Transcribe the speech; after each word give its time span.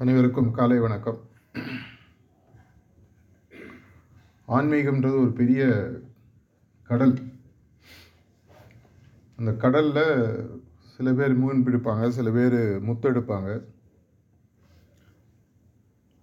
அனைவருக்கும் 0.00 0.50
காலை 0.50 0.78
வணக்கம். 0.78 1.18
ஆன்மீகம்ன்றது 4.48 5.20
ஒரு 5.20 5.32
பெரிய 5.32 5.88
கடல். 6.82 7.14
அந்த 9.36 9.52
கடலில் 9.52 10.62
சில 10.96 11.12
பேர் 11.12 11.34
மீன் 11.34 11.66
பிடிப்பாங்க 11.66 12.08
சில 12.08 12.30
பேர் 12.30 12.52
முத்தெடுப்பாங்க. 12.86 13.64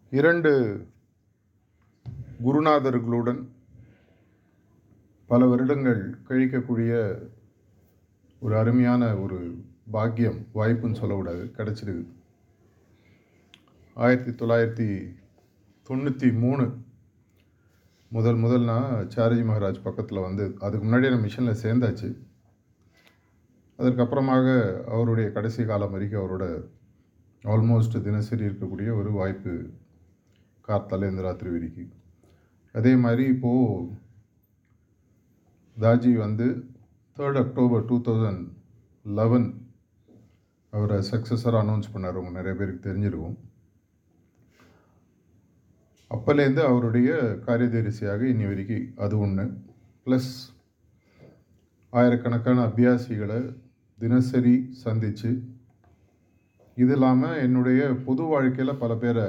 இரண்டு 0.09 0.85
குருநாதர்களுடன் 2.45 3.47
பல 5.27 5.45
வருடங்கள் 5.45 6.17
கழிக்கக்கூடிய 6.29 7.21
ஒரு 8.39 8.57
அருமையான 8.57 9.15
ஒரு 9.15 9.63
பாக்கியம் 9.91 10.45
வாய்ப்புன்னு 10.53 10.99
சொல்லக்கூடாது 10.99 11.51
கிடச்சிருக்கு 11.57 12.14
ஆயிரத்தி 14.03 14.31
தொள்ளாயிரத்தி 14.31 14.87
தொண்ணூற்றி 15.89 16.39
மூணு 16.39 16.63
முதல் 18.09 18.35
முதல் 18.35 18.61
நான் 18.61 19.07
சாரஜி 19.15 19.43
மகாராஜ் 19.49 19.79
பக்கத்தில் 19.83 20.19
வந்து 20.19 20.55
அதுக்கு 20.59 20.85
முன்னாடியே 20.85 21.11
நான் 21.13 21.23
மிஷனில் 21.25 21.61
சேர்ந்தாச்சு. 21.61 22.09
அதற்கப்புறமாக 23.79 24.47
அவருடைய 24.85 25.31
கடைசி 25.31 25.65
காலம் 25.65 25.91
வரைக்கும் 25.91 26.21
அவரோட 26.21 26.45
ஆல்மோஸ்ட் 27.43 27.97
தினசரி 28.01 28.45
இருக்கக்கூடிய 28.45 28.97
ஒரு 28.97 29.11
வாய்ப்பு 29.11 29.53
கார்த்தால 30.67 31.09
இந்த 31.09 31.21
ராத்திரி 31.21 31.51
வரைக்கும். 31.51 31.91
அதே 32.71 32.95
மாதிரி 32.95 33.25
இப்போது 33.25 33.89
தாஜி 35.77 36.13
வந்து 36.17 36.49
third 37.17 37.41
October 37.45 37.85
two 37.85 38.01
thousand 38.01 38.45
eleven 39.03 39.49
அவரை 40.69 40.99
சக்ஸஸராக 41.11 41.65
அனௌன்ஸ் 41.65 41.93
பண்ணார். 41.95 42.21
உங்க 42.21 42.29
நிறைய 42.29 42.55
பேருக்கு 42.59 42.87
தெரிஞ்சிருக்கும். 42.89 43.37
அப்போலேருந்து 46.11 46.61
அவருடைய 46.63 47.09
காரியதரிசியாக 47.45 48.21
இன்னி 48.23 48.47
வரைக்கும் 48.47 48.93
அது 48.95 49.19
ஒன்று 49.19 49.45
ப்ளஸ் 50.05 50.31
ஆயிரக்கணக்கான 51.89 52.65
அபியாசிகளை 52.65 53.55
தினசரி 53.99 54.69
சந்தித்து 54.71 55.41
இது 56.75 56.93
இல்லாமல் 56.93 57.37
என்னுடைய 57.37 57.83
பொது 58.05 58.23
வாழ்க்கையில் 58.23 58.75
பல 58.75 58.95
பேரை 58.95 59.23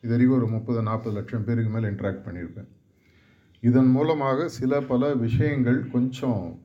இது 0.00 0.10
வரைக்கும் 0.10 0.36
ஒரு 0.36 0.48
முப்பது 0.48 0.82
நாற்பது 0.82 1.16
லட்சம் 1.16 1.44
பேருக்கு 1.44 1.70
மேலே 1.70 1.86
இன்ட்ராக்ட் 1.86 2.24
பண்ணியிருப்பேன் 2.26 2.68
இதன் 3.60 3.90
மூலமாக 3.90 4.48
சில 4.48 4.80
பல 4.80 5.14
விஷயங்கள் 5.14 5.90
கொஞ்சம் 5.90 6.60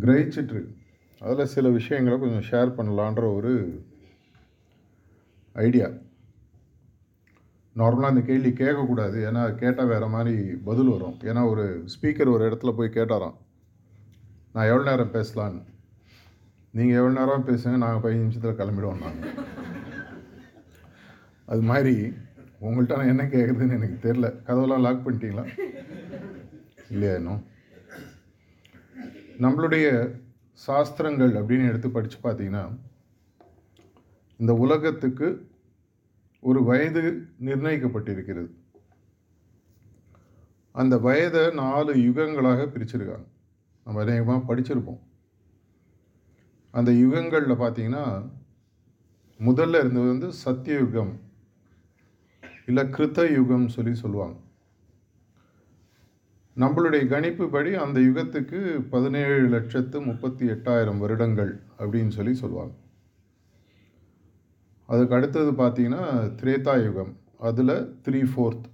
கிரகிச்சிட்ருக்கு. 0.00 0.74
அதில் 1.20 1.46
சில 1.46 1.68
விஷயங்களை 1.68 2.18
கொஞ்சம் 2.18 2.46
ஷேர் 2.50 2.78
பண்ணலான்ற 2.80 3.34
ஒரு 3.34 3.82
ஐடியா 5.52 5.88
நார்மலாக 7.76 8.12
அந்த 8.12 8.20
கேள்வி 8.20 8.50
கேட்கக்கூடாது. 8.50 9.18
ஏன்னா 9.28 9.54
கேட்டால் 9.54 9.86
வேறு 9.86 10.08
மாதிரி 10.08 10.36
பதில் 10.64 10.88
வரும். 10.88 11.18
ஏன்னா 11.30 11.48
ஒரு 11.50 11.84
ஸ்பீக்கர் 11.94 12.32
ஒரு 12.32 12.48
இடத்துல 12.48 12.72
போய் 12.76 12.96
கேட்டாராம் 12.96 13.36
நான் 14.52 14.66
எவ்வளோ 14.66 14.84
நேரம் 14.90 15.12
பேசலான்னு? 15.12 15.60
நீங்கள் 16.70 16.98
எவ்வளோ 17.00 17.14
நேரம் 17.18 17.46
பேசுங்க 17.46 17.76
நாங்கள் 17.84 18.02
பதினஞ்சு 18.04 18.24
நிமிஷத்தில் 18.24 18.58
கிளம்பிடுவோம் 18.60 19.04
நாங்கள் 19.04 19.36
அது 21.44 21.62
மாதிரி 21.70 21.94
உங்கள்கிட்ட 22.60 22.96
நான் 22.96 23.12
என்ன 23.12 23.24
கேட்குறதுன்னு 23.24 23.76
எனக்கு 23.78 23.96
தெரில 24.06 24.26
கதவெல்லாம் 24.46 24.84
லாக் 24.86 25.04
பண்ணிட்டீங்களா? 25.06 25.44
இல்லையா 26.90 27.14
இன்னும்? 27.14 27.42
நம்மளுடைய 29.44 29.86
சாஸ்திரங்கள் 30.66 31.32
அப்படின்னு 31.40 31.68
எடுத்து 31.68 31.90
படித்து 31.90 32.18
பார்த்தீங்கன்னா 32.24 32.64
இந்த 34.36 34.52
உலகத்துக்கு 34.54 35.28
ஒரு 36.40 36.64
வயது 36.64 37.26
நிர்ணயிக்கப்பட்டிருக்கிறது. 37.44 38.50
அந்த 40.72 40.98
வயதை 40.98 41.50
நாலு 41.50 41.94
யுகங்களாக 41.94 42.66
பிரிச்சிருக்காங்க. 42.66 43.26
நம்ம 43.84 44.00
அநேகமாக 44.00 44.54
படிச்சிருப்போம். 44.54 45.00
அந்த 46.70 46.92
யுகங்களில் 46.92 47.50
பார்த்தீங்கன்னா 47.50 48.30
முதல்ல 49.38 49.78
இருந்தது 49.78 50.06
வந்து 50.06 50.30
சத்தியயுகம் 50.44 51.12
இல்லை 52.66 52.84
கிருத்த 52.84 53.32
யுகம் 53.32 53.68
சொல்லி 53.68 53.94
சொல்லுவாங்க. 53.94 54.38
நம்மளுடைய 56.56 57.02
கணிப்புப்படி 57.08 57.74
அந்த 57.74 58.00
யுகத்துக்கு 58.00 58.88
பதினேழு 58.90 59.48
லட்சத்து 59.48 60.00
முப்பத்தி 60.00 60.46
எட்டாயிரம் 60.46 60.98
வருடங்கள் 60.98 61.60
அப்படின்னு 61.78 62.08
சொல்லி 62.08 62.34
சொல்லுவாங்க. 62.34 62.74
அதுக்கு 64.92 65.16
அடுத்தது 65.16 65.50
பார்த்தீங்கன்னா 65.62 66.02
திரேதா 66.40 66.74
யுகம் 66.84 67.12
அதில் 67.48 67.74
த்ரீ 68.04 68.20
ஃபோர்த் 68.30 68.66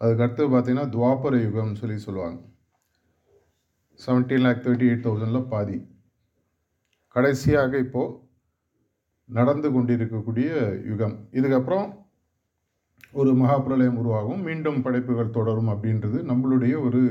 அதுக்கு 0.00 0.24
அடுத்தது 0.24 0.48
பார்த்தீங்கன்னா 0.54 0.86
துவாபர 0.94 1.34
யுகம்னு 1.44 1.80
சொல்லி 1.80 1.96
சொல்லுவாங்க. 2.06 2.38
செவன்டீன் 3.98 4.44
லேக் 4.46 4.64
தேர்ட்டி 4.66 4.86
எயிட் 4.90 5.06
தௌசண்டில் 5.06 5.48
பாதி. 5.52 5.76
கடைசியாக 7.16 7.78
இப்போது 7.84 8.16
நடந்து 9.38 9.68
கொண்டிருக்கக்கூடிய 9.72 10.50
யுகம். 10.90 11.16
இதுக்கப்புறம் 11.38 11.88
ஒரு 13.20 13.30
மகாபிரளயம் 13.42 13.98
உருவாகும். 14.02 14.42
மீண்டும் 14.48 14.82
படைப்புகள் 14.86 15.36
தொடரும் 15.38 15.70
அப்படின்றது 15.72 16.18
நம்மளுடைய 16.30 16.74
ஒரு 16.86 17.02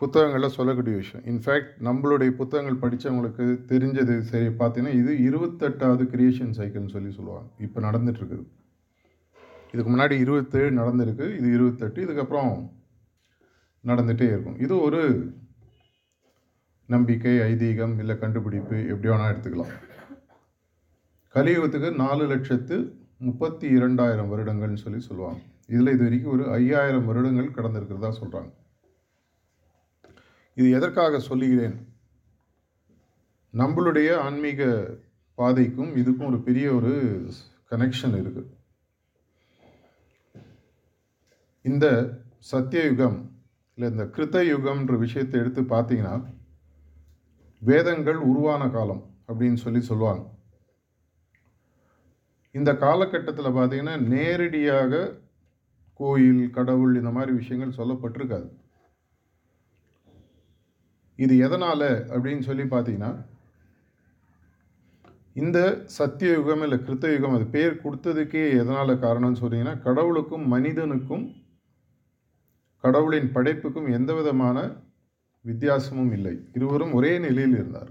புத்தகங்களில் 0.00 0.54
சொல்லக்கூடிய 0.56 0.94
விஷயம். 1.00 1.24
இன்ஃபேக்ட் 1.30 1.72
நம்மளுடைய 1.86 2.30
புத்தகங்கள் 2.40 2.82
படித்தவங்களுக்கு 2.82 3.44
தெரிஞ்சது 3.72 4.14
சரி 4.30 4.48
பார்த்தீங்கன்னா 4.60 4.94
இது 5.00 5.12
இருபத்தெட்டாவது 5.28 6.04
கிரியேஷன் 6.12 6.54
சைக்கிள்னு 6.58 6.94
சொல்லி 6.94 7.10
சொல்லுவாங்க. 7.16 7.48
இப்போ 7.66 7.78
நடந்துட்டுருக்குது. 7.86 8.44
இதுக்கு 9.72 9.90
முன்னாடி 9.94 10.14
இருபத்தேழு 10.24 10.70
நடந்திருக்கு 10.80 11.26
இது 11.38 11.48
இருபத்தெட்டு 11.56 12.04
இதுக்கப்புறம் 12.06 12.52
நடந்துகிட்டே 13.90 14.28
இருக்கும். 14.32 14.56
இது 14.64 14.74
ஒரு 14.86 15.02
நம்பிக்கை 16.94 17.34
ஐதீகம் 17.50 17.94
இல்லை 17.98 18.16
கண்டுபிடிப்பு 18.22 18.78
எப்படி 18.92 19.10
வேணால் 19.12 19.32
எடுத்துக்கலாம். 19.32 19.74
கலியுகத்துக்கு 21.34 21.90
நாலு 22.04 22.24
லட்சத்து 22.32 22.78
முப்பத்தி 23.28 23.66
இரண்டாயிரம் 23.78 24.30
வருடங்கள்னு 24.32 24.82
சொல்லி 24.84 25.00
சொல்லுவாங்க. 25.00 25.40
இதில் 25.74 25.92
இது 25.94 26.02
வரைக்கும் 26.06 26.32
ஒரு 26.32 26.46
ஐயாயிரம் 26.58 27.06
வருடங்கள் 27.10 27.54
கடந்திருக்கிறதா 27.58 28.12
சொல்கிறாங்க 28.22 28.50
இது 30.54 30.70
எதற்காக 30.70 31.18
சொல்லுகிறேன்? 31.18 31.76
நம்மளுடைய 33.54 34.08
ஆன்மீக 34.16 34.62
பாதைக்கும் 35.38 35.92
இதுக்கும் 36.00 36.30
ஒரு 36.30 36.40
பெரிய 36.48 36.66
ஒரு 36.72 36.92
கனெக்ஷன் 37.70 38.16
இருக்குது 38.20 38.50
இந்த 41.64 41.86
சத்தியயுகம் 42.52 43.18
இல்லை 43.74 43.88
இந்த 43.90 44.04
கிருத்த 44.14 44.38
யுகம்ன்ற 44.50 44.94
விஷயத்தை 44.98 45.40
எடுத்து 45.40 45.62
பார்த்தீங்கன்னா 45.62 46.14
வேதங்கள் 47.62 48.20
உருவான 48.30 48.62
காலம் 48.68 49.02
அப்படின்னு 49.28 49.58
சொல்லி 49.64 49.80
சொல்லுவாங்க. 49.80 50.22
இந்த 52.50 52.70
காலகட்டத்தில் 52.76 53.56
பார்த்தீங்கன்னா 53.58 53.96
நேரடியாக 54.14 55.02
கோயில் 56.00 56.42
கடவுள் 56.50 56.94
இந்த 57.00 57.10
மாதிரி 57.10 57.32
விஷயங்கள் 57.36 57.78
சொல்லப்பட்டிருக்காது. 57.80 58.48
இது 61.20 61.34
எதனால் 61.38 61.88
அப்படின்னு 62.12 62.40
சொல்லி 62.40 62.62
பார்த்தீங்கன்னா 62.62 63.12
இந்த 65.36 65.58
சத்திய 65.86 66.32
யுகம் 66.32 66.62
இல்லை 66.62 66.78
கிருத்த 66.78 67.12
யுகம் 67.14 67.34
அது 67.34 67.46
பேர் 67.46 67.80
கொடுத்ததுக்கே 67.84 68.44
எதனால் 68.52 68.92
காரணம்னு 68.98 69.40
சொன்னீங்கன்னா 69.40 69.82
கடவுளுக்கும் 69.82 70.46
மனிதனுக்கும் 70.48 71.26
கடவுளின் 72.84 73.32
படைப்புக்கும் 73.32 73.88
எந்த 73.92 74.14
விதமான 74.14 74.58
வித்தியாசமும் 75.44 76.12
இல்லை. 76.12 76.34
இருவரும் 76.52 76.92
ஒரே 76.92 77.18
நிலையில் 77.18 77.54
இருந்தார் 77.54 77.90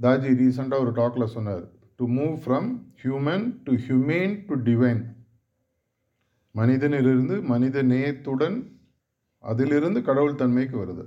தாஜி 0.00 0.30
ரீசெண்டாக 0.32 0.80
ஒரு 0.80 0.92
டாக்கில் 0.92 1.34
சொன்னார் 1.34 1.64
to 1.96 2.06
move 2.08 2.36
from 2.44 2.68
human 3.02 3.44
to 3.64 3.72
humane 3.72 4.34
to 4.46 4.54
divine 4.62 5.02
மனிதனிலிருந்து 6.54 7.42
மனித 7.42 7.82
நேயத்துடன் 7.82 8.56
அதிலிருந்து 9.44 10.00
கடவுள் 10.02 10.40
தன்மைக்கு 10.42 10.76
வருது. 10.84 11.04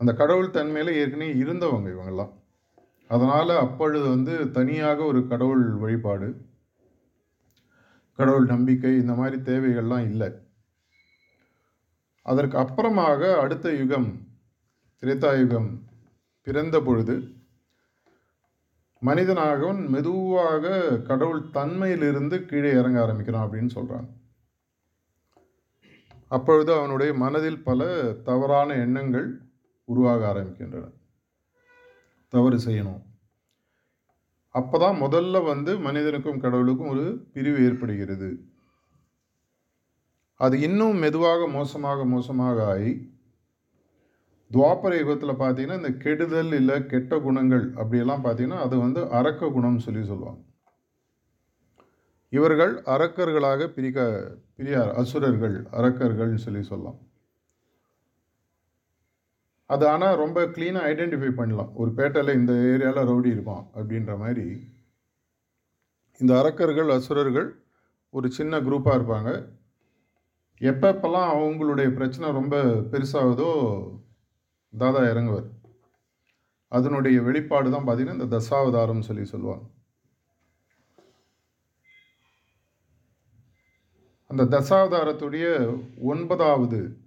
அந்த 0.00 0.12
கடவுள் 0.14 0.54
தன்மையில் 0.56 0.98
ஏற்கனவே 1.00 1.32
இருந்தவங்க 1.42 1.88
இவங்கெல்லாம். 1.94 2.32
அதனால் 3.10 3.52
அப்பொழுது 3.56 4.06
வந்து 4.08 4.34
தனியாக 4.50 4.98
ஒரு 5.04 5.20
கடவுள் 5.26 5.64
வழிபாடு 5.82 6.28
கடவுள் 8.18 8.46
நம்பிக்கை 8.46 8.92
இந்த 9.02 9.14
மாதிரி 9.14 9.36
தேவைகள்லாம் 9.50 10.06
இல்லை. 10.10 10.28
அதற்கு 12.26 12.56
அப்புறமாக 12.58 13.20
அடுத்த 13.38 13.68
யுகம் 13.72 14.08
திரேதா 15.02 15.30
யுகம் 15.42 15.68
பிறந்த 16.46 16.76
பொழுது 16.80 17.14
மனிதனாகவும் 19.02 19.82
மெதுவாக 19.88 20.64
கடவுள் 21.08 21.42
தன்மையிலிருந்து 21.54 22.36
கீழே 22.48 22.70
இறங்க 22.80 22.98
ஆரம்பிக்கிறான் 23.02 23.46
அப்படின்னு 23.46 23.70
சொல்கிறாங்க 23.76 24.08
அப்பொழுது 26.30 26.70
அவனுடைய 26.78 27.10
மனதில் 27.24 27.62
பல 27.68 27.86
தவறான 28.28 28.74
எண்ணங்கள் 28.84 29.28
உருவாக 29.88 30.20
ஆரம்பிக்கின்றன. 30.32 30.86
தவறு 32.32 32.58
செய்யணும். 32.66 33.00
அப்போ 34.54 34.76
தான் 34.78 34.96
முதல்ல 35.02 35.42
வந்து 35.44 35.72
மனிதனுக்கும் 35.86 36.42
கடவுளுக்கும் 36.44 36.92
ஒரு 36.94 37.04
பிரிவு 37.34 37.58
ஏற்படுகிறது. 37.68 38.30
அது 40.40 40.60
இன்னும் 40.66 41.00
மெதுவாக 41.04 41.48
மோசமாக 41.56 42.04
மோசமாக 42.14 42.58
ஆகி 42.74 42.92
துவாபர 44.50 44.92
யுகத்தில் 45.00 45.40
பார்த்தீங்கன்னா 45.42 45.80
இந்த 45.80 45.92
கெடுதல் 46.04 46.54
இல்லை 46.60 46.76
கெட்ட 46.92 47.18
குணங்கள் 47.26 47.64
அப்படியெல்லாம் 47.80 48.24
பார்த்தீங்கன்னா 48.24 48.60
அது 48.66 48.76
வந்து 48.78 49.00
அரக்க 49.18 49.50
குணம்னு 49.56 49.84
சொல்லி 49.86 50.02
சொல்லுவாங்க. 50.12 50.40
இவர்கள் 52.32 52.72
அரக்கர்களாக 52.94 53.66
பிரிக்க 53.76 54.00
பிரியார் 54.56 54.90
அசுரர்கள் 55.00 55.56
அரக்கர்கள்னு 55.78 56.42
சொல்லி 56.44 56.62
சொல்லலாம். 56.62 56.98
அது 59.66 59.84
ஆனால் 59.88 60.20
ரொம்ப 60.24 60.38
க்ளீனாக 60.54 60.88
ஐடென்டிஃபை 60.92 61.30
பண்ணலாம். 61.40 61.72
ஒரு 61.74 61.90
பேட்டையில் 61.98 62.38
இந்த 62.40 62.52
ஏரியாவில் 62.70 63.08
ரவுடி 63.10 63.30
இருப்பான் 63.36 63.64
அப்படின்ற 63.78 64.14
மாதிரி. 64.22 64.46
இந்த 66.20 66.32
அரக்கர்கள் 66.40 66.90
அசுரர்கள் 66.96 67.48
ஒரு 68.14 68.28
சின்ன 68.38 68.60
குரூப்பாக 68.60 68.98
இருப்பாங்க. 68.98 69.30
எப்பப்பெல்லாம் 70.60 71.28
அவங்களுடைய 71.34 71.88
பிரச்சனை 71.98 72.32
ரொம்ப 72.40 72.56
பெருசாகுதோ 72.92 73.50
தாதா 74.74 75.02
இறங்குவார். 75.12 75.48
அதனுடைய 76.68 77.18
வெளிப்பாடு 77.28 77.68
தான் 77.70 77.86
பார்த்திங்கன்னா 77.86 78.18
இந்த 78.18 78.30
தசாவதாரம்னு 78.36 79.08
சொல்லி 79.10 79.24
சொல்லுவாங்க. 79.34 79.64
அந்த 84.30 84.44
தசாவதாரத்துடைய 84.44 85.46
ஒன்பதாவது 86.02 86.98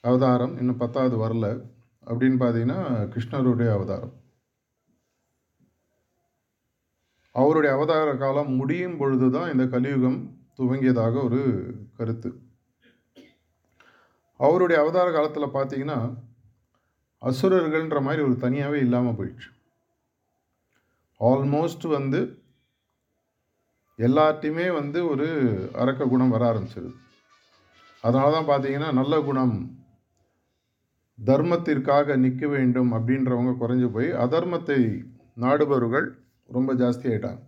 அவதாரம் 0.00 0.58
இன்னும் 0.58 0.76
பத்தாவது 0.76 1.16
வரல 1.16 1.46
அப்படின்னு 2.06 2.36
பார்த்தீங்கன்னா 2.42 2.80
கிருஷ்ணருடைய 3.12 3.72
அவதாரம். 3.72 4.12
அவருடைய 7.32 7.76
அவதார 7.76 8.16
காலம் 8.16 8.54
முடியும் 8.54 8.96
பொழுது 8.96 9.30
தான் 9.30 9.52
இந்த 9.52 9.66
கலியுகம் 9.66 10.38
துவங்கியதாக 10.56 11.24
ஒரு 11.24 11.42
கருத்து. 11.96 12.40
அவருடைய 14.36 14.82
அவதார 14.82 15.12
காலத்தில் 15.12 15.54
பார்த்தீங்கன்னா 15.56 15.98
அசுரர்கள்ன்ற 17.22 18.02
மாதிரி 18.02 18.22
ஒரு 18.22 18.36
தனியாகவே 18.36 18.78
இல்லாமல் 18.78 19.18
போயிடுச்சு. 19.18 19.50
ஆல்மோஸ்ட் 21.20 21.88
வந்து 21.88 22.41
எல்லாத்தையுமே 23.98 24.66
வந்து 24.80 24.98
ஒரு 25.12 25.26
அரக்க 25.82 26.02
குணம் 26.04 26.34
வர 26.34 26.42
ஆரம்பிச்சிருது. 26.50 26.92
அதனால 28.04 28.30
தான் 28.32 28.50
பார்த்தீங்கன்னா 28.50 28.90
நல்ல 29.00 29.14
குணம் 29.22 29.54
தர்மத்திற்காக 31.18 32.16
நிற்க 32.16 32.46
வேண்டும் 32.46 32.90
அப்படின்றவங்க 32.96 33.52
குறைஞ்சு 33.62 33.88
போய் 33.96 34.08
அதர்மத்தை 34.24 34.78
நாடுபவர்கள் 35.36 36.06
ரொம்ப 36.48 36.70
ஜாஸ்தி 36.74 37.06
ஆயிட்டாங்க. 37.10 37.40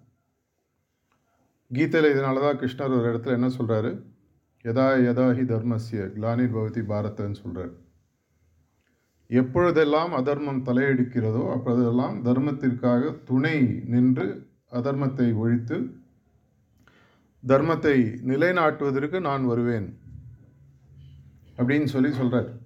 கீதையில் 1.70 2.12
இதனால 2.12 2.40
தான் 2.40 2.60
கிருஷ்ணர் 2.60 2.96
ஒரு 2.98 3.06
இடத்துல 3.10 3.36
என்ன 3.38 3.48
சொல்கிறாரு 3.58 3.90
எதா 4.64 4.86
எதா 5.10 5.24
ஹி 5.38 5.44
தர்மஸ்ய 5.44 6.04
கிளானிர் 6.14 6.54
பவதி 6.54 6.82
பாரதன்னு 6.90 7.40
சொல்கிறார் 7.40 7.72
எப்பொழுதெல்லாம் 9.30 10.12
அதர்மம் 10.12 10.62
தலையெடுக்கிறதோ 10.66 11.42
அப்பொழுதெல்லாம் 11.54 12.16
தர்மத்திற்காக 12.22 13.12
துணை 13.24 13.56
நின்று 13.86 14.26
அதர்மத்தை 14.72 15.28
ஒழித்து 15.36 15.76
தர்மத்தை 17.46 17.96
நிலைநாட்டுவதற்கு 18.30 19.20
நான் 19.20 19.46
வருவேன் 19.46 19.98
அப்படின்னு 21.56 21.84
சொல்லி 21.84 22.12
சொல்கிறார் 22.12 22.62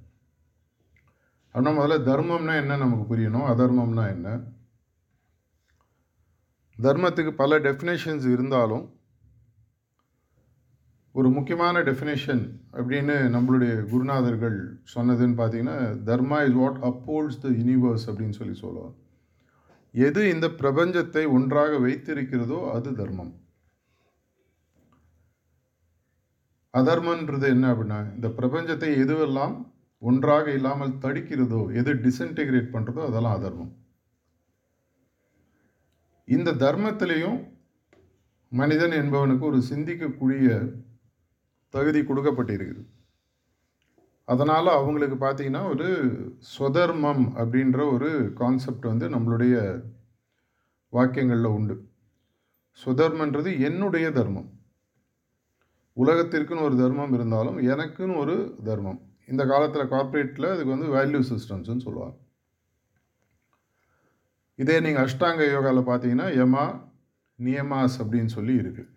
அப்படின்னா 1.55 1.73
முதல்ல 1.79 1.97
தர்மம்னா 2.11 2.55
என்ன 2.57 2.77
நமக்கு 2.77 3.17
புரியணும்? 3.17 3.49
அதர்மம்னா 3.55 4.09
என்ன? 4.09 4.41
தர்மத்துக்கு 6.83 7.31
பல 7.31 7.59
டெஃபினேஷன்ஸ் 7.59 8.33
இருந்தாலும் 8.33 8.97
ஒரு 11.13 11.31
முக்கியமான 11.31 11.79
டெஃபினேஷன் 11.79 12.43
அப்படின்னு 12.73 13.15
நம்மளுடைய 13.37 13.73
குருநாதர்கள் 13.93 14.59
சொன்னதுன்னு 14.95 15.37
பார்த்தீங்கன்னா 15.41 15.77
dharma 16.11 16.39
is 16.47 16.53
what 16.53 16.77
upholds 16.77 17.39
the 17.39 17.49
universe 17.49 18.07
அப்படின்னு 18.07 18.39
சொல்லி 18.41 18.55
சொல்லுவாங்க. 18.55 18.97
எது 19.93 20.29
இந்த 20.29 20.47
பிரபஞ்சத்தை 20.47 21.29
ஒன்றாக 21.29 21.79
வைத்திருக்கிறதோ 21.79 22.71
அது 22.71 22.95
தர்மம். 22.95 23.47
அதர்மன்றது 26.79 27.47
என்ன 27.55 27.67
அப்படின்னா 27.73 27.99
இந்த 28.15 28.29
பிரபஞ்சத்தை 28.39 28.89
எதுவெல்லாம் 29.05 29.55
ஒன்றாக 30.03 30.47
இல்லாமல் 30.59 30.99
தடுக்கிறதோ 31.05 31.61
எது 31.81 31.93
டிஸ்இன்டிகிரேட் 32.05 32.75
பண்ணுறதோ 32.75 33.01
அதெல்லாம் 33.09 33.37
அதர்மம். 33.39 33.73
இந்த 36.29 36.51
தர்மத்திலையும் 36.65 37.39
மனிதன் 38.53 38.95
என்பவனுக்கு 39.01 39.45
ஒரு 39.51 39.59
சிந்திக்கக்கூடிய 39.71 40.47
தகுதி 41.75 42.01
கொடுக்கப்பட்டிருக்குது. 42.01 42.83
அதனால் 44.29 44.69
அவங்களுக்கு 44.79 45.17
பார்த்தீங்கன்னா 45.25 45.63
ஒரு 45.73 45.89
சுதர்மம் 46.57 47.25
அப்படின்ற 47.41 47.79
ஒரு 47.95 48.11
கான்செப்ட் 48.41 48.87
வந்து 48.93 49.07
நம்மளுடைய 49.15 49.55
வாக்கியங்களில் 50.93 51.55
உண்டு. 51.57 51.77
சுதர்மன்றது 52.81 53.51
என்னுடைய 53.69 54.07
தர்மம். 54.19 54.49
உலகத்திற்குன்னு 56.03 56.67
ஒரு 56.69 56.77
தர்மம் 56.77 57.13
இருந்தாலும் 57.13 57.59
எனக்குன்னு 57.59 58.17
ஒரு 58.17 58.57
தர்மம். 58.65 59.01
இந்த 59.27 59.47
காலத்தில் 59.47 59.91
கார்ப்பரேட்டில் 59.95 60.53
அதுக்கு 60.53 60.75
வந்து 60.77 60.89
வேல்யூ 60.97 61.23
சிஸ்டம்ஸ்னு 61.31 61.85
சொல்லுவாங்க. 61.87 62.17
இதே 64.55 64.81
நீங்கள் 64.81 65.05
அஷ்டாங்க 65.07 65.43
யோகாவில் 65.53 65.89
பார்த்தீங்கன்னா 65.89 66.29
யமா 66.41 66.81
நியமாஸ் 67.39 67.99
அப்படின்னு 68.03 68.27
சொல்லி 68.27 68.55
இருக்குது 68.63 68.89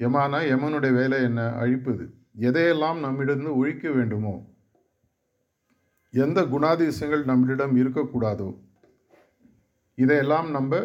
யமானா 0.00 0.38
யமனுடைய 0.52 0.92
வேலை 0.92 1.22
என்ன? 1.22 1.52
அழிப்பது 1.52 2.14
எதையெல்லாம் 2.38 2.98
நம்மிடம் 2.98 3.58
ஒழிக்க 3.60 3.90
வேண்டுமோ 3.90 4.48
எந்த 6.10 6.42
குணாதிசயங்கள் 6.42 7.24
நம்மளிடம் 7.30 7.74
இருக்கக்கூடாதோ 7.82 8.60
இதையெல்லாம் 9.94 10.50
நம்ம 10.50 10.78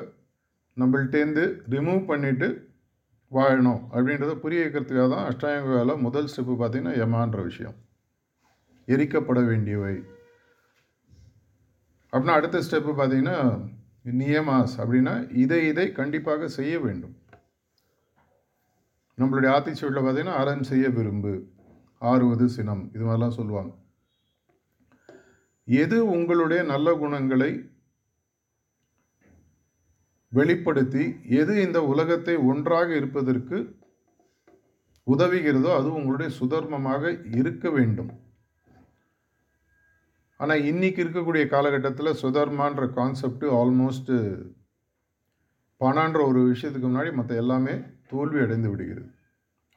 நம்மள்டேந்து 0.78 1.44
ரிமூவ் 1.70 2.02
பண்ணிவிட்டு 2.12 2.65
வாழணும் 3.38 3.82
அப்படின்றத 3.94 4.34
புரிய 4.44 4.60
வைக்கிறதுக்காக 4.64 5.10
தான் 5.44 5.68
வேலை 5.76 5.94
முதல் 6.06 6.30
ஸ்டெப்பு 6.32 6.56
பார்த்திங்கன்னா 6.62 6.94
யமான்ற 7.04 7.40
விஷயம். 7.44 7.78
எரிக்கப்பட 8.88 9.40
வேண்டியவை. 9.52 9.96
அப்படின்னா 12.14 12.38
அடுத்த 12.40 12.62
ஸ்டெப்பு 12.66 12.92
பார்த்தீங்கன்னா 13.00 13.38
நியமாஸ் 14.21 14.76
அப்படின்னா 14.81 15.14
இதை 15.44 15.59
இதை 15.68 15.86
கண்டிப்பாக 15.92 16.48
செய்ய 16.57 16.74
வேண்டும். 16.80 17.16
நம்மளுடைய 19.18 19.50
ஆத்திச்சூடில் 19.56 20.06
பார்த்தீங்கன்னா 20.06 20.40
அறம் 20.42 20.68
செய்ய 20.71 20.86
விரும்பு 20.90 21.33
ஆறுவது 22.02 22.45
சினம் 22.56 22.83
இது 22.94 23.04
மாதிரிலாம் 23.06 23.38
சொல்லுவாங்க. 23.40 23.71
எது 25.68 25.98
உங்களுடைய 26.16 26.62
நல்ல 26.64 26.88
குணங்களை 27.04 27.52
வெளிப்படுத்தி 30.37 31.04
எது 31.39 31.54
இந்த 31.65 31.80
உலகத்தை 31.92 32.35
ஒன்றாக 32.51 32.89
இருப்பதற்கு 32.99 33.57
உதவுகிறதோ 35.07 35.71
அது 35.77 35.87
உங்களுடைய 35.97 36.30
சுதர்மமாக 36.37 37.04
இருக்க 37.39 37.69
வேண்டும். 37.77 38.11
ஆனால் 40.39 40.63
இன்றைக்கி 40.69 40.99
இருக்கக்கூடிய 41.04 41.44
காலகட்டத்தில் 41.54 42.19
சுதர்மான்ற 42.21 42.85
கான்செப்ட் 42.97 43.45
ஆல்மோஸ்ட்டு 43.59 44.15
பணன்ற 45.81 46.19
ஒரு 46.30 46.42
விஷயத்துக்கு 46.51 46.87
முன்னாடி 46.89 47.11
மற்ற 47.19 47.35
எல்லாமே 47.44 47.75
தோல்வி 48.11 48.39
அடைந்து 48.45 48.69
விடுகிறது. 48.71 49.09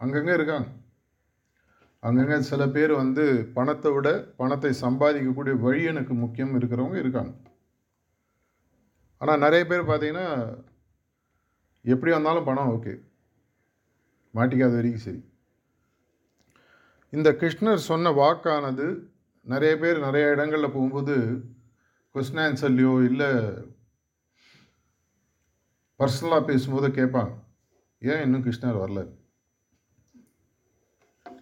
அங்கங்கே 0.00 0.34
இருக்காங்க. 0.38 0.68
அங்கங்கே 2.02 2.36
சில 2.50 2.62
பேர் 2.74 2.92
வந்து 3.02 3.24
பணத்தை 3.56 3.90
விட 3.94 4.08
பணத்தை 4.40 4.72
சம்பாதிக்கக்கூடிய 4.84 5.54
வழி 5.64 5.82
எனக்கு 5.92 6.14
முக்கியம் 6.24 6.54
இருக்கிறவங்க 6.58 6.98
இருக்காங்க. 7.04 7.32
ஆனால் 9.20 9.38
நிறைய 9.38 9.66
பேர் 9.66 9.90
பார்த்தீங்கன்னா 9.90 10.26
எப்படி 11.84 12.10
வந்தாலும் 12.12 12.44
பணம் 12.44 12.70
ஓகே. 12.75 12.94
மாட்டிக்காத 14.34 14.75
வரைக்கும் 14.75 15.06
சரி. 15.06 15.20
இந்த 17.12 17.32
கிருஷ்ணர் 17.32 17.87
சொன்ன 17.90 18.10
வாக்கானது 18.10 18.87
நிறைய 19.46 19.78
பேர் 19.78 19.98
நிறைய 19.98 20.30
இடங்களில் 20.30 20.75
போகும்போது 20.75 21.14
கொஸ்டின் 22.14 22.42
ஆன்சர்லையோ 22.46 23.04
இல்லை 23.04 23.30
பர்சனலாக 26.00 26.44
பேசும்போது 26.44 26.88
கேட்பாங்க. 26.88 27.32
ஏன் 28.02 28.20
இன்னும் 28.20 28.44
கிருஷ்ணர் 28.44 28.82
வரல? 28.82 29.00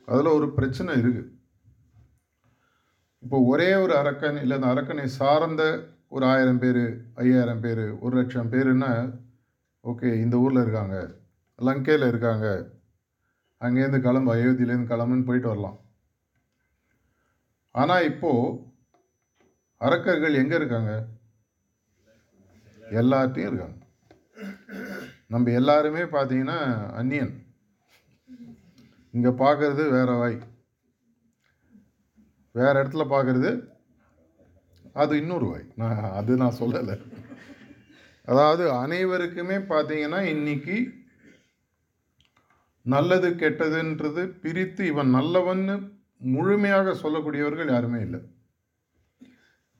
அதில் 0.07 0.27
ஒரு 0.27 0.47
பிரச்சனை 0.53 0.93
இருக்குது 1.01 1.33
இப்போ 3.23 3.39
ஒரே 3.43 3.75
ஒரு 3.75 3.97
அரக்கன் 3.97 4.41
இல்லை 4.41 4.57
அந்த 4.61 4.69
அரக்கனை 4.75 5.05
சார்ந்த 5.05 5.63
ஒரு 6.09 6.27
ஆயிரம் 6.27 6.59
பேர் 6.59 6.83
ஐயாயிரம் 7.15 7.61
பேர் 7.61 7.99
ஒரு 7.99 8.17
லட்சம் 8.17 8.53
பேருன்னா 8.53 8.91
ஓகே 9.85 10.15
இந்த 10.15 10.37
ஊரில் 10.37 10.63
இருக்காங்க. 10.63 10.97
லங்கையில் 11.59 12.09
இருக்காங்க. 12.09 12.47
அங்கேருந்து 13.61 14.01
கிளம்பு 14.01 14.35
அயோத்தியிலேருந்து 14.35 14.91
கிளம்புன்னு 14.93 15.25
போயிட்டு 15.25 15.49
வரலாம். 15.49 15.79
ஆனால் 17.71 18.05
இப்போது 18.05 18.59
அரக்கர்கள் 19.81 20.35
எங்கே 20.35 20.55
இருக்காங்க? 20.55 20.93
எல்லார்ட்டையும் 22.91 23.49
இருக்காங்க. 23.51 23.79
நம்ம 25.27 25.51
எல்லாருமே 25.51 26.03
பார்த்தீங்கன்னா 26.03 26.59
அந்நியன். 26.93 27.33
இங்கே 29.11 29.29
பார்க்குறது 29.29 29.91
வேற 29.91 30.13
வாய். 30.13 30.39
வேறு 32.53 32.83
இடத்துல 32.83 33.05
பார்க்குறது 33.15 33.51
அது 35.03 35.13
இன்னொரு 35.23 35.47
வாய். 35.51 35.67
நான் 35.81 35.99
அது 36.19 36.33
நான் 36.43 36.59
சொல்லலை. 36.61 36.95
அதாவது 38.31 38.65
அனைவருக்குமே 38.83 39.59
பார்த்தீங்கன்னா 39.73 40.21
இன்னைக்கு 40.35 40.77
நல்லது 42.95 43.29
கெட்டதுன்றது 43.43 44.23
பிரித்து 44.43 44.83
இவன் 44.93 45.11
நல்லவன்னு 45.17 45.75
முழுமையாக 46.35 46.95
சொல்லக்கூடியவர்கள் 47.03 47.73
யாருமே 47.75 48.01
இல்லை. 48.07 48.21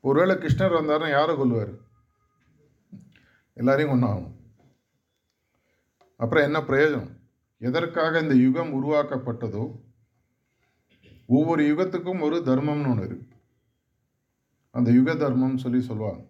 ஒருவேளை 0.07 0.35
கிருஷ்ணர் 0.43 0.77
வந்தார்னா 0.79 1.09
யாரை 1.11 1.33
கொல்லுவார்? 1.35 1.73
எல்லாரையும் 3.61 3.93
கொண்டாகணும் 3.93 4.35
அப்புறம் 6.23 6.45
என்ன 6.47 6.59
பிரயோஜனம்? 6.69 7.13
எதற்காக 7.67 8.19
இந்த 8.25 8.35
யுகம் 8.45 8.71
உருவாக்கப்பட்டதோ 8.79 9.63
ஒவ்வொரு 11.37 11.63
யுகத்துக்கும் 11.71 12.23
ஒரு 12.27 12.37
தர்மம்னு 12.49 12.91
ஒன்று 12.91 13.07
இருக்குது 13.07 13.35
அந்த 14.77 14.89
யுக 14.97 15.15
தர்மம் 15.23 15.61
சொல்லி 15.63 15.79
சொல்லுவாங்க. 15.89 16.21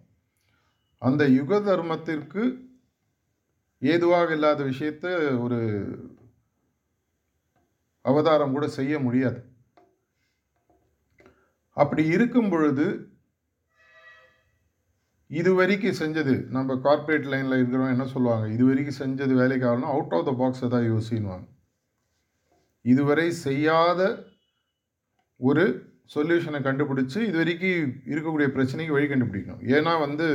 அந்த 1.02 1.22
யுக 1.38 1.58
தர்மத்திற்கு 1.68 2.42
ஏதுவாக 3.92 4.32
இல்லாத 4.36 4.60
விஷயத்த 4.70 5.06
ஒரு 5.44 5.58
அவதாரம் 8.04 8.54
கூட 8.56 8.66
செய்ய 8.78 8.94
முடியாது. 9.06 9.40
அப்படி 11.76 12.02
இருக்கும் 12.14 12.50
பொழுது 12.52 12.86
இது 15.30 15.50
வரைக்கும் 15.54 15.98
செஞ்சது 16.00 16.34
நம்ம 16.56 16.76
கார்ப்பரேட் 16.86 17.26
லைனில் 17.32 17.56
இருக்கிறவங்க 17.58 17.96
என்ன 17.96 18.06
சொல்லுவாங்க? 18.14 18.46
இது 18.54 18.64
வரைக்கும் 18.68 19.00
செஞ்சது 19.02 19.34
வேலைக்கு 19.40 19.66
ஆகணும் 19.70 19.92
அவுட் 19.94 20.14
ஆஃப் 20.16 20.26
த 20.28 20.32
பாக்ஸ் 20.40 20.62
தான் 20.74 20.88
யோசின்னுவாங்க. 20.92 21.46
இதுவரை 22.84 23.26
செய்யாத 23.46 24.00
ஒரு 25.40 25.64
சொல்யூஷனை 26.14 26.60
கண்டுபிடிச்சி 26.66 27.18
இது 27.28 27.36
வரைக்கும் 27.40 27.92
இருக்கக்கூடிய 28.12 28.48
பிரச்சனைக்கு 28.56 28.96
வழி 28.96 29.08
கண்டுபிடிக்கணும். 29.08 29.62
ஏன்னா 29.76 29.92
வந்து 30.04 30.26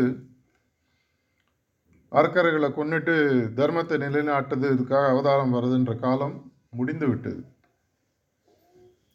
அறக்கரைகளை 2.12 2.70
கொண்டுட்டு 2.74 3.14
தர்மத்தை 3.60 3.96
நிலைநாட்டுறதுக்காக 4.06 5.06
அவதாரம் 5.14 5.56
வருதுன்ற 5.56 5.94
காலம் 6.00 6.36
முடிந்து 6.70 7.08
விட்டது. 7.08 7.42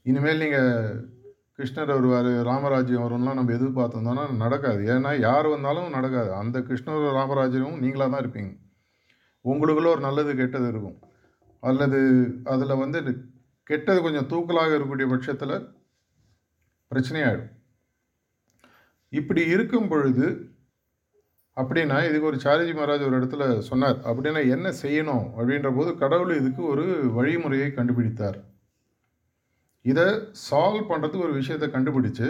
இனிமேல் 0.02 0.42
நீங்கள் 0.42 0.72
கிருஷ்ணர் 1.58 1.92
வருவார் 1.94 2.30
ராமராஜ்யம் 2.48 3.04
வரும்லாம் 3.04 3.38
நம்ம 3.38 3.54
எதிர்பார்த்தோம்னா 3.58 4.24
நடக்காது. 4.42 4.82
ஏன்னா 4.94 5.18
யார் 5.20 5.46
வந்தாலும் 5.46 5.96
நடக்காது. 5.96 6.30
அந்த 6.34 6.58
கிருஷ்ணர் 6.68 7.08
ராமராஜ்யமும் 7.18 7.80
நீங்களாக 7.84 8.10
தான் 8.10 8.22
இருப்பீங்க. 8.24 8.52
உங்களுக்குள்ள 9.44 9.88
ஒரு 9.94 10.00
நல்லது 10.00 10.34
கெட்டது 10.34 10.68
இருக்கும். 10.68 10.98
அல்லது 11.60 12.00
அதில் 12.44 12.80
வந்து 12.84 12.98
கெட்டது 13.70 14.00
கொஞ்சம் 14.02 14.30
தூக்கலாக 14.32 14.74
இருக்கக்கூடிய 14.74 15.08
பட்சத்தில் 15.14 15.56
பிரச்சனையாயிடும். 16.90 17.52
இப்படி 19.12 19.42
இருக்கும் 19.54 19.88
பொழுது 19.92 20.26
அப்படின்னா 21.57 21.97
இதுக்கு 22.09 22.28
ஒரு 22.30 22.38
சாரிஜி 22.45 22.73
மகாராஜ் 22.75 23.07
ஒரு 23.07 23.16
இடத்துல 23.21 23.45
சொன்னார் 23.68 23.99
அப்படின்னா 24.09 24.42
என்ன 24.54 24.68
செய்யணும் 24.83 25.25
அப்படின்ற 25.37 25.71
போது 25.78 25.90
கடவுள் 26.02 26.33
இதுக்கு 26.40 26.62
ஒரு 26.73 26.85
வழிமுறையை 27.16 27.68
கண்டுபிடித்தார். 27.78 28.38
இதை 29.85 30.07
சால்வ் 30.49 30.88
பண்ணுறதுக்கு 30.90 31.26
ஒரு 31.28 31.35
விஷயத்தை 31.40 31.68
கண்டுபிடிச்சு 31.75 32.28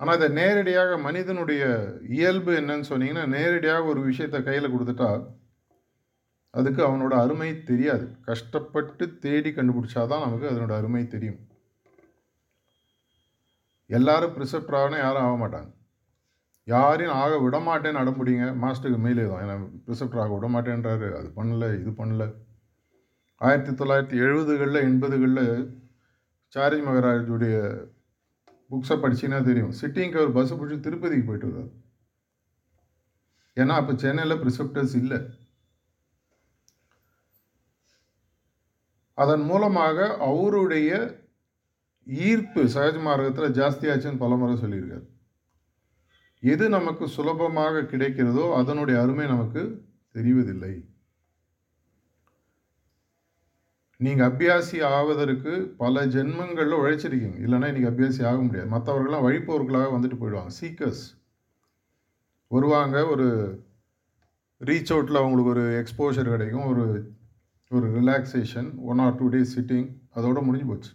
ஆனால் 0.00 0.16
இதை 0.18 0.28
நேரடியாக 0.38 0.96
மனிதனுடைய 1.06 1.62
இயல்பு 2.18 2.52
என்னன்னு 2.60 2.88
சொன்னீங்கன்னா 2.92 3.24
நேரடியாக 3.36 3.90
ஒரு 3.92 4.00
விஷயத்தை 4.10 4.38
கையில் 4.48 4.72
கொடுத்துட்டா 4.74 5.10
அதுக்கு 6.54 6.80
அவனோட 6.88 7.14
அருமை 7.24 7.50
தெரியாது. 7.70 8.04
கஷ்டப்பட்டு 8.28 9.04
தேடி 9.24 9.50
கண்டுபிடிச்சாதான் 9.50 10.24
நமக்கு 10.26 10.46
அதனோட 10.50 10.74
அருமை 10.80 11.02
தெரியும். 11.14 11.40
எல்லாரும் 13.90 14.34
ப்ரிசப்ட் 14.36 14.76
ஆகணும் 14.78 15.02
யாரும் 15.04 15.24
ஆக 15.26 15.34
மாட்டாங்க. 15.42 15.70
யாரையும் 16.74 17.16
ஆக 17.22 17.32
விட 17.44 17.56
மாட்டேன்னு 17.66 18.00
அடம்பிடிங்க. 18.02 18.46
மாஸ்டருக்கு 18.62 19.02
மெயில் 19.04 19.20
தான் 19.30 19.42
ஏன்னா 19.44 19.56
ப்ரிசப்டர் 19.86 20.22
ஆக 20.22 20.32
விட 20.36 20.48
மாட்டேன்றாரு 20.54 21.08
அது 21.18 21.28
பண்ணல 21.38 21.66
இது 21.80 21.90
பண்ணல. 22.00 22.24
ஆயிரத்தி 23.40 23.72
தொள்ளாயிரத்தி 23.80 24.16
எழுபதுகளில் 24.26 24.86
எண்பதுகளில் 24.88 25.44
சாரி 26.54 26.78
மகராஜுடைய 26.88 27.56
புக்ஸை 28.70 28.96
படிச்சிங்கன்னா 29.02 29.40
தெரியும். 29.48 29.74
சிட்டிங்க்கு 29.80 30.20
அவர் 30.20 30.36
பஸ்ஸை 30.36 30.56
பிடிச்சி 30.58 30.78
திருப்பதிக்கு 30.86 31.26
போயிட்டு 31.28 31.48
வருவார் 31.48 31.72
ஏன்னா 33.60 33.74
அப்போ 33.80 33.92
சென்னையில் 34.04 34.40
ப்ரிசெப்டர்ஸ் 34.42 34.94
இல்லை. 35.02 35.18
அதன் 39.18 39.44
மூலமாக 39.50 39.98
அவருடைய 40.28 40.90
ஈர்ப்பு 42.06 42.62
சகஜ 42.64 43.00
மார்க்கத்தில் 43.00 43.62
ஜாஸ்தியாச்சுன்னு 43.62 44.18
பல 44.18 44.36
முறை 44.36 44.54
சொல்லியிருக்காரு. 44.54 45.06
எது 46.40 46.68
நமக்கு 46.68 47.08
சுலபமாக 47.08 47.80
கிடைக்கிறதோ 47.80 48.54
அதனுடைய 48.54 49.00
அருமை 49.00 49.26
நமக்கு 49.26 49.84
தெரிவதில்லை. 50.14 50.88
நீங்கள் 53.96 54.30
அபியாசி 54.30 54.82
ஆவதற்கு 54.82 55.74
பல 55.76 56.06
ஜென்மங்களில் 56.06 56.78
உழைச்சிருக்கீங்க. 56.80 57.38
இல்லைன்னா 57.44 57.68
இன்றைக்கி 57.70 57.88
அபியாசி 57.92 58.26
ஆக 58.26 58.42
முடியாது. 58.42 58.70
மற்றவர்கள்லாம் 58.70 59.26
வழிப்போர்களாக 59.26 59.94
வந்துட்டு 59.96 60.18
போயிடுவாங்க. 60.20 60.52
சீக்கர்ஸ் 60.60 61.04
வருவாங்க 62.48 63.06
ஒரு 63.06 63.28
ரீச் 64.64 64.92
அவுட்டில் 64.92 65.20
அவங்களுக்கு 65.20 65.50
ஒரு 65.50 65.84
எக்ஸ்போஷர் 65.84 66.30
கிடைக்கும். 66.30 66.66
ஒரு 66.66 67.14
ஒரு 67.70 68.00
relaxation 68.00 68.74
one 68.76 68.98
or 68.98 69.16
two 69.16 69.30
days 69.30 69.56
sitting 69.56 69.88
அதோடு 70.10 70.42
முடிஞ்சு 70.42 70.66
போச்சு. 70.66 70.90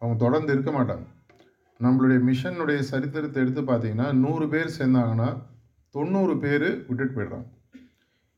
அவங்க 0.00 0.16
தொடர்ந்து 0.24 0.52
இருக்க 0.56 0.70
மாட்டாங்க. 0.78 1.06
நம்மளுடைய 1.80 2.20
மிஷனுடைய 2.28 2.78
சரித்திரத்தை 2.92 3.40
எடுத்து 3.44 3.62
பார்த்தீங்கன்னா 3.70 4.08
நூறு 4.24 4.46
பேர் 4.54 4.76
சேர்ந்தாங்கன்னா 4.78 5.28
தொண்ணூறு 5.94 6.34
பேர் 6.44 6.68
விட்டுட்டு 6.88 7.12
போயிடுறாங்க. 7.16 7.48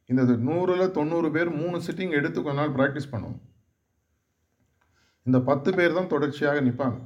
இந்த 0.09 0.23
நூறில் 0.49 0.95
தொண்ணூறு 0.99 1.29
பேர் 1.37 1.51
மூணு 1.61 1.77
சிட்டிங் 1.87 2.17
எடுத்து 2.19 2.39
கொஞ்ச 2.45 2.59
நாள் 2.61 2.77
ப்ராக்டிஸ் 2.77 3.13
பண்ணுவோம் 3.13 3.41
இந்த 5.27 5.39
பத்து 5.49 5.71
பேர் 5.79 5.97
தான் 5.97 6.13
தொடர்ச்சியாக 6.13 6.61
நிற்பாங்க 6.67 6.99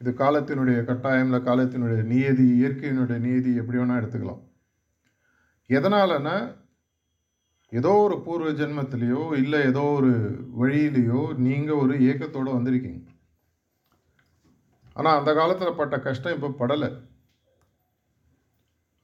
இது 0.00 0.10
காலத்தினுடைய 0.22 0.78
கட்டாயமில் 0.88 1.46
காலத்தினுடைய 1.48 2.00
நியதி 2.12 2.46
இயற்கையினுடைய 2.56 3.18
நியதி 3.26 3.50
எப்படி 3.60 3.78
வேணால் 3.80 4.00
எடுத்துக்கலாம். 4.00 4.42
எதனாலன்னா 5.70 6.34
ஏதோ 7.78 7.92
ஒரு 8.04 8.16
பூர்வ 8.26 8.48
ஜென்மத்திலேயோ 8.60 9.22
இல்லை 9.42 9.58
ஏதோ 9.70 9.82
ஒரு 9.98 10.12
வழியிலேயோ 10.60 11.22
நீங்கள் 11.46 11.80
ஒரு 11.82 11.94
ஏக்கத்தோடு 12.10 12.50
வந்திருக்கீங்க. 12.56 13.02
ஆனால் 14.96 15.18
அந்த 15.18 15.30
காலத்தில் 15.38 15.78
பட்ட 15.80 15.96
கஷ்டம் 16.06 16.34
இப்போ 16.36 16.50
படலை. 16.60 16.90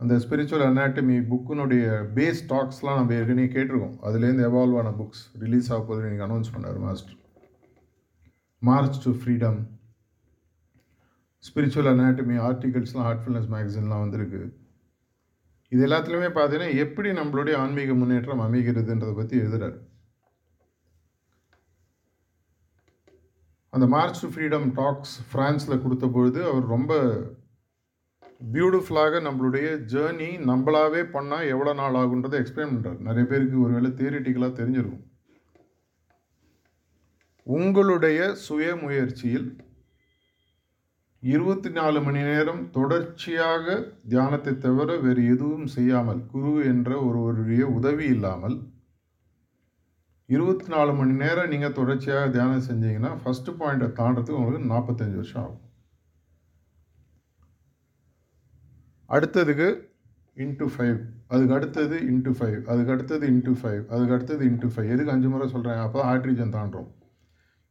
அந்த 0.01 0.15
ஸ்பிரிச்சுவல் 0.23 0.67
அனாட்டமி 0.69 1.17
புக்குனுடைய 1.33 1.85
பேஸ் 2.17 2.41
டாக்ஸ்லாம் 2.53 2.99
நம்ம 3.01 3.15
ஏற்கனவே 3.19 3.49
கேட்டிருக்கோம். 3.57 3.99
அதுலேருந்து 4.07 4.47
எவால்வ் 4.49 4.79
ஆன 4.81 4.95
புக்ஸ் 5.01 5.23
ரிலீஸ் 5.43 5.69
ஆக 5.75 5.83
போது 5.91 6.09
நீங்கள் 6.13 6.27
அனௌன்ஸ் 6.29 6.55
பண்ணார் 6.55 6.81
master 6.87 7.19
march 8.63 8.99
to 9.05 9.13
freedom 9.21 9.61
spiritual 11.45 11.91
anatomy 11.93 12.35
ஆர்டிகல்ஸ்லாம் 12.49 13.07
Heartfulness 13.09 13.49
மேக்சின்லாம் 13.55 14.05
வந்திருக்கு. 14.05 14.43
இது 15.73 15.83
எல்லாத்துலேயுமே 15.87 16.31
பார்த்தீங்கன்னா 16.37 16.71
எப்படி 16.85 17.11
நம்மளுடைய 17.19 17.55
ஆன்மீக 17.65 17.93
முன்னேற்றம் 18.01 18.43
அமைகிறதுன்றதை 18.47 19.15
பற்றி 19.19 19.37
எழுதுறாரு. 19.43 19.79
அந்த 23.73 23.87
மார்ச் 23.95 24.21
ஃப்ரீடம் 24.33 24.67
டாக்ஸ் 24.81 25.15
ஃப்ரான்ஸில் 25.29 25.83
கொடுத்த 25.85 26.07
பொழுது 26.17 26.41
அவர் 26.51 26.67
ரொம்ப 26.75 26.93
பியூட்டிஃபுல்லாக 28.55 29.23
நம்மளுடைய 29.27 29.67
ஜேர்னி 29.93 30.31
நம்மளாவே 30.51 31.03
பண்ணால் 31.15 31.49
எவ்வளோ 31.55 31.73
நாள் 31.81 31.99
ஆகுன்றதை 32.03 32.37
எக்ஸ்பிளைன் 32.43 32.75
பண்ணுறாரு 32.75 33.01
நிறைய 33.09 33.25
பேருக்கு 33.31 33.65
ஒருவேளை 33.65 33.91
தியரிட்டிக்கலாக 34.01 34.59
தெரிஞ்சிருக்கும். 34.61 35.05
உங்களுடைய 37.59 38.21
சுய 38.47 38.75
முயற்சியில் 38.83 39.49
இருபத்தி 41.23 41.71
நாலு 41.77 41.99
மணி 42.05 42.21
நேரம் 42.29 42.63
தொடர்ச்சியாக 42.77 43.75
தியானத்தை 44.13 44.53
தவிர 44.65 44.95
வேறு 45.03 45.23
எதுவும் 45.35 45.69
செய்யாமல் 45.75 46.23
குரு 46.33 46.53
என்ற 46.71 46.91
ஒருவருடைய 47.09 47.65
உதவி 47.79 48.07
இல்லாமல் 48.15 48.57
இருபத்தி 50.29 50.67
நாலு 50.75 50.93
மணி 51.01 51.15
நேரம் 51.21 51.51
நீங்கள் 51.53 51.77
தொடர்ச்சியாக 51.77 52.31
தியானம் 52.37 52.67
செஞ்சீங்கன்னா 52.69 53.13
ஃபஸ்ட்டு 53.21 53.55
பாயிண்ட்டை 53.61 53.89
தாண்டறதுக்கு 54.01 54.41
உங்களுக்கு 54.41 54.73
நாற்பத்தஞ்சு 54.73 55.17
வருஷம் 55.21 55.43
ஆகும். 55.45 55.63
அடுத்ததுக்கு 59.11 59.69
இன்ட்டு 60.37 60.69
ஃபைவ் 60.75 60.99
அதுக்கு 61.35 61.57
அடுத்தது 61.59 61.97
இன்ட்டு 62.11 62.35
ஃபைவ் 62.41 62.59
அதுக்கு 62.73 62.95
அடுத்தது 62.97 63.25
இன்ட்டு 63.33 63.55
ஃபைவ் 63.61 63.83
அதுக்கு 63.95 64.17
அடுத்தது 64.17 64.43
இன்ட்டு 64.51 64.73
ஃபைவ் 64.75 64.91
எதுக்கு 64.97 65.15
அஞ்சு 65.15 65.31
முறை 65.35 65.49
சொல்கிறேன் 65.55 65.85
அப்போ 65.87 65.99
தான் 66.01 66.11
ஆட்ரிஜன் 66.13 66.55
தாண்டுறோம். 66.59 66.91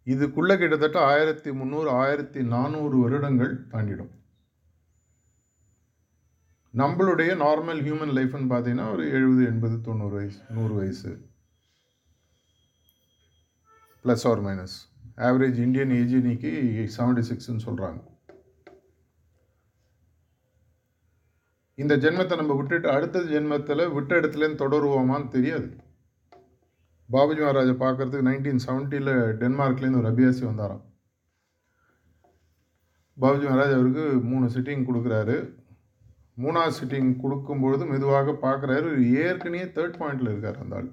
இதுக்குள்ளே 0.05 0.57
கிட்டத்தட்ட 0.57 0.99
ஆயிரத்தி 1.05 1.51
முந்நூறு 1.51 1.89
ஆயிரத்தி 1.89 2.43
நானூறு 2.43 2.99
வருடங்கள் 2.99 3.67
தாண்டிடும். 3.71 4.11
நம்மளுடைய 6.73 7.31
நார்மல் 7.43 7.81
ஹியூமன் 7.85 8.13
லைஃப்னு 8.17 8.51
பார்த்தீங்கன்னா 8.51 8.91
ஒரு 8.91 9.03
எழுபது 9.09 9.45
எண்பது 9.45 9.81
தொண்ணூறு 9.81 10.15
வயசு 10.15 10.41
நூறு 10.49 10.73
வயசு. 10.73 11.11
Plus 14.05 14.25
or 14.29 14.41
minus 14.45 14.77
average 15.17 15.59
Indian 15.65 15.91
age 15.97 16.13
இன்னைக்கு 16.21 16.51
செவன்டி 16.97 17.23
சிக்ஸ்ன்னு 17.29 17.65
சொல்கிறாங்க 17.67 17.99
இந்த 21.75 21.93
ஜென்மத்தை 21.97 22.35
நம்ம 22.35 22.55
விட்டுட்டு 22.55 22.89
அடுத்த 22.89 23.19
ஜென்மத்தில் 23.19 23.91
விட்ட 23.93 24.11
இடத்துலேருந்து 24.19 24.63
தொடருவோமான்னு 24.63 25.27
தெரியாது. 25.27 25.67
பாபுஜி 27.13 27.41
மகாராஜை 27.43 27.73
பார்க்குறதுக்கு 27.83 28.27
நைன்டீன் 28.27 28.63
செவன்ட்டியில் 28.65 29.13
டென்மார்க்லேருந்து 29.41 30.01
ஒரு 30.01 30.09
அபியாசி 30.11 30.43
வந்தாராம். 30.47 30.83
பாபுஜி 33.17 33.45
மகாராஜ் 33.47 33.75
அவருக்கு 33.77 34.05
மூணு 34.31 34.45
சிட்டிங் 34.55 34.85
கொடுக்குறாரு. 34.89 35.37
மூணாவது 36.43 36.77
சிட்டிங் 36.79 37.09
கொடுக்கும்பொழுது 37.23 37.83
மெதுவாக 37.91 38.35
பார்க்குறாரு. 38.45 38.89
ஏற்கனவே 39.23 39.65
தேர்ட் 39.77 39.99
பாயிண்டில் 40.01 40.31
இருக்கார் 40.31 40.61
அந்த 40.63 40.77
ஆள். 40.79 40.89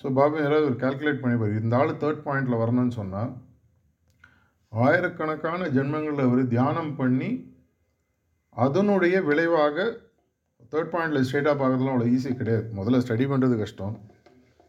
ஸோ 0.00 0.12
பாபு 0.18 0.36
யாராவது 0.42 0.68
ஒரு 0.70 0.78
கால்குலேட் 0.84 1.20
பண்ணிப்பார் 1.24 1.58
இந்த 1.62 1.74
ஆள் 1.80 1.98
தேர்ட் 2.04 2.24
பாயிண்டில் 2.28 2.60
வரணும்னு 2.62 2.94
சொன்னால் 3.00 3.32
ஆயிரக்கணக்கான 4.72 5.66
ஜென்மங்களில் 5.76 6.26
அவர் 6.28 6.42
தியானம் 6.54 6.94
பண்ணி 7.00 7.30
அதனுடைய 8.64 9.16
விளைவாக 9.28 9.86
தேர்ட் 10.74 10.92
பாயிண்டில் 10.94 11.26
ஸ்ட்ரெயிட்டாக 11.26 11.56
பார்க்குறதுலாம் 11.58 11.94
அவ்வளோ 11.96 12.12
ஈஸி 12.14 12.30
கிடையாது. 12.40 12.66
முதல்ல 12.78 13.02
ஸ்டடி 13.04 13.26
பண்ணுறது 13.32 13.56
கஷ்டம். 13.64 13.96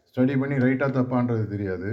ஸ்டடி 0.10 0.36
பண்ணி 0.42 0.58
ரைட்டாக 0.66 0.92
தப்பான்றது 0.98 1.46
தெரியாது. 1.54 1.90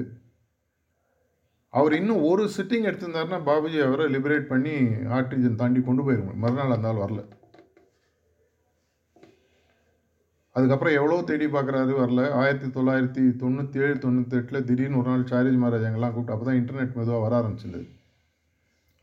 அவர் 1.78 1.94
இன்னும் 1.98 2.24
ஒரு 2.30 2.42
சிட்டிங் 2.56 2.86
எடுத்திருந்தாருன்னா 2.88 3.38
பாபுஜி 3.46 3.78
அவரை 3.84 4.06
லிபரேட் 4.14 4.50
பண்ணி 4.50 4.74
ஆக்சிஜன் 5.18 5.60
தாண்டி 5.60 5.80
கொண்டு 5.86 6.02
போயிருங்க 6.06 6.34
மறுநாள் 6.42 6.74
அந்த 6.76 6.90
வரல. 7.04 7.22
அதுக்கப்புறம் 10.56 10.96
எவ்வளோ 10.98 11.20
தேடி 11.30 11.46
பார்க்குறாரு 11.54 11.92
வரல. 12.00 12.22
ஆயிரத்தி 12.40 12.68
தொள்ளாயிரத்தி 12.74 13.22
தொண்ணூற்றி 13.42 13.78
ஏழு 13.84 13.94
தொண்ணூற்றி 14.04 14.36
எட்டில் 14.40 14.66
திடீர்னு 14.68 14.98
ஒரு 15.00 15.08
நாள் 15.10 15.24
சாரிஜ் 15.30 15.58
மகாராஜ் 15.62 15.86
எங்கெல்லாம் 15.88 16.12
கூப்பிட்டு 16.14 16.34
அப்போ 16.34 16.46
தான் 16.48 16.58
இன்டர்நெட் 16.60 16.96
மெதுவாக 16.98 17.22
வர 17.24 17.34
ஆரம்பிச்சிது. 17.40 17.80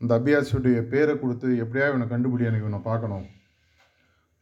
இந்த 0.00 0.12
அபியாசியுடைய 0.20 0.78
பேரை 0.92 1.14
கொடுத்து 1.22 1.48
எப்படியா 1.64 1.88
இவனை 1.92 2.06
கண்டுபிடி 2.12 2.48
எனக்கு 2.50 2.66
இவனை 2.66 2.80
பார்க்கணும். 2.90 3.26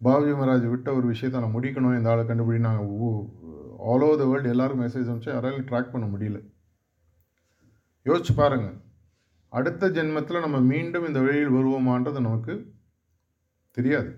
பாபுஜி 0.05 0.33
மகாராஜ் 0.33 0.71
விட்ட 0.71 0.95
ஒரு 0.95 1.07
விஷயத்தை 1.07 1.43
நான் 1.43 1.55
முடிக்கணும் 1.55 1.97
இந்த 1.97 2.11
ஆளை 2.11 2.25
கண்டுபிடி 2.25 2.59
நாங்கள் 2.59 2.87
ஆல் 3.79 4.03
ஓவர் 4.03 4.19
த 4.19 4.25
வேர்ல்டு 4.25 4.49
எல்லாருக்கும் 4.49 4.87
மெசேஜ் 4.87 5.11
அனுப்பிச்சு 5.11 5.33
யாராலையும் 5.33 5.69
ட்ராக் 5.71 5.91
பண்ண 5.91 6.07
முடியல. 6.07 6.39
யோசிச்சு 8.05 8.35
பாருங்கள் 8.37 8.77
அடுத்த 9.49 9.89
ஜென்மத்தில் 9.89 10.41
நம்ம 10.41 10.61
மீண்டும் 10.61 11.07
இந்த 11.07 11.21
வழியில் 11.21 11.49
வருவோமான்றது 11.49 12.21
நமக்கு 12.21 12.55
தெரியாது. 13.71 14.11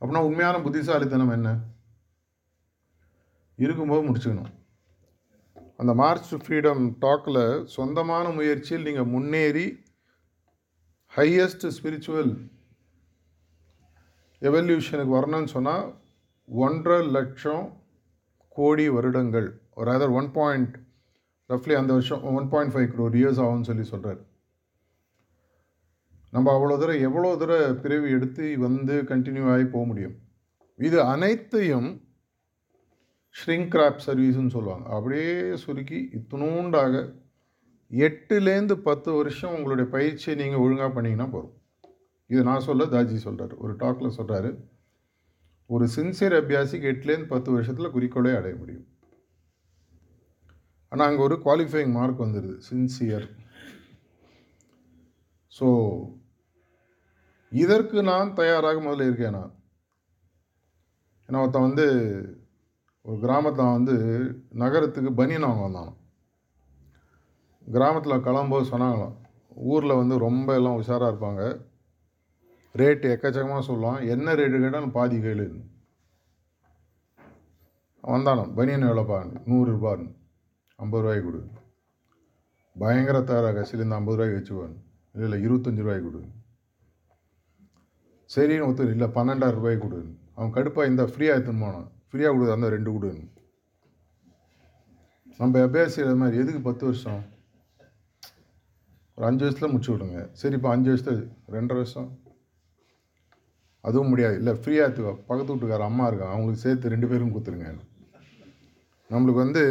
அப்படின்னா 0.00 0.22
உண்மையான 0.22 0.60
புத்திசாலித்தனம் 0.60 1.28
என்ன? 1.28 1.58
இருக்கும்போது 3.56 4.02
முடிச்சுக்கணும். 4.08 4.52
அந்த 5.76 5.94
மார்ச் 5.94 6.30
டு 6.30 6.36
ஃப்ரீடம் 6.36 6.82
டாக்கில் 7.00 7.64
சொந்தமான 7.64 8.28
முயற்சியில் 8.28 8.84
நீங்கள் 8.84 9.12
முன்னேறி 9.14 9.66
ஹையஸ்ட் 11.16 11.66
ஸ்பிரிச்சுவல் 11.76 12.32
எவல்யூஷனுக்கு 14.42 15.14
வரணும்னு 15.18 15.44
சொன்னால் 15.44 15.86
ஒன்றரை 16.48 17.06
லட்சம் 17.06 17.64
கோடி 18.48 18.88
வருடங்கள் 18.88 19.48
ஒரு 19.74 19.90
அதர் 19.90 20.12
ஒன் 20.12 20.30
பாயிண்ட் 20.32 20.76
ரஃப்லி 21.50 21.74
அந்த 21.74 21.92
வருஷம் 21.92 22.22
one 22.22 22.48
point 22.48 22.74
five 22.74 22.88
crore 22.94 23.16
years 23.20 23.42
ஆகும்னு 23.44 23.68
சொல்லி 23.70 23.84
சொல்கிறார் 23.84 24.20
நம்ம 26.32 26.52
அவ்வளோ 26.58 26.78
தூரம் 26.78 27.00
எவ்வளோ 27.00 27.36
தூரம் 27.36 27.78
பிரிவு 27.80 28.10
எடுத்து 28.10 28.58
வந்து 28.58 29.02
கண்டினியூ 29.02 29.50
ஆகி 29.52 29.64
போக 29.64 29.84
முடியும்? 29.86 30.16
இது 30.78 31.02
அனைத்தையும் 31.02 31.88
ஷ்ரிங்க் 33.34 33.70
கிராப் 33.74 34.04
சர்வீஸ்னு 34.06 34.54
சொல்லுவாங்க. 34.56 34.86
அப்படியே 34.88 35.56
சுருக்கி 35.56 35.98
இத்தினூண்டாக 36.18 36.94
எட்டுலேருந்து 37.90 38.74
பத்து 38.88 39.12
வருஷம் 39.12 39.54
உங்களுடைய 39.54 39.90
பயிற்சியை 39.90 40.34
நீங்கள் 40.42 40.60
ஒழுங்காக 40.60 40.90
பண்ணிங்கன்னா 40.96 41.28
போதும். 41.30 41.57
இது 42.30 42.42
நான் 42.42 42.66
சொல்ல 42.68 42.84
தாஜி 42.84 43.16
சொல்கிறார் 43.16 43.54
ஒரு 43.56 43.72
டாக்கில் 43.76 44.16
சொல்கிறாரு 44.18 44.50
ஒரு 45.70 45.88
சின்சியர் 45.96 46.36
அபியாசிக்கு 46.40 46.90
எட்டுலேருந்து 46.92 47.32
பத்து 47.32 47.52
வருஷத்தில் 47.52 47.94
குறிக்கோளே 47.94 48.32
அடைய 48.36 48.54
முடியும். 48.56 48.86
ஆனால் 50.88 51.08
அங்கே 51.08 51.22
ஒரு 51.22 51.36
குவாலிஃபைங் 51.44 51.92
மார்க் 51.92 52.24
வந்துடுது 52.24 52.56
சின்சியர் 52.70 53.26
ஸோ 55.52 55.68
இதற்கு 57.52 58.02
நான் 58.02 58.34
தயாராக 58.34 58.80
முதல்ல 58.80 59.06
இருக்கேன் 59.06 59.36
நான். 59.38 59.52
ஏன்னா 61.28 61.40
ஒருத்தன் 61.40 61.66
வந்து 61.68 61.86
ஒரு 63.04 63.18
கிராமத்தில் 63.20 63.74
வந்து 63.76 63.94
நகரத்துக்கு 64.62 65.10
பனியன் 65.12 65.46
வாங்க 65.48 65.62
வந்தானோ. 65.66 65.92
கிராமத்தில் 67.66 68.24
கிளம்போது 68.26 68.64
சொன்னாங்களாம். 68.72 69.16
ஊரில் 69.72 70.00
வந்து 70.00 70.18
ரொம்ப 70.18 70.54
எல்லாம் 70.54 70.78
உஷாராக 70.80 71.10
இருப்பாங்க. 71.12 71.42
ரேட்டு 72.74 73.06
எக்கச்சக்கமாக 73.14 73.62
சொல்லுவான் 73.68 74.00
என்ன 74.14 74.34
ரேட்டு 74.40 74.60
கேட்டாலும் 74.62 74.96
பாதி 74.96 75.18
கேளு. 75.24 75.46
வந்தானோ 78.04 78.42
பனியன் 78.58 78.86
எவ்வளோப்பான்னு 78.88 79.40
நூறுரூபான்னு 79.50 80.08
ஐம்பது 80.82 81.02
ரூபாய்க்கு 81.04 81.24
கொடு. 81.28 81.40
பயங்கர 82.76 83.18
தர 83.30 83.52
கசிலேருந்து 83.56 83.98
ஐம்பது 84.00 84.16
ரூபாய்க்கு 84.16 84.38
வச்சுக்குவான் 84.38 84.76
இல்லை 85.14 85.26
இல்லை 85.28 85.38
இருபத்தஞ்சி 85.46 85.84
ரூபாய்க்கு 85.84 86.06
கொடு. 86.08 86.20
சரின்னு 88.34 88.66
ஒருத்தர் 88.66 88.94
இல்லை 88.94 89.08
பன்னெண்டாயிரம் 89.16 89.60
ரூபாய்க்கு 89.60 89.84
கொடு. 89.84 90.00
அவன் 90.36 90.54
கடுப்பாக 90.56 90.90
இந்த 90.92 91.04
ஃப்ரீயாக 91.10 91.36
எடுத்துன்னு 91.36 91.64
போனான். 91.66 91.88
ஃப்ரீயாக 92.10 92.32
கொடுத்து 92.34 92.56
அந்த 92.56 92.68
ரெண்டு 92.76 92.92
கொடுன்னு 92.96 93.26
நம்ம 95.40 95.60
அபியாசிக்கிற 95.66 96.14
மாதிரி 96.20 96.40
எதுக்கு 96.42 96.60
பத்து 96.68 96.84
வருஷம்? 96.86 97.20
ஒரு 99.18 99.26
அஞ்சு 99.28 99.44
வருஷத்தில் 99.44 99.72
முடிச்சு 99.72 99.92
விடுங்க. 99.92 100.20
சரி 100.40 100.56
இப்போ 100.58 100.70
அஞ்சு 100.74 100.88
வருஷத்துல 100.92 101.20
ரெண்டரை 101.56 101.80
வருஷம். 101.82 102.08
அதுவும் 103.86 104.10
முடியாது. 104.12 104.36
இல்லை 104.40 104.52
ஃப்ரீயாக 104.60 104.86
எடுத்துக்கோ 104.86 105.12
பக்கத்து 105.28 105.52
வீட்டுக்கார 105.52 105.84
அம்மா 105.90 106.04
இருக்கான் 106.10 106.32
அவங்களுக்கு 106.34 106.64
சேர்த்து 106.64 106.92
ரெண்டு 106.94 107.08
பேரும் 107.10 107.32
கொடுத்துருங்க. 107.34 107.70
நம்மளுக்கு 109.10 109.42
வந்து 109.44 109.62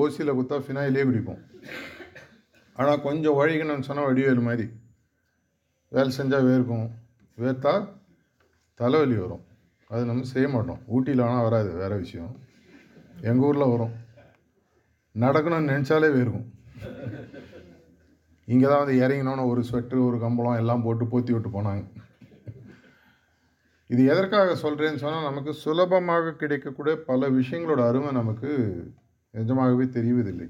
ஓசியில் 0.00 0.36
கொடுத்தா 0.36 0.58
ஃபினாயிலே 0.64 1.04
குடிப்போம் 1.08 1.42
ஆனால் 2.80 3.02
கொஞ்சம் 3.06 3.38
வழிகணும்னு 3.38 3.86
சொன்னால் 3.88 4.08
வடிவேல் 4.08 4.46
மாதிரி. 4.48 4.66
வேலை 5.94 6.10
செஞ்சால் 6.18 6.46
வேர்க்கும். 6.48 6.86
வேர்த்தா 7.38 7.72
தலைவலி 8.80 9.16
வரும். 9.22 9.44
அது 9.90 10.02
நம்ம 10.10 10.28
செய்ய 10.32 10.48
மாட்டோம். 10.48 10.80
ஊட்டியில் 10.94 11.24
ஆனால் 11.26 11.46
வராது. 11.46 11.70
வேறு 11.80 11.96
விஷயம். 12.04 12.32
எங்கள் 13.28 13.46
ஊரில் 13.48 13.72
வரும். 13.72 13.94
நடக்கணும்னு 15.14 15.70
நினச்சாலே 15.72 16.10
வேர்க்கும். 16.16 16.46
இங்கே 18.52 18.66
தான் 18.68 18.82
வந்து 18.82 18.96
இறங்கினோன்னு 19.04 19.48
ஒரு 19.52 19.62
ஸ்வெட்ரு 19.68 19.98
ஒரு 20.08 20.18
கம்பளம் 20.24 20.60
எல்லாம் 20.62 20.84
போட்டு 20.84 21.04
போத்தி 21.04 21.32
விட்டு 21.34 21.50
போனாங்க. 21.56 21.82
இது 23.92 24.02
எதற்காக 24.12 24.54
சொல்கிறேன்னு 24.62 25.02
சொன்னால் 25.02 25.28
நமக்கு 25.28 25.52
சுலபமாக 25.64 26.34
கிடைக்கக்கூடிய 26.40 26.94
பல 27.10 27.28
விஷயங்களோட 27.38 27.80
அருமை 27.90 28.10
நமக்கு 28.12 28.50
நிஜமாகவே 29.30 29.84
தெரிவதில்லை. 29.96 30.48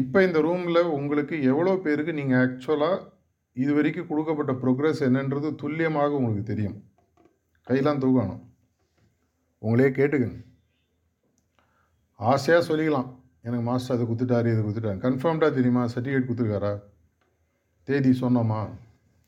இப்போ 0.00 0.18
இந்த 0.26 0.38
ரூமில் 0.46 0.80
உங்களுக்கு 0.96 1.36
எவ்வளோ 1.52 1.72
பேருக்கு 1.84 2.12
நீங்கள் 2.20 2.40
ஆக்சுவலாக 2.42 3.06
இது 3.62 3.72
வரைக்கும் 3.74 4.08
கொடுக்கப்பட்ட 4.10 4.52
ப்ரோக்ரஸ் 4.62 5.00
என்னன்றது 5.06 5.48
துல்லியமாக 5.62 6.18
உங்களுக்கு 6.18 6.44
தெரியும். 6.50 6.76
கையெல்லாம் 7.68 8.02
தூக்கணும். 8.04 8.42
உங்களே 9.58 9.88
கேட்டுக்கங்க. 9.98 10.40
ஆசையாக 12.20 12.62
சொல்லிக்கலாம். 12.68 13.08
எனக்கு 13.46 13.64
மாஸ்டர் 13.68 13.96
அதை 13.96 14.06
கொடுத்துட்டாரு 14.06 14.48
இதை 14.52 14.62
கொடுத்துட்டாரு. 14.64 14.98
கன்ஃபார்ம்டாக 15.06 15.52
தெரியுமா? 15.58 15.82
சர்டிஃபிகேட் 15.94 16.28
கொடுத்துருக்காரா? 16.28 16.72
தேதி 17.88 18.10
சொன்னோமா? 18.22 18.60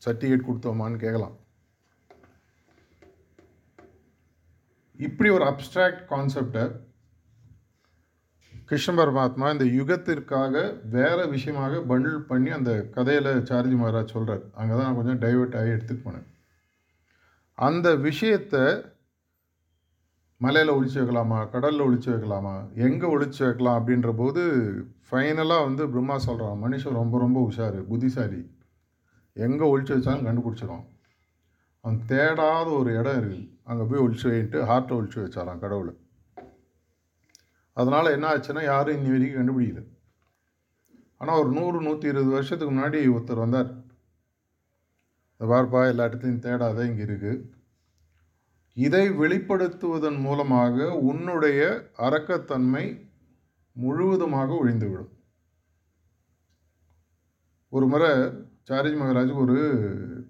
சர்டிஃபிகேட் 0.05 0.47
கொடுத்தோமான்னு 0.49 1.01
கேட்கலாம். 1.05 1.35
இப்படி 4.99 5.29
ஒரு 5.29 5.45
அப்ட்ராக்ட் 5.51 6.03
கான்செப்டை 6.09 6.63
கிருஷ்ண 8.69 8.91
பரமாத்மா 8.97 9.47
இந்த 9.51 9.65
யுகத்திற்காக 9.77 10.53
வேறு 10.95 11.23
விஷயமாக 11.29 11.79
பண்டில் 11.89 12.19
பண்ணி 12.29 12.49
அந்த 12.49 12.71
கதையில் 12.95 13.29
சார்ஜி 13.49 13.75
மகாராஜ் 13.79 14.13
சொல்கிறார் 14.15 14.43
அங்கே 14.53 14.73
தான் 14.73 14.87
நான் 14.87 14.95
கொஞ்சம் 14.95 15.19
டைவெர்ட் 15.19 15.57
ஆகி 15.59 15.73
எடுத்துட்டு 15.75 16.05
போனேன். 16.05 16.27
அந்த 17.57 17.87
விஷயத்தை 18.07 18.63
மலையில் 20.41 20.75
ஒழிச்சு 20.77 20.97
வைக்கலாமா? 20.99 21.39
கடலில் 21.49 21.85
ஒழிச்சு 21.87 22.09
வைக்கலாமா? 22.13 22.55
எங்கே 22.87 23.07
ஒழிச்சு 23.15 23.41
வைக்கலாம் 23.45 23.77
அப்படின்ற 23.79 24.11
போது 24.15 24.41
ஃபைனலாக 25.09 25.65
வந்து 25.67 25.85
பிரம்மா 25.89 26.17
சொல்கிறான் 26.17 26.57
மனுஷன் 26.63 26.99
ரொம்ப 27.01 27.17
ரொம்ப 27.17 27.39
உஷார் 27.49 27.79
புத்திசாலி. 27.91 28.41
எங்கே 29.35 29.65
ஒழிச்சு 29.73 29.95
வச்சாலும் 29.95 30.27
கண்டுபிடிச்சிடும் 30.27 30.83
அவன் 31.83 31.99
தேடாத 32.11 32.67
ஒரு 32.79 32.89
இடம் 32.99 33.17
இருக்குது 33.21 33.49
அங்கே 33.69 33.83
போய் 33.89 34.03
ஒழிச்சு 34.03 34.27
வைன்ட்டு 34.29 34.59
ஹார்ட்டை 34.69 34.93
ஒழிச்சு 34.97 35.19
வச்சாரான் 35.23 35.63
கடவுளை. 35.63 35.93
அதனால் 37.77 38.13
என்ன 38.15 38.25
ஆச்சுன்னா 38.33 38.63
யாரும் 38.71 38.97
இன்னி 38.97 39.13
வரைக்கும் 39.13 39.39
கண்டுபிடிக்கல. 39.39 39.81
ஆனால் 41.21 41.39
ஒரு 41.41 41.49
நூறு 41.57 41.77
நூற்றி 41.87 42.07
இருபது 42.11 42.31
வருஷத்துக்கு 42.35 42.73
முன்னாடி 42.73 42.99
ஒருத்தர் 43.15 43.43
வந்தார். 43.43 43.69
இந்த 45.33 45.45
பார்ப்பா 45.51 45.81
எல்லா 45.91 46.07
இடத்துலையும் 46.09 46.43
தேடாத 46.45 46.85
இங்கே 46.89 47.03
இருக்குது 47.07 47.41
இதை 48.77 49.05
வெளிப்படுத்துவதன் 49.21 50.19
மூலமாக 50.27 50.85
உன்னுடைய 51.09 51.61
அரக்கத்தன்மை 52.05 52.85
முழுவதுமாக 53.75 54.49
ஒழிந்துவிடும். 54.61 55.11
ஒரு 57.73 57.85
முறை 57.91 58.09
சாரிஜ் 58.69 58.97
மகாராஜுக்கு 59.01 59.45
ஒரு 59.47 59.59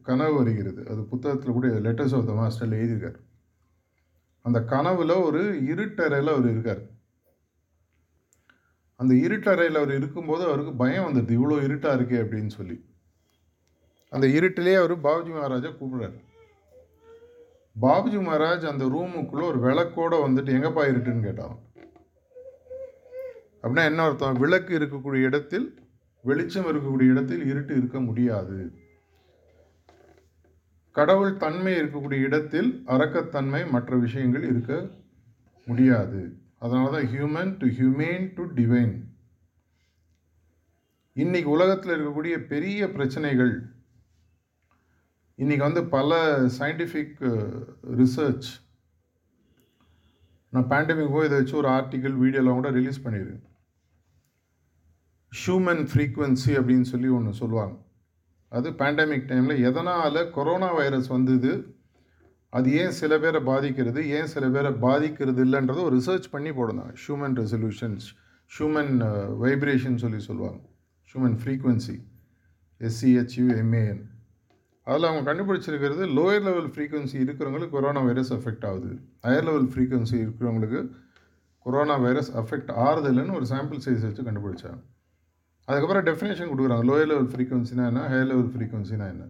கனவு 0.04 0.34
வருகிறது. 0.34 0.88
அது 0.88 1.04
புத்தகத்தில் 1.04 1.52
கூட 1.52 1.68
லெட்டர்ஸ் 1.68 2.16
ஆஃப் 2.16 2.28
த 2.28 2.34
மாஸ்டரில் 2.34 2.80
எழுதியிருக்கார். 2.80 3.20
அந்த 4.42 4.64
கனவில் 4.64 5.10
ஒரு 5.10 5.64
இருட்டறையில் 5.64 6.32
அவர் 6.34 6.50
இருக்கார். 6.50 6.82
அந்த 8.96 9.14
இருட்டறையில் 9.14 9.78
அவர் 9.78 9.96
இருக்கும்போது 9.96 10.44
அவருக்கு 10.44 10.74
பயம் 10.74 11.06
வந்துடுது 11.06 11.32
இவ்வளோ 11.32 11.64
இருட்டாக 11.64 12.02
இருக்கே 12.02 12.22
அப்படின்னு 12.22 12.48
சொல்லி. 12.48 12.86
அந்த 14.10 14.28
இருட்டிலே 14.28 14.76
அவர் 14.76 14.98
பாபுஜி 14.98 15.34
மகாராஜா 15.34 15.68
கூப்பிடுறாரு. 15.68 16.20
பாபுஜி 17.82 18.20
மகாராஜ் 18.22 18.68
அந்த 18.68 18.86
ரூமுக்குள்ளே 18.86 19.44
ஒரு 19.44 19.60
விளக்கோடு 19.60 20.30
வந்துட்டு 20.30 20.52
எங்கப்பா 20.56 20.84
இருட்டுன்னு? 20.92 21.22
கேட்டான் 21.22 21.60
அப்படின்னா 23.64 23.86
என்ன 23.86 24.04
அர்த்தம்? 24.04 24.34
விளக்கு 24.34 24.80
இருக்கக்கூடிய 24.80 25.24
இடத்தில் 25.24 25.82
வெளிச்சம் 26.24 26.66
இருக்கக்கூடிய 26.66 27.12
இடத்தில் 27.12 27.46
இருட்டு 27.46 27.78
இருக்க 27.78 28.00
முடியாது. 28.00 28.82
கடவுள் 30.96 31.38
தன்மை 31.38 31.74
இருக்கக்கூடிய 31.80 32.26
இடத்தில் 32.28 32.70
அரக்கத்தன்மை 32.96 33.62
மற்ற 33.70 33.96
விஷயங்கள் 33.96 34.46
இருக்க 34.52 34.74
முடியாது. 35.68 36.22
அதனால 36.60 36.92
தான் 36.92 37.08
human 37.14 37.52
to 37.62 37.68
humane 37.80 38.26
to 38.36 38.44
divine 38.60 38.94
இன்னைக்கு 41.16 41.50
உலகத்தில் 41.50 41.94
இருக்கக்கூடிய 41.96 42.36
பெரிய 42.52 42.90
பிரச்சனைகள் 42.92 43.54
இன்றைக்கி 45.40 45.64
வந்து 45.64 45.84
பல 45.88 46.20
சயின்டிஃபிக் 46.60 47.20
ரிசர்ச் 48.02 48.50
நான் 50.54 50.70
பேண்டமிக் 50.72 51.14
போய் 51.14 51.28
இதை 51.28 51.38
வச்சு 51.40 51.56
ஒரு 51.62 51.70
ஆர்டிக்கல் 51.78 52.16
வீடியோலாம் 52.24 52.60
கூட 52.60 52.70
ரிலீஸ் 52.70 53.04
பண்ணியிருக்கேன் 53.06 53.46
ஹியூமன் 55.34 55.84
ஃப்ரீக்குவென்சி 55.92 56.52
அப்படின்னு 56.60 56.88
சொல்லி 56.92 57.08
ஒன்று 57.08 57.40
சொல்லுவாங்க. 57.40 57.76
அது 58.54 58.70
பேண்டமிக் 58.70 59.28
டைமில் 59.30 59.64
எதனால் 59.64 60.18
கொரோனா 60.32 60.70
வைரஸ் 60.74 61.08
வந்தது? 61.08 61.52
அது 62.50 62.74
ஏன் 62.74 62.96
சில 63.00 63.14
பேரை 63.24 63.42
பாதிக்கிறது? 63.42 64.02
ஏன் 64.10 64.32
சில 64.34 64.48
பேரை 64.56 64.72
பாதிக்கிறது 64.86 65.46
இல்லைன்றதை 65.46 65.84
ஒரு 65.84 65.96
ரிசர்ச் 65.98 66.32
பண்ணி 66.32 66.50
போடணும். 66.50 66.92
ஹியூமன் 67.04 67.38
ரெசல்யூஷன்ஸ் 67.42 68.08
ஹியூமன் 68.56 68.94
வைப்ரேஷன் 69.44 70.02
சொல்லி 70.04 70.20
சொல்லுவாங்க. 70.20 70.62
ஹியூமன் 71.10 71.38
ஃப்ரீக்குவென்சி 71.42 71.96
எஸ்சிஹெச்யூஎம்ஏஎன் 72.80 74.04
அதில் 74.84 75.08
அவங்க 75.10 75.34
கண்டுபிடிச்சிருக்கிறது 75.34 76.06
லோயர் 76.18 76.48
லெவல் 76.48 76.70
ஃப்ரீக்குவென்சி 76.70 77.18
இருக்கிறவங்களுக்கு 77.26 77.74
கொரோனா 77.76 78.02
வைரஸ் 78.02 78.34
அஃபெக்ட் 78.34 78.66
ஆகுது. 78.66 78.92
ஹையர் 79.24 79.48
லெவல் 79.50 79.68
ஃப்ரீக்குவென்சி 79.68 80.18
இருக்கிறவங்களுக்கு 80.20 80.82
கொரோனா 81.60 81.96
வைரஸ் 81.96 82.32
அஃபெக்ட் 82.38 82.74
ஆறுதில்லைன்னு 82.86 83.36
ஒரு 83.36 83.46
சாம்பிள் 83.50 83.82
சைஸ் 83.86 84.06
வச்சு 84.08 84.24
கண்டுபிடிச்சாங்க. 84.24 84.82
அதுக்கப்புறம் 85.68 86.06
டெஃபினேஷன் 86.10 86.52
கொடுக்குறாங்க. 86.52 86.86
லோயர் 86.90 87.10
லெவல் 87.12 87.30
ஃப்ரீக்குவன்சினா 87.32 87.84
என்ன? 87.92 88.02
ஹையர் 88.12 88.30
லெவல் 88.32 88.52
ஃப்ரீக்குவன்சினா 88.54 89.06
என்ன? 89.14 89.26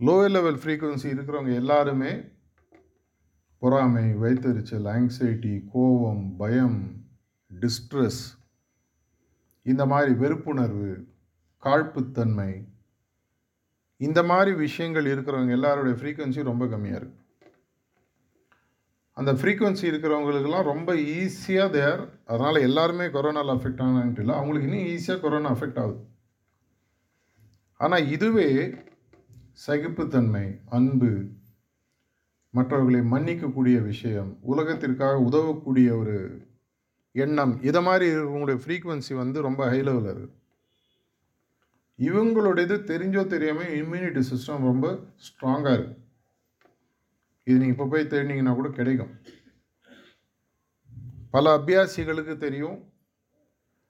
லோயர் 0.00 0.34
லெவல் 0.36 0.60
ஃப்ரீக்குவன்சி 0.62 1.08
இருக்கிறவங்க 1.14 1.52
எல்லாருமே 1.62 2.12
பொறாமை 3.62 4.06
வைத்தறிச்சல் 4.22 4.86
ஆங்ஸைட்டி 4.94 5.54
கோபம் 5.72 6.24
பயம் 6.40 6.78
டிஸ்ட்ரெஸ் 7.50 8.22
இந்த 9.66 9.82
மாதிரி 9.86 10.12
வெறுப்புணர்வு 10.22 10.92
காழ்ப்புத்தன்மை 11.62 12.52
இந்த 14.00 14.20
மாதிரி 14.22 14.52
விஷயங்கள் 14.64 15.06
இருக்கிறவங்க 15.06 15.52
எல்லாருடைய 15.58 15.96
ஃப்ரீக்குவன்சி 15.98 16.42
ரொம்ப 16.50 16.64
கம்மியாக 16.66 17.00
இருக்குது 17.00 17.21
அந்த 19.16 19.32
ஃப்ரீக்குவன்சி 19.32 19.84
இருக்கிறவங்களுக்கெல்லாம் 19.90 20.70
ரொம்ப 20.72 20.94
ஈஸியாக 21.16 21.70
தேர் 21.70 22.00
அதனால் 22.26 22.58
எல்லாருமே 22.60 23.06
கொரோனாவில் 23.06 23.54
அஃபெக்ட் 23.56 23.82
ஆனான்ட்டு 23.82 24.20
இல்லை 24.20 24.34
அவங்களுக்கு 24.34 24.68
இன்னும் 24.68 24.88
ஈஸியாக 24.92 25.20
கொரோனா 25.20 25.50
அஃபெக்ட் 25.50 25.78
ஆகுது. 25.78 26.00
ஆனால் 27.80 28.08
இதுவே 28.08 28.48
சகிப்புத்தன்மை 29.66 30.44
அன்பு 30.70 31.10
மற்றவர்களை 32.54 33.00
மன்னிக்கக்கூடிய 33.12 33.76
விஷயம் 33.82 34.30
உலகத்திற்காக 34.42 35.18
உதவக்கூடிய 35.20 35.90
ஒரு 35.96 36.16
எண்ணம் 37.14 37.54
இதை 37.62 37.80
மாதிரி 37.82 38.06
இருக்கவங்களுடைய 38.10 38.58
ஃப்ரீக்குவன்சி 38.62 39.14
வந்து 39.14 39.38
ரொம்ப 39.42 39.62
ஹை 39.68 39.80
லெவலில் 39.82 40.12
இருக்குது 40.12 40.38
இவங்களுடையது 41.98 42.76
தெரிஞ்சோ 42.84 43.26
தெரியாமல் 43.26 43.74
இம்யூனிட்டி 43.74 44.22
சிஸ்டம் 44.30 44.68
ரொம்ப 44.70 44.86
ஸ்ட்ராங்காக 45.16 45.74
இருக்குது 45.74 46.00
இது 47.46 47.56
நீங்கள் 47.60 47.74
இப்போ 47.74 47.86
போய் 47.92 48.10
தேடினீங்கன்னா 48.12 48.54
கூட 48.58 48.68
கிடைக்கும். 48.78 49.12
பல 51.34 51.44
அபியாசிகளுக்கு 51.58 52.34
தெரியும். 52.46 52.78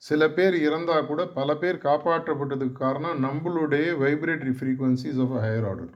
சில 0.03 0.23
பேர் 0.37 0.55
இறந்தால் 0.67 1.09
கூட 1.11 1.23
பல 1.39 1.51
பேர் 1.63 1.85
காப்பாற்றப்பட்டதுக்கு 1.89 2.81
காரணம் 2.85 3.21
நம்மளுடைய 3.27 3.89
vibratory 4.05 4.55
frequencies 4.59 5.21
of 5.25 5.35
higher 5.45 5.67
order 5.71 5.93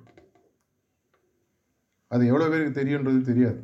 அது 2.11 2.23
எவ்வளோ 2.31 2.47
பேருக்கு 2.51 2.79
தெரியுன்றது 2.81 3.21
தெரியாது. 3.31 3.61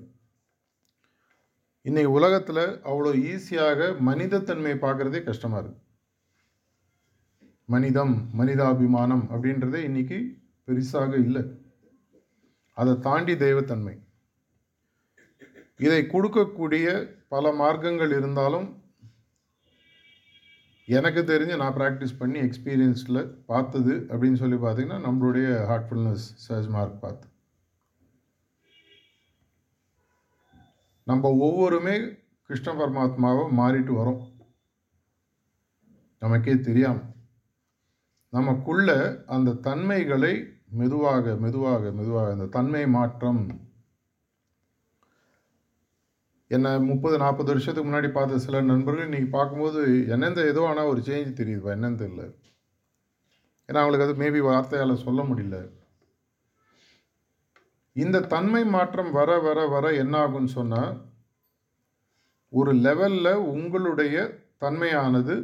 இன்றைக்கி 1.89 2.11
உலகத்தில் 2.19 2.65
அவ்வளோ 2.91 3.11
ஈஸியாக 3.33 3.91
மனிதத்தன்மையை 4.09 4.79
பார்க்குறதே 4.85 5.21
கஷ்டமாக 5.29 5.61
இருக்குது 5.63 5.81
மனிதம் 7.75 8.15
மனிதாபிமானம் 8.41 9.25
அப்படின்றதே 9.35 9.81
இன்னைக்கு 9.89 10.19
பெருசாக 10.69 11.13
இல்லை. 11.27 11.43
அதை 12.79 12.93
தாண்டி 13.07 13.35
தெய்வத்தன்மை. 13.45 13.95
இதை 15.85 16.01
கொடுக்கக்கூடிய 16.13 16.87
பல 17.35 17.53
மார்க்கங்கள் 17.53 18.13
இருந்தாலும் 18.19 18.69
எனக்கு 20.89 21.21
தெரிஞ்சு 21.21 21.57
நான் 21.57 21.77
ப்ராக்டிஸ் 21.77 22.19
பண்ணி 22.19 22.39
எக்ஸ்பீரியன்ஸில் 22.41 23.21
பார்த்தது 23.51 23.95
அப்படின்னு 24.09 24.41
சொல்லி 24.43 24.59
பார்த்தீங்கன்னா 24.65 24.99
நம்மளுடைய 25.09 25.49
ஹார்ட்ஃபுல்னஸ் 25.71 26.27
சர்ஜ் 26.47 26.69
மார்க் 26.69 27.03
பார்த்து 27.05 27.27
நம்ம 31.11 31.31
ஒவ்வொருமே 31.47 31.95
கிருஷ்ண 32.51 32.73
பரமாத்மாவை 32.73 33.45
மாறிட்டு 33.61 33.93
வரோம். 34.01 34.21
நமக்கே 36.23 36.55
தெரியாமல் 36.61 37.09
நமக்குள்ள 38.33 38.91
அந்த 39.27 39.59
தன்மைகளை 39.69 40.35
மெதுவாக 40.81 41.35
மெதுவாக 41.45 41.91
மெதுவாக 41.99 42.33
இந்த 42.37 42.47
தன்மை 42.57 42.87
மாற்றம். 42.97 43.43
என்னை 46.51 46.71
முப்பது 46.89 47.17
நாற்பது 47.19 47.51
வருஷத்துக்கு 47.53 47.89
முன்னாடி 47.91 48.09
பார்த்த 48.13 48.39
சில 48.47 48.61
நண்பர்கள் 48.61 49.07
இன்றைக்கி 49.09 49.29
பார்க்கும்போது 49.29 50.09
என்னெந்த 50.15 50.41
ஏதோ 50.53 50.63
ஆனால் 50.71 50.91
ஒரு 50.93 51.01
சேஞ்ச் 51.01 51.39
தெரியுதுப்பா 51.41 51.71
என்னன்னு 51.77 52.01
தெரியல. 52.03 52.25
ஏன்னா 53.69 53.81
அவங்களுக்கு 53.83 54.07
அது 54.07 54.23
மேபி 54.23 54.41
வார்த்தையால் 54.49 55.03
சொல்ல 55.05 55.23
முடியல. 55.23 55.59
இந்த 57.93 58.27
தன்மை 58.35 58.65
மாற்றம் 58.65 59.11
வர 59.11 59.39
வர 59.39 59.67
வர 59.67 59.87
என்ன 60.03 60.15
ஆகும்னு 60.25 60.53
சொன்னால் 60.59 60.93
ஒரு 62.49 62.73
லெவலில் 62.87 63.35
உங்களுடைய 63.55 64.17
தன்மையானது 64.65 65.35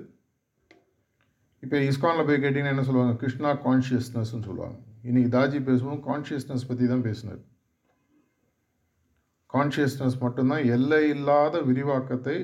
இப்போ 1.62 1.76
இஸ்கானில் 1.88 2.26
போய் 2.26 2.42
கேட்டிங்கன்னா 2.42 2.74
என்ன 2.74 2.84
சொல்லுவாங்க? 2.88 3.14
கிருஷ்ணா 3.16 3.52
கான்ஷியஸ்னஸ்ன்னு 3.66 4.48
சொல்லுவாங்க. 4.48 4.78
இன்றைக்கி 5.08 5.28
தாஜி 5.34 5.58
பேசுவோம் 5.66 6.00
கான்ஷியஸ்னஸ் 6.06 6.64
பற்றி 6.68 6.86
தான் 6.86 7.04
பேசினார். 7.06 7.38
கான்ஷியஸ்னஸ் 9.54 10.16
மட்டும்தான் 10.24 10.64
எல்லை 10.74 10.98
இல்லாத 11.08 11.60
விரிவாக்கத்தை 11.68 12.34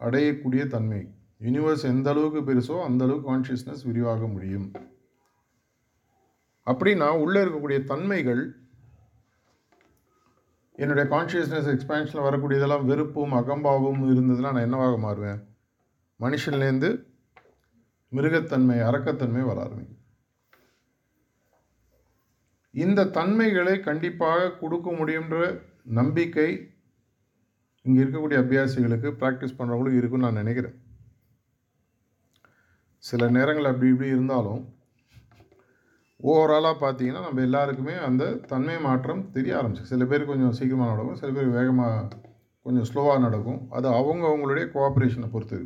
அடையக்கூடிய 0.00 0.62
தன்மை. 0.74 1.00
யூனிவர்ஸ் 1.46 1.84
எந்த 1.90 2.08
அளவுக்கு 2.12 2.40
பெருசோ 2.48 2.76
அந்த 2.86 3.04
அளவுக்கு 3.06 3.28
கான்ஷியஸ்னஸ் 3.32 3.84
விரிவாக 3.88 4.26
முடியும். 4.26 4.66
அப்படின்னா 6.70 7.10
உள்ளே 7.24 7.42
இருக்கக்கூடிய 7.42 7.78
தன்மைகள் 7.92 8.42
என்னுடைய 10.82 11.04
கான்ஷியஸ்னஸ் 11.14 11.70
எக்ஸ்பேன்ஷனில் 11.74 12.26
வரக்கூடியதெல்லாம் 12.28 12.88
வெறுப்பும் 12.90 13.36
அகம்பாவும் 13.40 14.02
இருந்ததுன்னா 14.14 14.52
நான் 14.56 14.66
என்னவாக 14.68 14.98
மாறுவேன்? 15.06 15.40
மனுஷன்லேருந்து 16.24 16.90
மிருகத்தன்மை 18.18 18.80
அறக்கத்தன்மை 18.88 19.44
வர 19.50 19.58
ஆரம்பிக்கும். 19.66 19.97
இந்த 22.74 23.04
தன்மைகளை 23.16 23.74
கண்டிப்பாக 23.88 24.50
கொடுக்க 24.62 24.88
முடியுன்ற 24.98 25.36
நம்பிக்கை 25.98 26.50
இங்கே 27.84 28.00
இருக்கக்கூடிய 28.02 28.38
அபியாசிகளுக்கு 28.44 29.10
ப்ராக்டிஸ் 29.20 29.58
பண்ணுறவங்களுக்கு 29.58 30.00
இருக்குன்னு 30.00 30.26
நான் 30.26 30.40
நினைக்கிறேன். 30.42 30.76
சில 33.04 33.28
நேரங்கள் 33.36 33.70
அப்படி 33.70 33.92
இப்படி 33.92 34.14
இருந்தாலும் 34.16 34.62
ஓவராலாக 36.20 36.76
பார்த்தீங்கன்னா 36.84 37.22
நம்ம 37.26 37.42
எல்லாருக்குமே 37.48 37.94
அந்த 38.08 38.24
தன்மை 38.52 38.76
மாற்றம் 38.86 39.22
தெரிய 39.36 39.52
ஆரம்பிச்சு 39.58 39.90
சில 39.92 40.04
பேர் 40.10 40.30
கொஞ்சம் 40.30 40.56
சீக்கிரமாக 40.58 40.92
நடக்கும் 40.92 41.20
சில 41.20 41.30
பேர் 41.36 41.56
வேகமாக 41.58 42.08
கொஞ்சம் 42.66 42.88
ஸ்லோவாக 42.90 43.20
நடக்கும். 43.26 43.60
அது 43.76 43.86
அவங்கவுங்களுடைய 43.98 44.64
கோஆப்ரேஷனை 44.74 45.28
பொறுத்து 45.34 45.58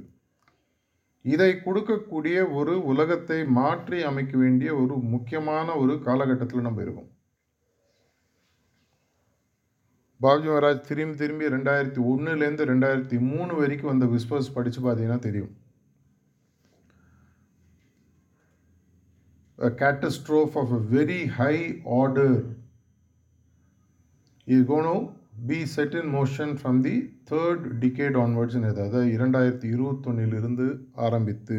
இதை 1.30 1.48
கொடுக்கக்கூடிய 1.64 2.36
ஒரு 2.58 2.72
உலகத்தை 2.92 3.38
மாற்றி 3.58 3.98
அமைக்க 4.10 4.34
வேண்டிய 4.42 4.70
ஒரு 4.82 4.94
முக்கியமான 5.14 5.74
ஒரு 5.82 5.94
காலகட்டத்தில் 6.06 6.66
நம்ம 6.66 6.82
இருக்கோம். 6.82 7.10
பாபுஜி 10.24 10.48
மகாராஜ் 10.50 10.86
திரும்பி 10.88 11.16
திரும்பி 11.22 11.52
ரெண்டாயிரத்தி 11.56 12.00
ஒன்றுலேருந்து 12.12 12.70
ரெண்டாயிரத்தி 12.72 13.18
மூணு 13.30 13.52
வரைக்கும் 13.60 13.92
வந்த 13.92 14.08
விஸ்பர்ஸ் 14.14 14.54
படித்து 14.56 14.82
பார்த்தீங்கன்னா 14.86 15.18
தெரியும். 15.28 15.52
A 19.58 19.70
catastrophe 19.80 20.56
of 20.60 20.70
a 20.72 20.80
very 20.94 21.18
high 21.38 21.64
order. 21.84 22.32
Is 24.46 24.62
going 24.70 24.86
to 24.90 24.96
be 25.48 25.58
set 25.74 25.94
in 26.00 26.10
motion 26.16 26.52
from 26.58 26.80
the 26.86 26.96
third 27.30 27.62
decade 27.82 28.16
onwards 28.24 28.56
அதாவது 28.72 28.98
இரண்டாயிரத்தி 29.14 29.66
இருபத்தொன்னிலிருந்து 29.74 30.66
ஆரம்பித்து 31.06 31.56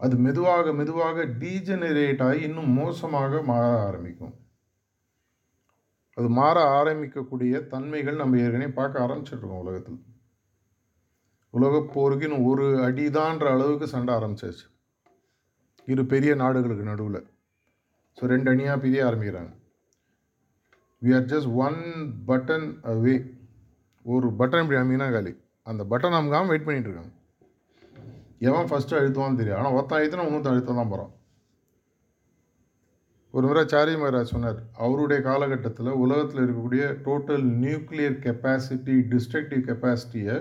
அது 0.00 0.14
மெதுவாக 0.24 0.72
மெதுவாக 0.78 1.24
டீஜெனரேட் 1.42 2.22
ஆகி 2.26 2.40
இன்னும் 2.48 2.72
மோசமாக 2.78 3.42
மாற 3.50 3.66
ஆரம்பிக்கும். 3.88 4.34
அது 6.16 6.28
மாற 6.38 6.56
ஆரம்பிக்கக்கூடிய 6.78 7.54
தன்மைகள் 7.72 8.20
நம்ம 8.22 8.40
ஏற்கனவே 8.44 8.72
பார்க்க 8.78 9.04
ஆரம்பிச்சிட்ருக்கோம் 9.04 9.62
உலகத்தில். 9.64 10.00
உலகப் 11.54 11.92
போருக்கு 11.94 12.26
இன்னும் 12.28 12.48
ஒரு 12.50 12.66
அடிதான்ற 12.88 13.46
அளவுக்கு 13.56 13.88
சண்டை 13.94 14.12
ஆரம்பிச்சாச்சு. 14.14 14.66
இரு 15.88 16.04
பெரிய 16.14 16.34
நாடுகளுக்கு 16.42 16.90
நடுவில். 16.90 17.20
ஸோ 18.18 18.24
ரெண்டு 18.34 18.50
அணியாக 18.54 18.78
பிரிய 18.84 19.06
ஆரம்பிக்கிறாங்க. 19.08 19.52
We 21.02 21.10
are 21.14 21.26
just 21.26 21.50
one 21.58 21.78
button 22.28 22.66
away 22.84 23.16
ஒரு 24.04 24.26
பட்டன் 24.38 24.62
இப்படி 24.62 24.78
அமினா 24.80 25.06
காலி. 25.10 25.32
அந்த 25.66 25.82
பட்டன் 25.84 26.16
அமுக்காமல் 26.18 26.50
வெயிட் 26.50 26.66
பண்ணிகிட்ருக்காங்க 26.66 27.12
எவன் 28.40 28.68
ஃபஸ்ட்டு 28.70 28.98
அழுத்துவான்னு 28.98 29.38
தெரியும் 29.38 29.58
ஆனால் 29.58 29.74
ஒருத்தன் 29.74 29.98
அழுத்தினா 29.98 30.26
இன்னொருத்தன் 30.26 30.54
அழுத்த 30.54 30.74
தான் 30.74 30.90
போகிறான் 30.90 31.12
ஒரு 33.34 33.46
முறை 33.46 33.62
சாரி 33.64 33.94
மகாராஜ் 33.94 34.32
சொன்னார் 34.34 34.60
அவருடைய 34.78 35.20
காலகட்டத்தில் 35.20 35.90
உலகத்தில் 35.94 36.42
இருக்கக்கூடிய 36.42 36.84
டோட்டல் 37.06 37.44
நியூக்ளியர் 37.64 38.16
கெப்பாசிட்டி 38.22 38.94
டிஸ்ட்ரக்டிவ் 39.10 39.62
கெப்பாசிட்டியை 39.66 40.36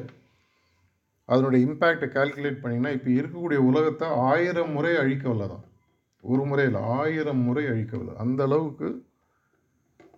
அதனுடைய 1.29 1.59
இம்பேக்டை 1.67 2.07
கால்குலேட் 2.09 2.61
பண்ணிங்கன்னா 2.63 2.93
இப்போ 2.93 3.09
இருக்கக்கூடிய 3.11 3.59
உலகத்தை 3.61 4.07
ஆயிரம் 4.27 4.71
முறை 4.71 4.93
அழிக்கவில்லை 4.97 5.47
தான் 5.47 5.65
ஒரு 6.23 6.43
முறையில் 6.45 6.77
ஆயிரம் 6.97 7.41
முறை 7.41 7.63
அழிக்கவில்லை 7.65 8.15
அந்த 8.15 8.41
அளவுக்கு 8.43 8.89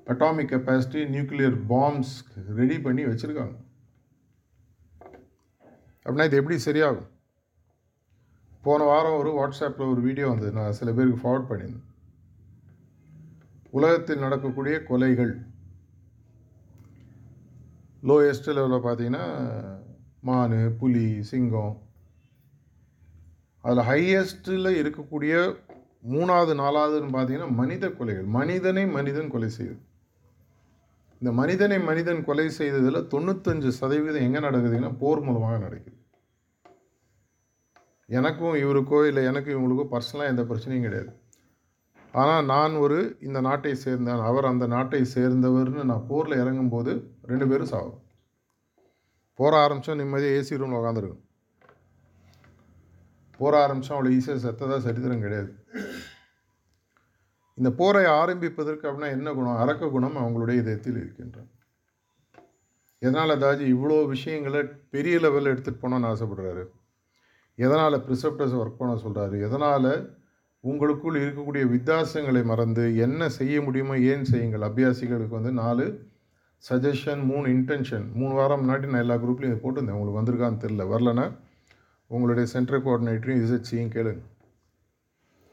atomic 0.08 0.52
capacity 0.52 1.00
nuclear 1.14 1.56
bombs 1.70 2.12
ready 2.56 2.80
பண்ணி 2.80 3.06
வச்சுருக்காங்க. 3.06 3.56
அப்படின்னா 6.06 6.26
இது 6.26 6.38
எப்படி 6.38 6.58
சரியாகும்? 6.66 7.08
போன 8.62 8.84
வாரம் 8.84 9.18
ஒரு 9.18 9.32
வாட்ஸ்அப்பில் 9.40 9.92
ஒரு 9.92 10.02
வீடியோ 10.02 10.28
வந்தது. 10.28 10.52
நான் 10.52 10.78
சில 10.80 10.92
பேருக்கு 10.92 11.22
ஃபார்வர்ட் 11.24 11.50
பண்ணியிருந்தேன். 11.50 11.86
உலகத்தில் 13.70 14.20
நடக்கக்கூடிய 14.20 14.76
கொலைகள். 14.90 15.34
லோயஸ்ட் 18.04 18.50
லெவலில் 18.58 18.86
பார்த்தீங்கன்னா 18.88 19.26
மான் 20.22 20.78
புலி 20.78 21.24
சிங்கம். 21.24 21.82
அதில் 23.62 23.88
ஹையஸ்ட்டில் 23.90 24.80
இருக்கக்கூடிய 24.82 25.36
மூணாவது 26.16 26.54
நாலாவதுன்னு 26.64 27.16
பார்த்தீங்கன்னா 27.18 27.52
மனித 27.52 27.88
கொலைகள். 27.88 28.26
மனிதனை 28.26 28.86
மனிதன் 28.88 29.30
கொலை 29.30 29.50
செய்யுது 29.58 29.86
இந்த 31.22 31.32
மனிதனை 31.40 31.78
மனிதன் 31.90 32.26
கொலை 32.28 32.48
செய்ததில் 32.58 33.08
தொண்ணூத்தஞ்சு 33.14 33.70
சதவீதம் 33.80 34.26
எங்கே 34.28 34.42
நடக்குதுன்னா 34.48 34.90
போர் 35.04 35.22
மூலமாக 35.28 35.56
நடக்குது. 35.66 35.96
எனக்கும் 38.10 38.58
இவருக்கோ 38.64 39.00
இல்லை 39.10 39.24
எனக்கும் 39.30 39.56
இவங்களுக்கோ 39.56 39.86
பர்சனலாக 39.94 40.32
எந்த 40.34 40.44
பிரச்சனையும் 40.50 40.86
கிடையாது. 40.88 41.12
ஆனால் 42.14 42.46
நான் 42.52 42.74
ஒரு 42.84 43.00
இந்த 43.28 43.40
நாட்டை 43.48 43.74
சேர்ந்தேன் 43.86 44.22
அவர் 44.30 44.50
அந்த 44.52 44.66
நாட்டை 44.76 45.02
சேர்ந்தவர்னு 45.16 45.84
நான் 45.92 46.08
போரில் 46.12 46.42
இறங்கும்போது 46.44 46.92
ரெண்டு 47.32 47.48
பேரும் 47.50 47.72
சாகும் 47.74 48.02
போக 49.40 49.52
ஆரம்பித்தோம் 49.64 50.00
நிம்மதியாக 50.02 50.38
ஏசி 50.38 50.60
ரூமில் 50.62 50.80
உட்காந்துருக்கும் 50.80 51.24
போக 53.40 53.54
ஆரம்பித்தோம் 53.64 53.98
அவ்வளோ 53.98 54.14
ஈஸியாக 54.18 54.42
செத்ததாக 54.46 54.80
சரித்திரம் 54.86 55.24
கிடையாது. 55.26 55.52
இந்த 57.58 57.70
போரை 57.80 58.02
ஆரம்பிப்பதற்கு 58.22 58.86
அப்படின்னா 58.88 59.12
என்ன 59.18 59.30
குணம்? 59.38 59.62
அரக்க 59.64 59.90
குணம் 59.96 60.18
அவங்களுடைய 60.24 60.56
இதயத்தில் 60.62 61.00
இருக்கின்றன 61.04 61.48
எதனால் 63.02 63.42
தாஜி? 63.44 63.66
இவ்வளோ 63.76 63.98
விஷயங்களை 64.14 64.62
பெரிய 64.94 65.16
லெவலில் 65.24 65.52
எடுத்துகிட்டு 65.54 65.84
போனோன்னு 65.84 66.10
ஆசைப்படுறாரு. 66.12 66.64
எதனால் 67.66 68.04
ப்ரிசப்டர்ஸ் 68.06 68.56
ஒர்க் 68.62 68.80
பண்ண 68.80 68.94
சொல்கிறாரு 69.04 69.36
எதனால் 69.48 69.92
உங்களுக்குள் 70.64 71.20
இருக்கக்கூடிய 71.24 71.64
வித்தியாசங்களை 71.74 72.42
மறந்து 72.52 72.84
என்ன 73.06 73.30
செய்ய 73.40 73.56
முடியுமோ 73.66 73.96
ஏன் 74.12 74.26
செய்யுங்கள்? 74.32 74.68
அபியாசிகளுக்கு 74.70 75.38
வந்து 75.40 75.54
நாலு 75.64 75.86
சஜஷன் 76.64 77.22
மூணு 77.32 77.48
இன்டென்ஷன் 77.58 78.06
மூணு 78.20 78.34
வாரம் 78.40 78.62
முன்னாடி 78.64 78.86
நான் 78.94 79.04
எல்லா 79.06 79.18
குரூப்லேயும் 79.24 79.54
இதை 79.54 79.60
போட்டிருந்தேன். 79.66 79.98
உங்களுக்கு 79.98 80.20
வந்திருக்கான்னு 80.20 80.64
தெரில 80.64 80.86
வரலன்னா 80.94 81.26
உங்களுடைய 82.12 82.46
சென்ட்ரல் 82.56 82.84
கோஆர்டினேட்டரையும் 82.86 83.44
இசைச்சியும் 83.46 83.94
கேளுங்க. 83.96 84.22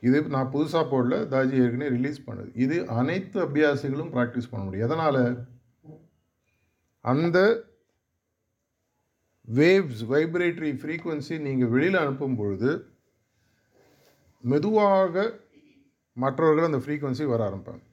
இது 0.07 0.19
நான் 0.35 0.51
புதுசாக 0.55 0.85
போடல 0.93 1.19
தாஜி 1.33 1.55
ஏற்கனவே 1.65 1.91
ரிலீஸ் 1.97 2.19
பண்ணுது. 2.27 2.51
இது 2.65 2.77
அனைத்து 3.01 3.37
அபியாசிகளும் 3.47 4.11
ப்ராக்டிஸ் 4.17 4.51
பண்ண 4.51 4.63
முடியும். 4.65 4.87
எதனால்? 4.89 5.23
அந்த 7.13 7.39
வேவ்ஸ் 9.61 10.03
வைப்ரேட்டரி 10.13 10.73
ஃப்ரீக்குவன்சி 10.83 11.37
நீங்கள் 11.47 11.73
வெளியில் 11.75 12.03
அனுப்பும் 12.03 12.37
பொழுது 12.37 12.71
மெதுவாக 14.53 15.25
மற்றவர்கள் 16.23 16.69
அந்த 16.71 16.81
ஃப்ரீக்குவன்சி 16.85 17.27
வர 17.33 17.43
ஆரம்பிப்பாங்க. 17.49 17.85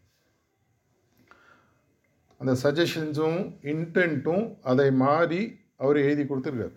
அந்த 2.42 2.54
சஜஷன்ஸும் 2.64 3.42
இன்டென்ட்டும் 3.74 4.46
அதை 4.72 4.88
மாறி 5.04 5.42
அவர் 5.84 5.98
எழுதி 6.06 6.24
கொடுத்துருக்காரு. 6.24 6.76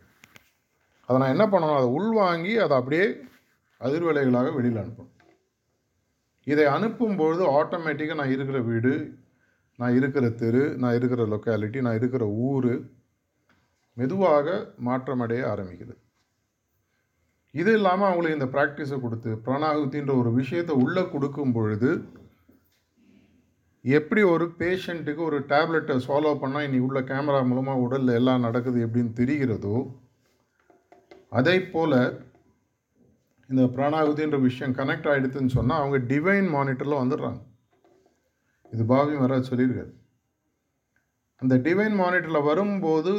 அதை 1.06 1.16
நான் 1.22 1.34
என்ன 1.36 1.46
பண்ணணும்? 1.46 1.78
அதை 1.78 1.88
உள்வாங்கி 1.98 2.52
அதை 2.66 2.76
அப்படியே 2.76 3.06
அதிர்வலைகளாக 3.80 4.54
வெளியில் 4.58 4.82
அனுப்பணும். 4.82 5.12
இதை 6.46 6.64
அனுப்பும்பொழுது 6.66 7.44
ஆட்டோமேட்டிக்காக 7.58 8.14
நான் 8.14 8.34
இருக்கிற 8.36 8.58
வீடு 8.60 8.94
நான் 9.78 9.94
இருக்கிற 9.94 10.26
தெரு 10.42 10.64
நான் 10.76 10.94
இருக்கிற 10.94 11.22
லொக்காலிட்டி 11.26 11.78
நான் 11.80 11.94
இருக்கிற 11.94 12.24
ஊர் 12.48 12.72
மெதுவாக 13.96 14.46
மாற்றமடைய 14.84 15.40
ஆரம்பிக்குது. 15.52 15.94
இது 17.54 17.72
இல்லாமல் 17.72 18.08
அவங்களுக்கு 18.08 18.38
இந்த 18.38 18.48
ப்ராக்டிஸை 18.54 19.00
கொடுத்து 19.00 19.30
பிராணாகுத்தின்ற 19.46 20.12
ஒரு 20.18 20.30
விஷயத்தை 20.32 20.74
உள்ளே 20.74 21.02
கொடுக்கும் 21.10 21.52
பொழுது 21.52 21.90
எப்படி 23.84 24.22
ஒரு 24.22 24.44
பேஷண்ட்டுக்கு 24.58 25.22
ஒரு 25.24 25.38
டேப்லெட்டை 25.48 25.96
ஃபாலோ 26.06 26.32
பண்ணால் 26.42 26.66
இனி 26.68 26.78
உள்ள 26.78 27.00
கேமரா 27.00 27.40
மூலமாக 27.46 27.78
உடலில் 27.78 28.14
எல்லாம் 28.14 28.40
நடக்குது 28.40 28.86
எப்படின்னு 28.86 29.18
தெரிகிறதோ 29.20 29.76
அதே 31.30 31.56
போல் 31.64 31.98
இந்த 33.50 33.62
பிராணாகுதின்ற 33.74 34.40
விஷயம் 34.40 34.76
கனெக்ட் 34.78 35.08
ஆகிடுதுன்னு 35.12 35.56
சொன்னால் 35.56 35.80
அவங்க 35.80 35.98
டிவைன் 36.12 36.48
மானிட்டரில் 36.56 37.00
வந்துடுறாங்க. 37.00 37.40
இது 38.72 38.84
பாவி 38.84 39.14
மராஜ் 39.14 39.50
சொல்லியிருக்காரு. 39.50 39.92
அந்த 41.42 41.54
டிவைன் 41.66 41.96
மானிட்டரில் 42.02 42.46
வரும்போது 42.50 43.12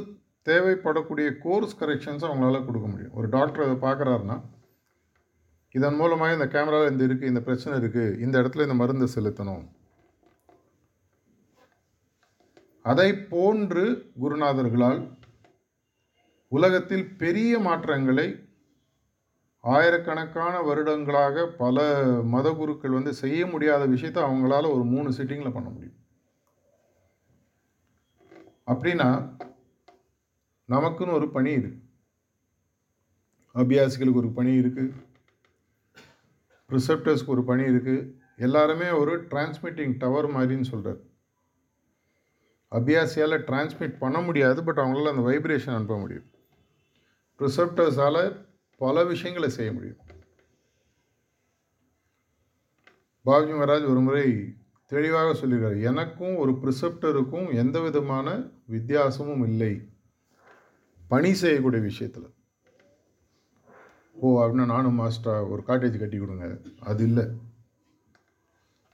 தேவைப்படக்கூடிய 0.49 1.27
கோர்ஸ் 1.43 1.77
கரெக்ஷன்ஸ் 1.81 2.25
அவங்களால 2.27 2.65
கொடுக்க 2.65 2.88
முடியும். 2.88 3.13
ஒரு 3.13 3.27
டாக்டர் 3.29 3.65
அதை 3.65 3.75
பார்க்குறாருன்னா 3.85 4.38
இதன் 5.77 5.97
மூலமாக 5.99 6.35
இந்த 6.35 6.47
கேமராவில் 6.53 6.91
இந்த 6.91 7.03
இருக்குது 7.07 7.31
இந்த 7.31 7.41
பிரச்சனை 7.41 7.73
இருக்குது 7.79 8.19
இந்த 8.19 8.35
இடத்துல 8.41 8.65
இந்த 8.67 8.77
மருந்தை 8.81 9.07
செலுத்தணும். 9.15 9.65
அதை 12.81 13.09
போன்று 13.33 14.13
குருநாதர்களால் 14.23 14.99
உலகத்தில் 16.47 17.07
பெரிய 17.23 17.59
மாற்றங்களை 17.59 18.27
ஆயிரக்கணக்கான 19.73 20.56
வருடங்களாக 20.62 21.45
பல 21.62 21.78
மத 22.34 22.47
குருக்கள் 22.51 22.97
வந்து 22.97 23.13
செய்ய 23.21 23.41
முடியாத 23.54 23.84
விஷயத்தை 23.93 24.21
அவங்களால 24.23 24.71
ஒரு 24.73 24.84
மூணு 24.93 25.10
சிட்டிங்கில் 25.17 25.56
பண்ண 25.58 25.69
முடியும். 25.69 25.97
அப்படின்னா 28.73 29.10
நமக்குன்னு 30.69 31.17
ஒரு 31.19 31.28
பணி 31.38 31.51
இருக்கு. 31.60 31.82
அபியாசிகளுக்கு 33.56 34.21
ஒரு 34.23 34.32
பணி 34.38 34.54
இருக்குது 34.62 34.93
ரிசப்டர்ஸ்க்கு 36.69 37.34
ஒரு 37.36 37.43
பணி 37.49 37.63
இருக்குது 37.63 38.08
எல்லாருமே 38.47 38.88
ஒரு 39.01 39.13
டிரான்ஸ்மிட்டிங் 39.32 39.93
டவர் 39.97 40.28
மாதிரின்னு 40.36 40.71
சொல்கிறார் 40.71 41.01
அபியாசியால் 42.71 43.43
டிரான்ஸ்மிட் 43.49 44.01
பண்ண 44.04 44.17
முடியாது 44.21 44.60
பட் 44.63 44.82
அவங்களால 44.84 45.13
அந்த 45.13 45.23
வைப்ரேஷன் 45.30 45.75
அனுப்ப 45.75 45.97
முடியும். 45.97 46.28
ரிசப்டர்ஸால் 47.39 48.23
பல 48.77 49.03
விஷயங்களை 49.03 49.49
செய்ய 49.49 49.71
முடியும். 49.71 49.97
பாபுஜி 53.25 53.53
மகாராஜ் 53.53 53.89
ஒரு 53.89 54.01
முறை 54.01 54.55
தெளிவாக 54.85 55.39
சொல்லியிருக்காரு 55.39 55.81
எனக்கும் 55.81 56.35
ஒரு 56.35 56.51
ப்ரிசெப்டருக்கும் 56.51 57.53
எந்த 57.53 57.81
விதமான 57.81 58.49
வித்தியாசமும் 58.65 59.43
இல்லை. 59.43 59.89
பணி 61.07 61.33
செய்யக்கூடிய 61.33 61.81
விஷயத்தில். 61.81 62.33
ஓ 64.13 64.43
அப்படின்னா 64.43 64.65
நானும் 64.65 64.99
மாஸ்டரா 64.99 65.49
ஒரு 65.49 65.61
காட்டேஜ் 65.67 65.99
கட்டி 65.99 66.17
கொடுங்க. 66.17 66.57
அது 66.79 67.03
இல்லை. 67.03 67.25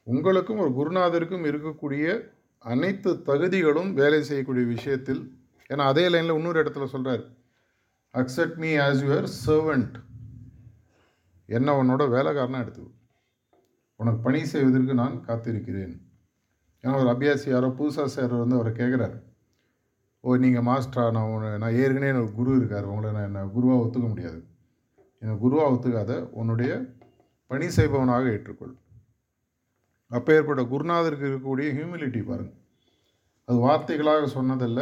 உங்களுக்கும் 0.03 0.57
ஒரு 0.57 0.69
குருநாதருக்கும் 0.69 1.45
இருக்கக்கூடிய 1.45 2.31
அனைத்து 2.59 3.21
தகுதிகளும் 3.21 3.93
வேலை 3.93 4.23
செய்யக்கூடிய 4.23 4.65
விஷயத்தில் 4.65 5.37
ஏன்னா 5.69 5.85
அதே 5.85 6.09
லைனில் 6.09 6.35
இன்னொரு 6.35 6.63
இடத்துல 6.63 6.85
சொல்கிறார் 6.85 7.39
accept 8.19 8.57
me 8.63 8.71
as 8.85 9.01
your 9.03 9.27
servant 9.45 9.93
என்ன 11.57 11.75
உன்னோட 11.81 12.03
வேலைக்காரனாக 12.15 12.63
எடுத்து 12.63 12.83
உனக்கு 13.99 14.19
பணி 14.25 14.39
செய்வதற்கு 14.53 14.93
நான் 15.01 15.15
காத்திருக்கிறேன். 15.27 15.93
ஏன்னா 16.83 16.93
ஒரு 17.01 17.09
அபியாசி 17.13 17.47
யாரோ 17.49 17.67
புதுசாக 17.79 18.09
சேர்றவர் 18.15 18.43
வந்து 18.43 18.57
அவரை 18.59 18.71
கேட்குறாரு 18.79 19.17
ஓ 20.23 20.35
நீங்கள் 20.35 20.65
மாஸ்டரா? 20.69 21.03
நான் 21.15 21.29
உன்னை 21.33 21.51
நான் 21.63 21.77
ஏற்கனவே 21.81 22.11
எனக்கு 22.13 22.33
குரு 22.39 22.55
இருக்கார். 22.55 22.89
உங்களை 22.91 23.11
நான் 23.11 23.27
என்ன 23.29 23.45
குருவாக 23.55 23.83
ஒத்துக்க 23.83 24.07
முடியாது. 24.09 24.39
என்னை 25.21 25.35
குருவாக 25.43 25.73
ஒத்துக்காத 25.75 26.11
உன்னுடைய 26.39 26.71
பணி 27.51 27.67
செய்பவனாக 27.77 28.27
ஏற்றுக்கொள். 28.35 28.75
அப்போ 30.11 30.29
ஏற்பட்ட 30.37 30.63
குருநாதருக்கு 30.73 31.27
இருக்கக்கூடிய 31.27 31.69
ஹியூமிலிட்டி 31.77 32.21
பாருங்கள் 32.29 32.59
அது 33.47 33.57
வார்த்தைகளாக 33.67 34.27
சொன்னதல்ல 34.37 34.81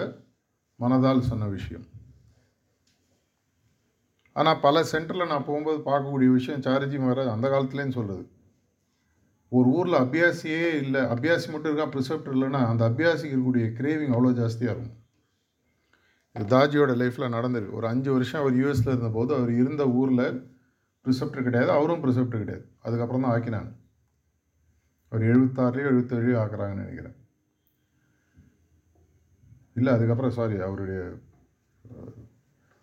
மனதால் 0.79 1.27
சொன்ன 1.29 1.47
விஷயம். 1.57 1.87
ஆனால் 4.35 4.59
பல 4.65 4.83
சென்டரில் 4.91 5.31
நான் 5.31 5.47
போகும்போது 5.47 5.79
பார்க்கக்கூடிய 5.87 6.29
விஷயம் 6.35 6.63
சாரஜி 6.67 6.97
மகாராஜ் 7.03 7.35
அந்த 7.35 7.47
காலத்துலேன்னு 7.53 7.97
சொல்கிறது 7.99 8.23
ஒரு 9.51 9.67
ஊரில் 9.77 9.97
அபியாசியே 10.03 10.65
இல்லை 10.83 11.01
அபியாசி 11.13 11.47
மட்டும் 11.51 11.71
இருக்கா 11.71 11.87
ப்ரிசெப்டர் 11.93 12.35
இல்லைன்னா 12.35 12.61
அந்த 12.71 12.81
அபியாசிக்கு 12.89 13.33
இருக்கக்கூடிய 13.35 13.67
கிரேவிங் 13.79 14.13
அவ்வளோ 14.15 14.31
ஜாஸ்தியாக 14.39 14.73
இருக்கும். 14.75 14.95
இது 16.35 16.45
தாஜியோட 16.53 16.91
லைஃப்பில் 17.01 17.33
நடந்திருக்கு. 17.35 17.77
ஒரு 17.79 17.87
அஞ்சு 17.91 18.09
வருஷம் 18.15 18.41
அவர் 18.41 18.57
யூஎஸில் 18.59 18.91
இருந்தபோது 18.93 19.31
அவர் 19.37 19.51
இருந்த 19.61 19.83
ஊரில் 19.99 20.25
ப்ரிசெப்டர் 21.05 21.47
கிடையாது 21.47 21.71
அவரும் 21.77 22.03
ப்ரிசெப்டர் 22.03 22.43
கிடையாது. 22.43 22.65
அதுக்கப்புறம் 22.85 23.23
தான் 23.25 23.33
ஆக்கினாங்க. 23.35 23.71
ஒரு 25.11 25.23
எழுபத்தாறுலையோ 25.31 25.89
எழுபத்தேழையோ 25.91 26.37
ஆக்குறாங்கன்னு 26.43 26.83
நினைக்கிறேன். 26.85 27.17
இல்லை 29.79 29.91
அதுக்கப்புறம் 29.97 30.35
சாரி 30.37 30.55
அவருடைய 30.67 31.01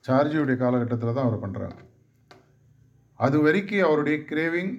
சார்ஜியுடைய 0.06 0.56
காலகட்டத்தில் 0.56 1.12
தான் 1.12 1.26
அவர் 1.26 1.42
பண்ணுறாங்க 1.44 1.78
அது 3.20 3.40
வரைக்கும் 3.40 3.84
அவருடைய 3.84 4.16
கிரேவிங் 4.24 4.72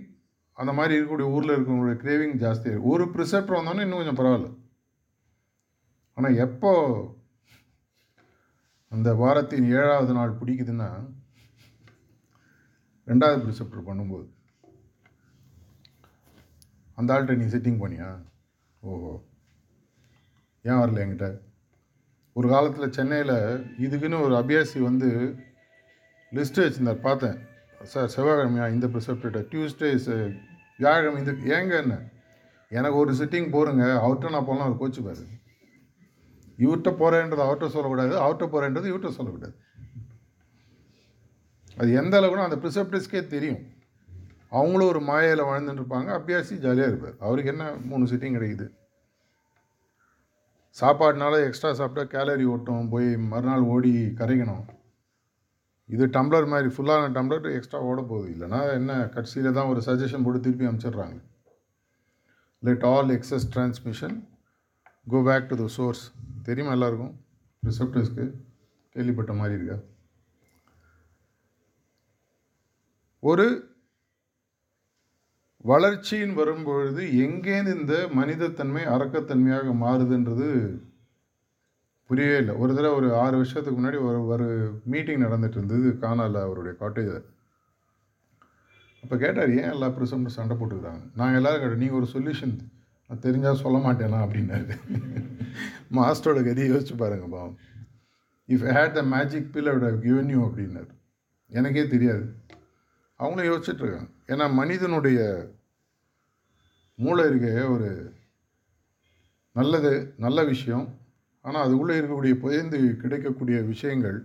அந்த 0.57 0.71
மாதிரி 0.73 0.95
இருக்கக்கூடிய 0.95 1.33
ஊரில் 1.33 1.53
இருக்கிறவங்களுடைய 1.53 1.97
கிரேவிங் 2.03 2.35
ஜாஸ்தி 2.41 2.71
ஒரு 2.83 3.05
ப்ரிசெப்டர் 3.05 3.57
வந்தோன்னே 3.57 3.81
இன்னும் 3.81 3.99
கொஞ்சம் 3.99 4.19
பரவாயில்ல. 4.19 4.49
ஆனால் 6.17 6.35
எப்போ 6.37 6.71
அந்த 8.91 9.13
வாரத்தின் 9.13 9.71
ஏழாவது 9.71 10.13
நாள் 10.13 10.37
பிடிக்குதுன்னா 10.39 10.89
ரெண்டாவது 13.07 13.41
ப்ரிசெப்டர் 13.43 13.87
பண்ணும்போது 13.89 14.27
அந்த 16.97 17.13
ஆள்கிட்ட 17.13 17.35
நீ 17.35 17.45
செட்டிங் 17.45 17.81
பண்ணியா 17.81 18.07
ஓஹோ. 18.81 19.11
ஏன் 20.65 20.79
வரல 20.79 21.03
என்கிட்ட? 21.03 21.27
ஒரு 22.37 22.47
காலத்தில் 22.53 22.95
சென்னையில் 22.97 23.35
இதுக்குன்னு 23.85 24.17
ஒரு 24.25 24.33
அபியாசி 24.39 24.79
வந்து 24.87 25.07
லிஸ்ட்டு 26.31 26.63
வச்சுருந்தார் 26.63 27.05
பார்த்தேன். 27.05 27.37
சார் 27.91 28.11
செவ்வாய்க்கிழமையா 28.15 28.65
இந்த 28.73 28.87
ப்ரிசப்டேட்டை 28.93 29.41
டியூஸ்டே 29.51 29.89
uh, 30.13 30.27
வியாழக்கிழமை 30.79 31.19
இந்த 31.23 31.33
ஏங்க 31.55 31.73
என்ன? 31.83 31.95
எனக்கு 32.71 32.97
ஒரு 33.03 33.11
சிட்டிங் 33.19 33.49
போருங்க 33.55 33.83
அவர்கிட்ட 34.03 34.33
நான் 34.35 34.47
போகலாம் 34.49 34.65
அவர் 34.67 34.81
கோச்சுப்பார் 34.81 35.23
இவர்கிட்ட 36.63 36.91
போகிறேன்றது 37.01 37.43
அவர்கிட்ட 37.45 37.69
சொல்லக்கூடாது 37.75 38.13
அவர்கிட்ட 38.23 38.47
போகிறேன்றது 38.53 38.89
இவர்கிட்ட 38.91 39.11
சொல்லக்கூடாது. 39.19 39.55
அது 41.77 41.89
எந்த 42.01 42.13
அளவுக்குனா 42.19 42.49
அந்த 42.49 42.59
ப்ரிசப்டிஸ்க்கே 42.63 43.21
தெரியும். 43.35 43.61
அவங்களும் 44.59 44.91
ஒரு 44.93 45.01
மாயையில் 45.11 45.49
வாழ்ந்துட்டு 45.51 45.81
இருப்பாங்க 45.81 46.11
அபியாசி 46.19 46.55
ஜாலியாக 46.65 46.91
இருப்பார். 46.91 47.17
அவருக்கு 47.27 47.53
என்ன 47.55 47.65
மூணு 47.91 48.05
சிட்டிங் 48.11 48.37
கிடைக்குது? 48.37 48.67
சாப்பாடுனால 50.81 51.45
எக்ஸ்ட்ரா 51.45 51.73
சாப்பிட்டா 51.73 52.19
கேலரி 52.19 52.45
ஓட்டும் 52.45 52.89
போய் 52.89 53.17
மறுநாள் 53.17 53.61
ஓடி 53.61 53.93
கரைக்கணும். 54.05 54.65
இது 55.85 56.07
டம்ளர் 56.07 56.47
மாதிரி 56.47 56.69
ஃபுல்லான 56.75 57.09
டம்ளர் 57.17 57.55
எக்ஸ்ட்ரா 57.55 57.79
ஓட 57.79 58.01
போகுது. 58.01 58.31
இல்லைனா 58.33 58.73
என்ன 58.73 59.07
கடைசியில் 59.07 59.53
தான் 59.53 59.67
ஒரு 59.67 59.79
சஜஷன் 59.79 60.23
போட்டு 60.23 60.39
திருப்பி 60.39 60.65
அனுப்பிச்சிடுறாங்க. 60.65 61.21
Let 62.59 62.83
all 62.83 63.07
excess 63.07 63.47
transmission 63.55 64.27
go 65.07 65.21
back 65.23 65.47
to 65.47 65.55
the 65.55 65.67
source 65.67 66.11
தெரியுமா 66.43 66.71
எல்லாருக்கும்? 66.71 67.13
ரிசப்டர்ஸ்க்கு 67.63 68.25
கேள்விப்பட்ட 68.89 69.33
மாதிரி 69.33 69.63
இருக்கா? 69.63 69.77
ஒரு 73.19 73.66
வளர்ச்சியின் 75.65 76.33
வரும்பொழுது 76.33 77.03
எங்கேருந்து 77.23 77.79
இந்த 77.79 77.95
மனிதத்தன்மை 78.13 78.83
அரக்கத்தன்மையாக 78.95 79.73
மாறுதுன்றது 79.83 80.49
புரியவே 82.09 82.37
இல்லை. 82.37 82.53
ஒரு 82.55 82.71
தடவை 82.75 82.91
ஒரு 82.97 83.15
ஆறு 83.15 83.35
வருஷத்துக்கு 83.35 83.79
முன்னாடி 83.79 83.99
ஒரு 84.09 84.19
ஒரு 84.25 84.47
மீட்டிங் 84.83 85.23
நடந்துட்டு 85.23 85.57
இருந்தது 85.59 85.87
காணால 86.01 86.41
அவருடைய 86.41 86.73
காட்டேஜில் 86.79 87.25
அப்போ 89.03 89.17
கேட்டார் 89.17 89.51
ஏன் 89.55 89.73
எல்லா 89.73 89.87
பிரசமும் 89.87 90.35
சண்டை 90.37 90.57
போட்டுக்கிறாங்க? 90.57 91.03
நாங்கள் 91.15 91.37
எல்லோரும் 91.39 91.61
கேட்டோம் 91.63 91.83
நீங்கள் 91.83 91.99
ஒரு 91.99 92.07
சொல்யூஷன் 92.13 92.55
நான் 93.09 93.23
தெரிஞ்சால் 93.25 93.61
சொல்ல 93.63 93.77
மாட்டேனா? 93.87 94.19
அப்படின்னாரு. 94.25 94.73
மாஸ்டரோட 95.97 96.39
கதியை 96.47 96.69
யோசிச்சு 96.71 96.95
பாருங்க 96.97 97.27
பாவம். 97.27 97.57
If 98.49 98.65
had 98.77 98.91
the 98.91 99.03
magic 99.03 99.51
pill 99.53 99.67
would 99.67 99.91
given 100.05 100.29
you 100.29 100.39
அப்படின்னாரு. 100.47 100.91
எனக்கே 101.51 101.87
தெரியாது. 101.87 102.25
அவங்களும் 103.19 103.49
யோசிச்சுட்ருக்காங்க. 103.51 104.09
ஏன்னா 104.27 104.53
மனிதனுடைய 104.53 105.19
மூளை 106.95 107.25
இருக்க 107.29 107.69
ஒரு 107.69 107.89
நல்லது 109.51 110.13
நல்ல 110.17 110.43
விஷயம். 110.43 110.87
ஆனால் 111.41 111.65
அதுக்குள்ளே 111.65 111.99
இருக்கக்கூடிய 111.99 112.33
புதைந்து 112.39 112.97
கிடைக்கக்கூடிய 113.01 113.61
விஷயங்கள் 113.61 114.17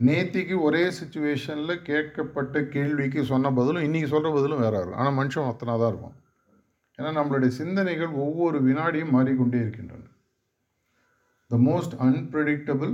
நேத்திக்கு 0.00 0.60
ஒரே 0.60 0.82
சுச்சுவேஷனில் 0.88 1.82
கேட்கப்பட்ட 1.88 2.62
கேள்விக்கு 2.68 3.24
சொன்ன 3.24 3.52
பதிலும் 3.52 3.82
இன்றைக்கி 3.82 4.06
சொல்கிற 4.06 4.32
பதிலும் 4.34 4.60
வேறு 4.60 4.76
இருக்கும் 4.76 5.00
ஆனால் 5.00 5.18
மனுஷன் 5.18 5.50
அத்தனை 5.50 5.74
தான் 5.78 5.90
இருக்கும் 5.92 6.16
ஏன்னா 6.98 7.10
நம்மளுடைய 7.18 7.46
சிந்தனைகள் 7.46 8.08
ஒவ்வொரு 8.08 8.58
வினாடியும் 8.62 9.14
மாறிக்கொண்டே 9.16 9.58
இருக்கின்றன. 9.58 10.08
த 11.50 11.56
மோஸ்ட் 11.56 11.94
அன்பிரடிக்டபிள் 12.06 12.92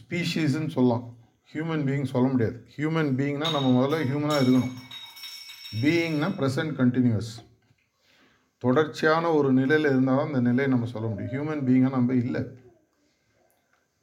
ஸ்பீஷீஸ்ன்னு 0.00 0.74
சொல்லலாம். 0.76 1.15
ஹியூமன் 1.52 1.84
பீயிங் 1.86 2.12
சொல்ல 2.12 2.26
முடியாது. 2.30 2.56
ஹியூமன் 2.76 3.10
பீயிங்னா 3.18 3.48
நம்ம 3.56 3.68
முதல்ல 3.76 3.98
ஹியூமனாக 4.10 4.42
இருக்கணும். 4.42 4.72
பீயிங்னா 5.82 6.28
ப்ரெசன்ட் 6.38 6.74
கண்டினியூஸ் 6.80 7.32
தொடர்ச்சியான 8.64 9.30
ஒரு 9.38 9.48
நிலையில் 9.52 9.90
இருந்தால் 9.90 10.18
தான் 10.18 10.30
அந்த 10.30 10.40
நிலையை 10.40 10.68
நம்ம 10.72 10.88
சொல்ல 10.92 11.06
முடியும். 11.08 11.32
ஹியூமன் 11.34 11.62
பீயிங்காக 11.66 11.96
நம்ம 11.96 12.14
இல்லை. 12.24 12.42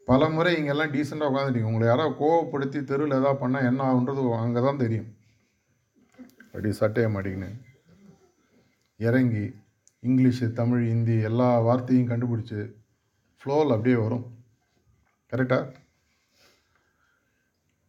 பல 0.07 0.29
முறை 0.29 0.51
இங்கெல்லாம் 0.59 0.93
டீசெண்டாக 0.93 1.31
உட்காந்துட்டீங்க 1.31 1.69
உங்களை 1.71 1.85
யாராவது 1.87 2.17
கோவப்படுத்தி 2.21 2.79
தெருவில் 2.83 3.19
எதாவது 3.19 3.41
பண்ணால் 3.43 3.67
என்ன 3.69 3.83
ஆகுன்றது 3.89 4.23
அங்கே 4.37 4.61
தான் 4.67 4.81
தெரியும். 4.83 5.09
அப்படி 6.47 6.71
சட்டையை 6.79 7.09
மாட்டிக்கின்னு 7.13 7.51
இறங்கி 9.07 9.45
இங்கிலீஷு 10.07 10.47
தமிழ் 10.59 10.83
ஹிந்தி 10.87 11.15
எல்லா 11.29 11.47
வார்த்தையும் 11.67 12.09
கண்டுபிடிச்சி 12.11 12.59
ஃப்ளோவில் 13.41 13.73
அப்படியே 13.75 13.95
வரும். 13.95 14.25
கரெக்டாக 15.31 15.63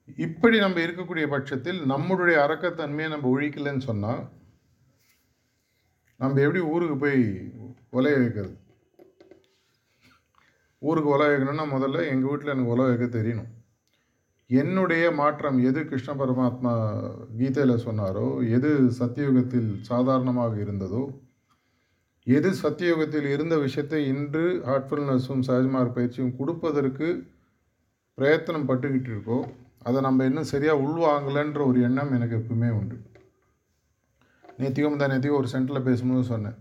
இப்படி 0.09 0.57
நம்ம 0.59 0.81
இருக்கக்கூடிய 0.81 1.27
பட்சத்தில் 1.29 1.81
நம்மளுடைய 1.93 2.37
அறக்கத்தன்மையை 2.45 3.09
நம்ம 3.11 3.29
ஒழிக்கலைன்னு 3.35 3.89
சொன்னால் 3.91 4.23
நம்ம 6.21 6.41
எப்படி 6.41 6.61
ஊருக்கு 6.73 6.97
போய் 6.99 7.23
உலைய 7.91 8.17
வைக்கிறது? 8.19 8.55
ஊருக்கு 10.83 11.11
உலை 11.15 11.27
வைக்கணும்னா 11.29 11.67
முதல்ல 11.75 12.07
எங்கள் 12.13 12.31
வீட்டில் 12.31 12.53
எனக்கு 12.55 12.73
உலை 12.75 12.87
வைக்க 12.89 13.07
தெரியணும். 13.19 13.51
என்னுடைய 14.51 15.05
மாற்றம் 15.11 15.59
எது 15.69 15.81
கிருஷ்ண 15.85 16.13
பரமாத்மா 16.15 16.73
கீதையில் 17.39 17.85
சொன்னாரோ 17.87 18.27
எது 18.57 18.71
சத்தியுகத்தில் 18.99 19.71
சாதாரணமாக 19.83 20.55
இருந்ததோ 20.57 21.03
எது 22.27 22.51
சத்தியுகத்தில் 22.63 23.29
இருந்த 23.33 23.55
விஷயத்தை 23.59 24.01
இன்று 24.07 24.45
ஹார்ட்ஃபுல்னஸும் 24.69 25.45
சஹஜ்மார் 25.49 25.95
பயிற்சியும் 25.97 26.37
கொடுப்பதற்கு 26.37 27.09
பிரயத்தனம் 28.19 28.69
பட்டுக்கிட்டு 28.69 29.11
இருக்கோ 29.11 29.39
அதை 29.89 29.99
நம்ம 30.07 30.25
இன்னும் 30.29 30.51
சரியாக 30.53 30.83
உள்வாங்கலைன்ற 30.87 31.61
ஒரு 31.71 31.79
எண்ணம் 31.87 32.15
எனக்கு 32.17 32.39
எப்பவுமே 32.41 32.71
உண்டு. 32.81 32.97
நேத்தியும் 34.61 35.01
தான் 35.01 35.13
நேத்தியும் 35.13 35.41
ஒரு 35.41 35.49
சென்டரில் 35.55 35.87
பேசும்போது 35.89 36.25
சொன்னேன். 36.33 36.59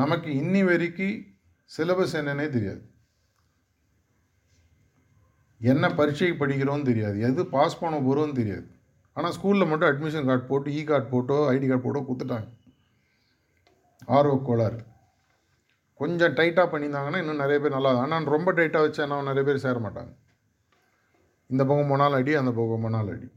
நமக்கு 0.00 0.30
இன்னி 0.42 0.62
வரைக்கும் 0.68 1.16
சிலபஸ் 1.70 2.16
என்னன்னே 2.20 2.46
தெரியாது. 2.56 2.82
என்ன 5.60 5.84
பரீட்சைக்கு 5.98 6.36
படிக்கிறோன்னு 6.40 6.88
தெரியாது. 6.90 7.16
எது 7.28 7.42
பாஸ் 7.54 7.80
பண்ண 7.82 7.96
போகிறோன்னு 8.06 8.38
தெரியாது. 8.40 8.66
ஆனால் 9.16 9.34
ஸ்கூலில் 9.36 9.68
மட்டும் 9.70 9.90
அட்மிஷன் 9.90 10.28
கார்டு 10.28 10.44
போட்டு 10.50 10.68
e 10.72 10.80
E 10.80 10.82
card 10.90 11.06
photo 11.12 11.36
ID 11.52 11.66
card 11.68 11.84
photo 11.84 12.00
கொடுத்துட்டாங்க. 12.08 12.48
ஆர்வ 14.16 14.34
கோளாறு. 14.48 14.80
கொஞ்சம் 16.00 16.34
டைட்டாக 16.38 16.66
பண்ணியிருந்தாங்கன்னா 16.72 17.20
இன்னும் 17.22 17.42
நிறைய 17.42 17.58
பேர் 17.62 17.76
நல்லா 17.76 17.92
ஆனால் 18.02 18.32
ரொம்ப 18.36 18.52
டைட்டாக 18.58 18.86
வச்சேன்னா 18.86 19.18
நிறைய 19.28 19.44
பேர் 19.48 19.64
சேர 19.66 19.78
மாட்டாங்க. 19.86 20.12
இந்த 21.50 21.62
பக்கம் 21.68 21.90
போனாலும் 21.92 22.18
அடி 22.20 22.32
அந்த 22.40 22.52
பக்கம் 22.58 22.84
போனாலும் 22.86 23.14
அடி. 23.16 23.28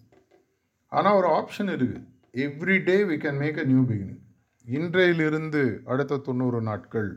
ஆனால் 0.91 1.17
ஒரு 1.19 1.29
ஆப்ஷன் 1.39 1.71
இருக்குது 1.75 2.05
every 2.45 2.77
day 2.89 2.97
we 3.09 3.15
can 3.23 3.41
make 3.43 3.59
a 3.63 3.65
new 3.71 3.81
beginning 3.89 4.21
இன்றையிலிருந்து 4.65 5.61
அடுத்த 5.91 6.21
தொண்ணூறு 6.27 6.59
நாட்கள் 6.69 7.09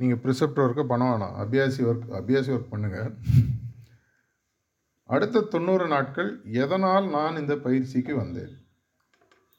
நீங்கள் 0.00 0.20
ப்ரிசெப்ட் 0.24 0.60
ஒர்க்கை 0.64 0.84
பண்ண 0.90 1.04
வேணாம். 1.10 1.34
அபியாசி 1.42 1.82
ஒர்க் 1.90 2.08
அபியாசி 2.20 2.50
ஒர்க் 2.54 2.72
பண்ணுங்கள் 2.72 3.10
அடுத்த 5.14 5.44
தொண்ணூறு 5.52 5.86
நாட்கள் 5.94 6.30
எதனால் 6.62 7.06
நான் 7.16 7.40
இந்த 7.40 7.54
பயிற்சிக்கு 7.64 8.12
வந்தேன்? 8.20 8.52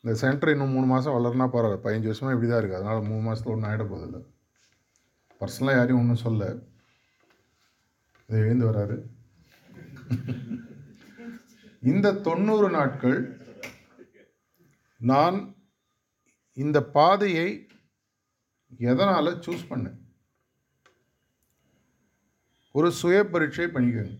இந்த 0.03 0.13
சென்டர் 0.21 0.51
இன்னும் 0.53 0.73
மூணு 0.75 0.87
மாதம் 0.91 1.15
வளர்னா 1.17 1.45
பரவாயில்ல. 1.55 1.83
பதினஞ்சு 1.83 2.09
வருஷமாக 2.11 2.35
இப்படி 2.35 2.49
தான் 2.49 2.61
இருக்குது 2.61 2.79
அதனால் 2.79 3.09
மூணு 3.09 3.23
மாதத்தில் 3.27 3.53
ஒன்றும் 3.53 3.69
ஆகிட 3.71 3.85
போதில்லை 3.91 4.21
பர்சனலாக 5.41 5.77
யாரையும் 5.77 6.01
ஒன்றும் 6.01 6.23
சொல்ல. 6.25 6.43
இது 8.29 8.41
எழுந்து 8.45 8.65
வராரு. 8.69 8.97
இந்த 11.91 12.13
தொண்ணூறு 12.27 12.69
நாட்கள் 12.69 13.17
நான் 14.97 15.37
இந்த 16.53 16.77
பாதையை 16.95 17.49
எதனால் 18.91 19.39
சூஸ் 19.45 19.69
பண்ணேன்? 19.69 19.97
ஒரு 22.71 22.91
சுய 22.91 23.17
பரீட்சை 23.23 23.65
பண்ணிக்கோங்க. 23.65 24.13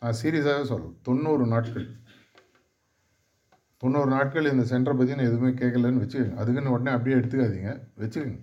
நான் 0.00 0.18
சீரியஸாகவே 0.22 0.64
சொல்கிறேன் 0.64 0.98
தொண்ணூறு 1.02 1.46
நாட்கள். 1.46 1.86
தொண்ணூறு 3.76 4.10
நாட்கள் 4.10 4.50
இந்த 4.52 4.64
சென்டரை 4.70 4.96
பற்றி 4.98 5.16
நான் 5.16 5.30
எதுவுமே 5.30 5.50
கேட்கலன்னு 5.62 6.02
வச்சுக்கோங்க. 6.04 6.38
அதுக்குன்னு 6.40 6.74
உடனே 6.76 6.90
அப்படியே 6.96 7.16
எடுத்துக்காதீங்க. 7.20 7.72
வச்சுக்கோங்க. 7.98 8.40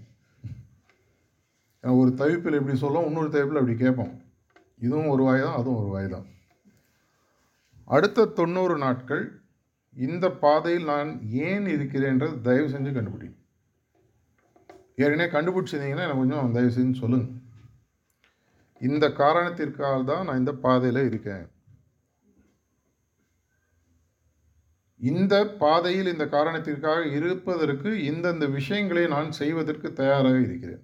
ஒரு 2.02 2.12
தவிப்பில் 2.22 2.60
இப்படி 2.60 2.78
சொல்லும் 2.78 3.06
இன்னொரு 3.06 3.30
தவிப்பில் 3.30 3.62
அப்படி 3.62 3.76
கேட்போம். 3.76 4.14
இதுவும் 4.86 5.08
ஒரு 5.08 5.24
வாய் 5.24 5.41
தான் 5.41 5.58
அதுவும் 5.60 5.82
ஒரு 5.82 5.89
வாய் 5.96 6.14
தான். 6.16 6.26
அடுத்த 7.88 8.26
தொண்ணூறு 8.26 8.78
நாட்கள் 8.78 9.26
இந்த 9.96 10.32
பாதையில் 10.44 10.84
நான் 10.84 11.22
ஏன் 11.22 11.66
இருக்கிறேன்றது 11.66 12.42
தயவு 12.42 12.68
செஞ்சு 12.70 12.92
கண்டுபிடி 12.94 13.28
ஏற்கனவே 14.96 15.28
கண்டுபிடிச்சிருந்தீங்கன்னா 15.36 16.06
எனக்கு 16.06 16.22
கொஞ்சம் 16.22 16.52
தயவு 16.52 16.72
செஞ்சு 16.78 17.02
சொல்லுங்கள் 17.02 17.44
இந்த 18.82 19.06
காரணத்திற்காக 19.12 20.04
தான் 20.04 20.26
நான் 20.26 20.38
இந்த 20.38 20.54
பாதையில் 20.54 21.02
இருக்கேன். 21.06 21.46
இந்த 25.00 25.36
பாதையில் 25.62 26.12
இந்த 26.12 26.26
காரணத்திற்காக 26.28 27.06
இருப்பதற்கு 27.08 27.90
இந்தந்த 28.12 28.46
விஷயங்களை 28.52 29.08
நான் 29.08 29.32
செய்வதற்கு 29.32 29.94
தயாராக 29.94 30.38
இருக்கிறேன். 30.40 30.84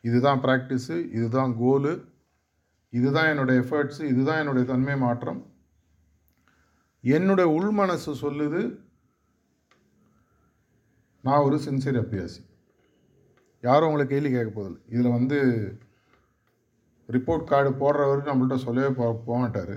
இதுதான் 0.00 0.40
ப்ராக்டிஸு 0.40 0.96
இதுதான் 1.18 1.52
கோலு 1.60 1.92
இதுதான் 2.98 3.30
என்னுடைய 3.32 3.56
எஃபர்ட்ஸு 3.62 4.02
இதுதான் 4.12 4.40
என்னுடைய 4.42 4.64
தன்மை 4.70 4.96
மாற்றம். 5.04 5.40
என்னுடைய 7.04 7.46
உள் 7.56 7.70
மனசு 7.80 8.10
சொல்லுது 8.22 8.62
நான் 11.26 11.44
ஒரு 11.46 11.56
சின்சியர் 11.66 12.00
அபியாசி. 12.02 12.40
யாரும் 13.66 13.88
உங்களை 13.88 14.04
கேள்வி 14.08 14.30
கேட்க 14.34 14.50
போதில்லை 14.54 14.80
இதில் 14.94 15.16
வந்து 15.16 15.38
ரிப்போர்ட் 17.08 17.50
கார்டு 17.50 17.70
போடுறவருக்கு 17.82 18.32
நம்மள்ட்ட 18.32 18.56
சொல்லவே 18.64 18.90
போ 18.98 19.04
போக 19.26 19.36
மாட்டார். 19.40 19.74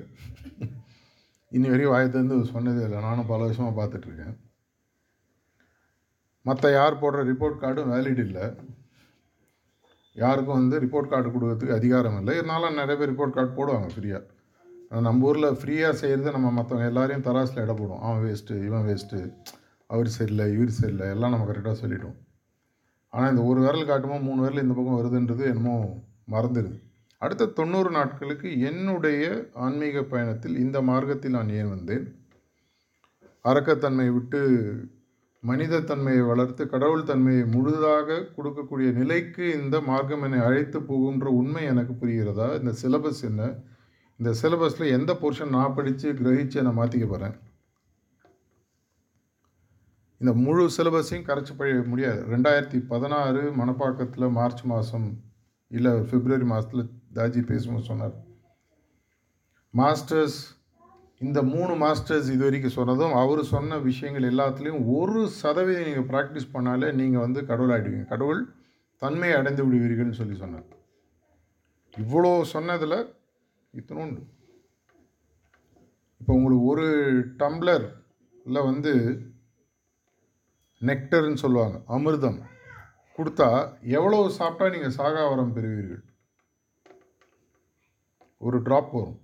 இன்னி 1.55 1.67
வரையும் 1.71 1.93
வாயத்திலேருந்து 1.93 2.37
சொன்னதே 2.55 2.83
இல்லை. 2.87 2.99
நானும் 3.07 3.29
பல 3.31 3.43
வருஷமாக 3.45 3.75
பார்த்துட்ருக்கேன் 3.77 4.35
மற்ற 6.45 6.71
யார் 6.71 7.01
போடுற 7.01 7.21
ரிப்போர்ட் 7.29 7.61
கார்டும் 7.61 7.91
வேலிட் 7.93 8.21
இல்லை. 8.27 8.45
யாருக்கும் 10.23 10.59
வந்து 10.59 10.77
ரிப்போர்ட் 10.85 11.11
கார்டு 11.11 11.29
கொடுக்கறதுக்கு 11.33 11.77
அதிகாரம் 11.79 12.17
இல்லை. 12.19 12.33
இருந்தாலும் 12.39 12.79
நிறைய 12.81 12.95
பேர் 12.99 13.11
ரிப்போர்ட் 13.11 13.35
கார்டு 13.37 13.51
போடுவாங்க 13.57 13.89
ஃப்ரீயாக 13.95 14.23
நம்ம 15.05 15.25
ஊரில் 15.29 15.57
ஃப்ரீயாக 15.59 15.95
செய்கிறது 16.01 16.35
நம்ம 16.35 16.49
மற்றவங்க 16.57 16.91
எல்லாரையும் 16.91 17.25
தராசில் 17.27 17.61
இட 17.63 17.73
போடும். 17.79 18.01
அவன் 18.07 18.21
வேஸ்ட்டு 18.25 18.59
இவன் 18.67 18.85
வேஸ்ட்டு 18.89 19.19
அவர் 19.89 20.15
சரியில்லை 20.17 20.45
இவர் 20.55 20.77
சரியில்லை 20.79 21.07
எல்லாம் 21.15 21.33
நம்ம 21.33 21.47
கரெக்டாக 21.49 21.75
சொல்லிட்டோம். 21.81 22.17
ஆனால் 23.13 23.31
இந்த 23.33 23.43
ஒரு 23.49 23.59
விரல் 23.65 23.89
காட்டுமோ 23.89 24.17
மூணு 24.27 24.39
விரல் 24.45 24.63
இந்த 24.63 24.75
பக்கம் 24.77 24.99
வருதுன்றது 24.99 25.43
என்னமோ 25.51 25.75
மறந்துடுது. 26.33 26.77
அடுத்த 27.21 27.51
தொண்ணூறு 27.59 27.89
நாட்களுக்கு 27.97 28.47
என்னுடைய 28.69 29.23
ஆன்மீக 29.65 30.01
பயணத்தில் 30.13 30.55
இந்த 30.63 30.77
மார்க்கத்தில் 30.89 31.37
நான் 31.37 31.53
ஏன் 31.59 31.73
வந்தேன்? 31.75 32.05
அரக்கத்தன்மையை 33.45 34.13
விட்டு 34.17 34.41
மனிதத்தன்மையை 35.47 36.27
வளர்த்து 36.27 36.63
கடவுள் 36.67 37.03
தன்மையை 37.03 37.43
முழுதாக 37.45 38.17
கொடுக்கக்கூடிய 38.37 38.89
நிலைக்கு 38.99 39.45
இந்த 39.61 39.81
மார்க்கம் 39.81 40.23
என்னை 40.23 40.39
அழைத்து 40.39 40.79
போகுன்ற 40.81 41.25
உண்மை 41.39 41.63
எனக்கு 41.71 41.93
புரிகிறதா? 41.93 42.47
இந்த 42.59 42.71
சிலபஸ் 42.83 43.23
என்ன? 43.29 43.49
இந்த 44.19 44.31
சிலபஸில் 44.41 44.93
எந்த 44.97 45.13
போர்ஷன் 45.21 45.55
நான் 45.57 45.75
படித்து 45.75 46.13
கிரகித்து 46.13 46.61
நான் 46.61 46.77
மாற்றிக்க 46.77 47.07
போகிறேன் 47.07 47.35
இந்த 50.21 50.33
முழு 50.33 50.63
சிலபஸையும் 50.77 51.27
கரைச்சி 51.29 51.53
பழைய 51.57 51.81
முடியாது. 51.87 52.21
ரெண்டாயிரத்தி 52.35 52.77
பதினாறு 52.87 53.41
மணப்பாக்கத்தில் 53.57 54.31
மார்ச் 54.31 54.63
மாதம் 54.63 55.07
இல்லை 55.71 55.91
பிப்ரவரி 56.11 56.43
மாதத்தில் 56.43 56.89
தாஜி 57.13 57.41
பேசும்போது 57.45 57.85
சொன்னார். 57.85 58.15
மாஸ்டர்ஸ் 59.73 60.39
இந்த 61.21 61.39
மூணு 61.51 61.73
மாஸ்டர்ஸ் 61.83 62.29
இது 62.33 62.43
வரைக்கும் 62.45 62.77
சொன்னதும் 62.77 63.13
அவர் 63.21 63.41
சொன்ன 63.51 63.77
விஷயங்கள் 63.89 64.29
எல்லாத்துலேயும் 64.31 64.85
ஒரு 64.95 65.21
சதவீதம் 65.41 65.87
நீங்கள் 65.89 66.07
ப்ராக்டிஸ் 66.11 66.53
பண்ணாலே 66.55 66.87
நீங்கள் 67.01 67.23
வந்து 67.25 67.41
கடவுள் 67.49 67.73
ஆகிடுவீங்க 67.75 68.07
கடவுள் 68.13 68.41
தன்மையை 69.01 69.35
அடைந்து 69.39 69.63
விடுவீர்கள்னு 69.67 70.19
சொல்லி 70.19 70.35
சொன்னார். 70.41 70.67
இவ்வளோ 71.93 72.31
சொன்னதில் 72.53 72.97
இத்தனோண்டு 73.79 74.21
இப்போ 76.21 76.33
உங்களுக்கு 76.37 76.67
ஒரு 76.71 76.85
டம்ளரில் 77.41 78.65
வந்து 78.69 78.93
நெக்டர்னு 80.81 81.43
சொல்லுவாங்க 81.45 81.77
அமிர்தம் 81.97 82.39
கொடுத்தா 83.17 83.49
எவ்வளோ 83.97 84.17
சாப்பிட்டா 84.39 84.73
நீங்கள் 84.75 84.97
சாகாவரம் 84.99 85.53
பெறுவீர்கள்? 85.57 86.03
ஒரு 88.41 88.57
ட்ராப் 88.65 88.91
வரும். 88.97 89.19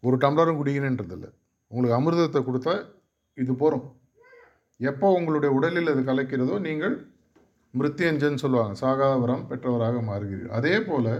ஒரு 0.00 0.16
டம்ளரும் 0.16 0.58
குடிக்கணுன்றதில்ல 0.60 1.28
உங்களுக்கு 1.70 1.98
அமிர்தத்தை 1.98 2.40
கொடுத்தா 2.48 2.74
இது 3.34 3.54
போகிறோம் 3.54 3.86
எப்போ 4.80 5.06
உங்களுடைய 5.12 5.54
உடலில் 5.54 5.92
அது 5.92 6.02
கலைக்கிறதோ 6.08 6.56
நீங்கள் 6.60 6.94
மிருத்தியஞ்சன் 7.74 8.40
சொல்லுவாங்க. 8.42 8.74
சாகாவரம் 8.80 9.42
பெற்றவராக 9.48 9.96
மாறுகிறீர்கள். 10.10 10.54
அதே 10.58 10.80
போல் 10.80 11.10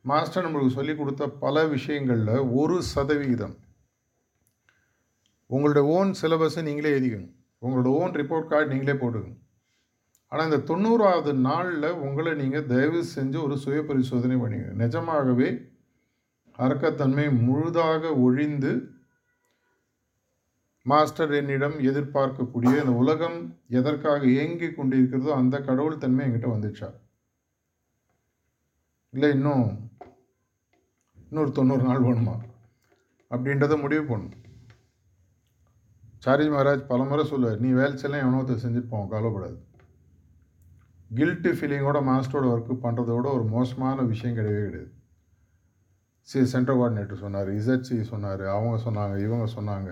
மாஸ்டர் 0.00 0.44
நம்மளுக்கு 0.46 0.76
சொல்லிக் 0.76 0.98
கொடுத்த 0.98 1.28
பல 1.28 1.64
விஷயங்களில் 1.66 2.34
ஒரு 2.60 2.76
சதவிகிதம். 2.94 3.56
உங்களோட 5.50 5.80
ஓன் 5.96 6.10
சிலபஸை 6.22 6.62
நீங்களே 6.62 6.92
எழுதிக்கணும். 6.98 7.34
உங்களோட 7.62 7.88
ஓன் 8.00 8.14
ரிப்போர்ட் 8.20 8.50
கார்டு 8.52 8.72
நீங்களே 8.72 8.96
போட்டுக்கணும். 8.98 9.40
ஆனால் 10.32 10.48
இந்த 10.50 10.60
தொண்ணூறாவது 10.70 11.32
நாளில் 11.48 11.90
உங்களை 12.06 12.34
நீங்கள் 12.34 12.66
தயவு 12.66 13.00
செஞ்சு 13.16 13.38
ஒரு 13.42 13.56
சுய 13.56 13.80
பரிசோதனை 13.82 14.36
பண்ணிக்கணும். 14.36 14.80
நிஜமாகவே 14.84 15.48
அரக்கத்தன்மை 16.62 17.26
முழுதாக 17.46 18.12
ஒழிந்து 18.26 18.72
மாஸ்டர் 20.86 21.32
என்னிடம் 21.32 21.76
எதிர்பார்க்கக்கூடிய 21.88 22.72
இந்த 22.82 22.92
உலகம் 23.02 23.38
எதற்காக 23.68 24.26
இயங்கி 24.26 24.66
கொண்டிருக்கிறதோ 24.66 25.30
அந்த 25.40 25.56
கடவுள் 25.68 26.02
தன்மை 26.04 26.24
என்கிட்ட 26.26 26.48
வந்துச்சா 26.54 26.88
இல்லை 29.14 29.30
இன்னும் 29.36 29.66
இன்னொரு 31.30 31.50
தொண்ணூறு 31.52 31.82
நாள் 31.82 32.04
வேணுமா? 32.08 32.34
அப்படின்றத 33.30 33.74
முடிவு 33.80 34.04
பண்ணணும். 34.10 34.44
சாரி 36.24 36.44
மகாராஜ் 36.48 36.90
பல 36.92 37.02
முறை 37.04 37.24
சொல்லுவார் 37.24 37.62
நீ 37.64 37.70
வேலை 37.70 37.96
செய்யலாம் 37.96 38.24
எவனோ 38.24 38.40
செஞ்சுட்டு 38.62 38.92
போவோம் 38.92 39.10
கவலைப்படாது. 39.14 39.58
கில்ட்டு 41.10 41.50
ஃபீலிங்கோட 41.58 41.98
மாஸ்டரோட 42.10 42.46
ஒர்க்கு 42.54 42.74
பண்ணுறதோட 42.86 43.26
ஒரு 43.36 43.44
மோசமான 43.56 44.02
விஷயம் 44.12 44.36
கிடையவே 44.38 44.64
கிடையாது. 44.64 44.92
சி 46.30 46.40
சென்ட்ரல் 46.52 46.78
கோஆர்டினேட்டர் 46.78 47.24
சொன்னார் 47.24 47.50
இசட்சி 47.58 47.96
சொன்னார் 48.12 48.42
அவங்க 48.54 48.76
சொன்னாங்க 48.86 49.14
இவங்க 49.26 49.46
சொன்னாங்க. 49.56 49.90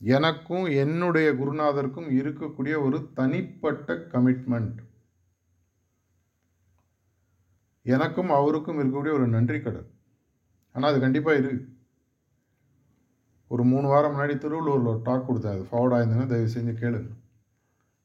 எனக்கும் 0.00 0.66
என்னுடைய 0.82 1.28
குருநாதருக்கும் 1.40 2.08
இருக்கக்கூடிய 2.18 2.74
ஒரு 2.86 2.98
தனிப்பட்ட 3.18 3.94
கமிட்மெண்ட் 4.14 4.80
எனக்கும் 7.94 8.30
அவருக்கும் 8.38 8.80
இருக்கக்கூடிய 8.80 9.14
ஒரு 9.18 9.26
நன்றி 9.36 9.58
கடன் 9.60 9.88
ஆனால் 10.74 10.90
அது 10.90 11.00
கண்டிப்பாக 11.04 11.38
இருக்கு 11.40 11.64
ஒரு 13.50 13.64
மூணு 13.72 13.86
வாரம் 13.92 14.14
முன்னாடி 14.14 14.34
திருவள்ளூரில் 14.42 14.90
ஒரு 14.92 15.00
டாக் 15.08 15.26
கொடுத்தேன் 15.28 15.54
அது 15.56 15.68
ஃபார்வர்ட் 15.70 15.96
ஆயிருந்தேன்னா 15.96 16.26
தயவு 16.32 16.54
செஞ்சு 16.54 16.72
கேளுங்க. 16.82 17.10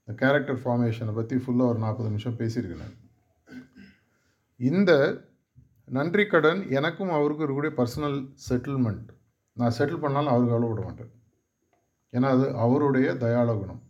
இந்த 0.01 0.13
கேரக்டர் 0.21 0.59
ஃபார்மேஷனை 0.63 1.13
பற்றி 1.19 1.35
ஃபுல்லாக 1.43 1.71
ஒரு 1.73 1.79
நாற்பது 1.85 2.09
நிமிஷம் 2.09 2.37
பேசியிருக்கேன் 2.41 2.95
இந்த 4.59 4.91
நன்றி 5.95 6.23
கடன் 6.25 6.59
எனக்கும் 6.77 7.15
அவருக்கும் 7.15 7.45
இருக்கக்கூடிய 7.45 7.71
பர்சனல் 7.79 8.17
செட்டில்மெண்ட் 8.49 9.09
நான் 9.57 9.73
செட்டில் 9.77 10.03
பண்ணாலும் 10.03 10.33
அவருக்கு 10.33 10.55
அளவு 10.57 10.69
விட 10.69 10.81
மாட்டேன். 10.87 11.11
ஏன்னா 12.13 12.27
அது 12.35 12.45
அவருடைய 12.65 13.07
தயால 13.23 13.57
குணம். 13.59 13.81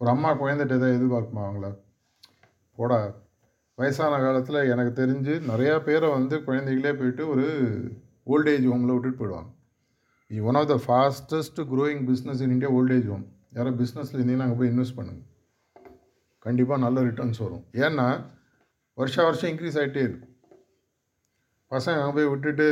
ஒரு 0.00 0.10
அம்மா 0.10 0.30
குழந்தைகிட்ட 0.42 0.76
எதாவது 0.78 0.96
எதிர்பார்க்குமா 0.98 1.42
அவங்கள? 1.48 1.68
போடா. 2.78 2.98
வயசான 3.74 4.20
காலத்தில் 4.20 4.68
எனக்கு 4.72 4.92
தெரிஞ்சு 5.02 5.34
நிறையா 5.50 5.74
பேரை 5.82 6.10
வந்து 6.10 6.36
குழந்தைகளே 6.48 6.92
போயிட்டு 6.98 7.28
ஒரு 7.28 7.46
ஓல்டேஜ் 8.32 8.66
ஹோமில் 8.72 8.94
விட்டுட்டு 8.94 9.20
போயிடுவாங்க. 9.20 9.50
இது 10.30 10.42
one 10.44 10.58
of 10.60 10.72
the 10.74 10.78
fastest 10.86 11.60
growing 11.74 12.02
business 12.10 12.42
in 12.46 12.52
India 12.56 12.70
old age 12.78 13.08
home 13.12 13.24
யாரோ 13.54 13.70
பிஸ்னஸில் 13.70 14.18
இருந்தீங்கன்னா 14.18 14.46
அங்கே 14.46 14.58
போய் 14.60 14.72
இன்வெஸ்ட் 14.72 14.98
பண்ணுங்கள் 14.98 15.28
கண்டிப்பாக 16.46 16.80
நல்ல 16.84 16.98
ரிட்டர்ன்ஸ் 17.08 17.40
வரும். 17.46 17.64
ஏன்னா 17.86 18.06
வருஷா 18.98 19.22
வருஷம் 19.24 19.50
இன்க்ரீஸ் 19.50 19.78
ஆகிட்டே 19.80 20.02
இருக்கும். 20.06 20.34
பசங்க 21.72 22.00
அங்கே 22.02 22.14
போய் 22.16 22.30
விட்டுட்டு 22.30 22.66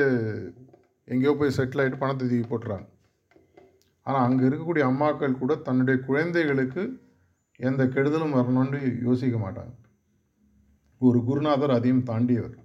எங்கேயோ 1.09 1.33
போய் 1.41 1.57
செட்டில் 1.57 1.83
ஆகிட்டு 1.83 2.01
பணத்தை 2.01 2.23
தூக்கி 2.23 2.47
போட்டுறாங்க. 2.49 2.87
ஆனால் 4.07 4.25
அங்கே 4.27 4.43
இருக்கக்கூடிய 4.49 4.85
அம்மாக்கள் 4.91 5.41
கூட 5.43 5.55
தன்னுடைய 5.67 5.97
குழந்தைகளுக்கு 6.09 6.83
எந்த 7.69 7.83
கெடுதலும் 7.95 8.37
வரணும்னு 8.39 8.81
யோசிக்க 9.07 9.37
மாட்டாங்க. 9.45 9.73
ஒரு 11.01 11.19
குருநாதர் 11.29 11.77
அதையும் 11.77 12.07
தாண்டியவர். 12.11 12.57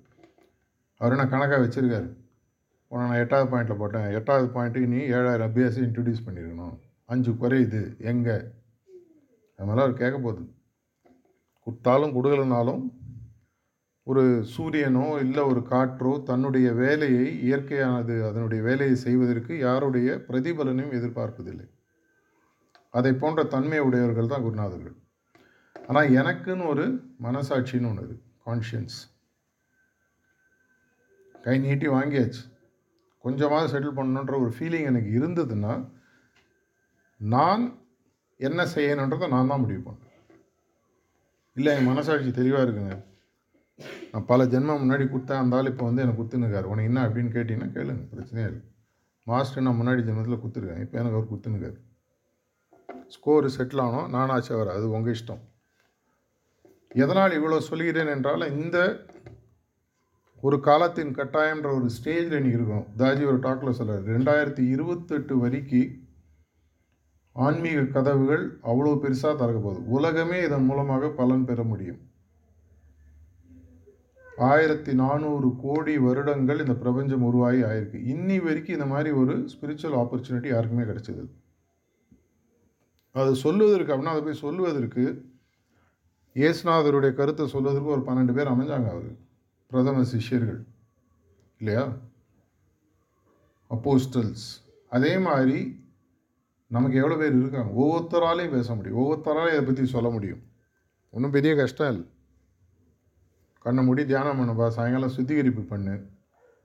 அவர் 1.02 1.16
என்ன 1.16 1.26
கணக்காக 1.34 1.62
வச்சுருக்காரு? 1.64 2.10
உன்னை 2.92 3.04
நான் 3.10 3.22
எட்டாவது 3.24 3.48
பாயிண்டில் 3.52 3.80
போட்டேன். 3.82 4.10
எட்டாவது 4.18 4.48
பாயிண்ட்டுக்கு 4.56 4.92
நீ 4.96 5.00
ஏழாயிரம் 5.18 5.48
அபியாசி 5.50 5.80
இன்ட்ரடியூஸ் 5.88 6.26
பண்ணியிருக்கணும் 6.26 6.76
அஞ்சு 7.14 7.32
குறையுது 7.42 7.82
எங்கே? 8.12 8.36
அது 9.60 9.66
மாதிரிலாம் 9.68 9.88
அவர் 9.88 10.02
கேட்க 10.02 10.18
போகுது. 10.20 10.44
கொடுத்தாலும் 11.66 12.14
கொடுக்கலனாலும் 12.16 12.84
ஒரு 14.08 14.24
சூரியனோ 14.54 15.06
இல்லை 15.26 15.44
ஒரு 15.52 15.62
காற்றோ 15.70 16.12
தன்னுடைய 16.30 16.68
வேலையை 16.82 17.28
இயற்கையானது 17.48 18.16
அதனுடைய 18.30 18.62
வேலையை 18.70 18.96
செய்வதற்கு 19.04 19.54
யாருடைய 19.68 20.10
பிரதிபலனையும் 20.28 20.96
எதிர்பார்ப்பதில்லை. 20.98 21.68
அதை 23.00 23.12
போன்ற 23.22 23.44
தன்மை 23.54 23.80
உடையவர்கள் 23.88 24.32
தான் 24.34 24.46
குருநாதர்கள். 24.46 24.98
ஆனால் 25.76 26.12
எனக்குன்னு 26.20 26.66
ஒரு 26.74 26.86
மனசாட்சின்னு 27.28 27.90
ஒன்று 27.92 28.04
இருக்குது 28.04 28.26
கான்ஷியன்ஸ் 28.48 29.00
கை 31.46 31.56
நீட்டி 31.66 31.88
வாங்கியாச்சு. 31.96 32.44
கொஞ்சமாவது 33.26 33.72
செட்டில் 33.72 33.98
பண்ணணுன்ற 33.98 34.36
ஒரு 34.44 34.52
ஃபீலிங் 34.58 34.90
எனக்கு 34.92 35.10
இருந்ததுன்னா 35.20 35.74
நான் 37.20 37.64
என்ன 38.50 38.62
செய்யணுன்றதை 38.76 39.28
நான் 39.34 39.52
தான் 39.52 39.64
முடிவு 39.64 39.82
பண்ணேன். 39.88 40.14
இல்லை 41.58 41.72
என் 41.78 41.90
மனசாட்சி 41.92 42.32
தெளிவாக 42.42 42.66
இருக்குங்க. 42.66 42.96
நான் 44.14 44.28
பல 44.32 44.44
ஜென்மம் 44.54 44.82
முன்னாடி 44.82 45.06
கொடுத்தேன் 45.12 45.42
அந்த 45.44 45.58
ஆள் 45.58 45.70
இப்போ 45.72 45.86
வந்து 45.88 46.04
எனக்கு 46.04 46.20
கொடுத்துனுக்காரு 46.20 46.68
உனக்கு 46.72 46.90
என்ன 46.90 47.06
அப்படின்னு 47.08 47.32
கேட்டிங்கன்னா 47.36 47.70
கேளுங்க 47.78 48.04
பிரச்சனையே 48.12 48.48
இல்லை. 48.50 48.62
மாஸ்டர் 49.28 49.66
நான் 49.68 49.80
முன்னாடி 49.80 50.02
ஜென்மத்தில் 50.08 50.42
கொடுத்துருக்கேன் 50.42 50.84
இப்போ 50.86 50.98
எனக்கு 51.02 51.18
அவர் 51.18 51.32
கொடுத்துனுக்காரு 51.32 51.80
ஸ்கோர் 53.16 53.48
செட்டில் 53.56 53.84
ஆனோம் 53.86 54.08
நானாச்சு 54.16 54.52
அவர் 54.58 54.70
அது 54.76 54.86
உங்கள் 54.98 55.16
இஷ்டம். 55.18 55.42
எதனால் 57.04 57.36
இவ்வளோ 57.40 57.60
சொல்கிறேன் 57.70 58.14
என்றால் 58.16 58.46
இந்த 58.62 58.78
ஒரு 60.44 60.58
காலத்தின் 60.70 61.12
கட்டாயம்ன்ற 61.18 61.70
ஒரு 61.80 61.88
ஸ்டேஜில் 61.98 62.38
இன்றைக்கி 62.40 62.60
இருக்கும். 62.60 62.86
தாஜி 63.02 63.24
ஒரு 63.32 63.40
டாக்கில் 63.46 63.78
சொல்கிறார் 63.78 64.08
ரெண்டாயிரத்தி 64.16 64.64
இருபத்தெட்டு 64.76 65.36
வரைக்கும் 65.44 65.92
ஆன்மீக 67.36 67.86
கதவுகள் 67.94 68.44
அவ்வளோ 68.72 68.96
பெருசாக 69.04 69.34
திறக்க 69.38 69.60
போகுது 69.62 69.80
உலகமே 69.98 70.40
இதன் 70.48 70.68
மூலமாக 70.70 71.10
பலன் 71.20 71.48
பெற 71.50 71.62
முடியும். 71.70 72.02
ஆயிரத்தி 74.38 74.94
நானூறு 74.94 75.56
கோடி 75.56 75.98
வருடங்கள் 75.98 76.60
இந்த 76.60 76.76
பிரபஞ்சம் 76.76 77.22
உருவாகி 77.22 77.62
ஆயிருக்கு. 77.62 78.00
இன்னி 78.14 78.44
வரைக்கும் 78.44 78.76
இந்த 78.76 78.86
மாதிரி 78.86 79.10
ஒரு 79.12 79.50
ஸ்பிரிச்சுவல் 79.54 79.98
ஆப்பர்ச்சுனிட்டி 80.02 80.48
யாருக்குமே 80.48 80.84
கிடைச்சது 80.84 81.28
அது 83.12 83.36
சொல்லுவதற்கு 83.36 83.94
அப்படின்னா 83.94 84.14
அதை 84.16 84.22
போய் 84.22 84.34
சொல்லுவதற்கு 84.34 85.32
இயேசுநாதருடைய 86.36 87.14
கருத்தை 87.14 87.48
சொல்வதற்கு 87.48 87.90
ஒரு 87.90 88.02
பன்னெண்டு 88.02 88.34
பேர் 88.34 88.48
அமைஞ்சாங்க 88.48 88.90
அவர். 88.90 89.18
பிரதம 89.68 90.04
சிஷ்யர்கள். 90.04 90.66
இல்லையா? 91.58 91.94
அப்போஸ்டல்ஸ் 93.70 94.48
அதே 94.90 95.18
மாதிரி 95.18 95.82
நமக்கு 96.68 96.98
எவ்வளோ 96.98 97.18
பேர் 97.18 97.40
இருக்காங்க? 97.40 97.82
ஒவ்வொருத்தராலையும் 97.82 98.52
பேச 98.52 98.76
முடியும். 98.76 99.00
ஒவ்வொருத்தராலையும் 99.04 99.48
இதை 99.48 99.62
பற்றி 99.62 99.86
சொல்ல 99.86 100.10
முடியும். 100.10 100.42
ஒன்றும் 101.10 101.32
பெரிய 101.32 101.56
கஷ்டம் 101.56 101.92
இல்லை. 101.94 102.08
கண்ணை 103.64 103.84
மூடி 103.84 104.06
தியானம் 104.06 104.40
பண்ணுப்பா 104.40 104.68
சாயங்காலம் 104.68 105.16
சுத்திகரிப்பு 105.18 105.62
பண்ணு. 105.62 105.96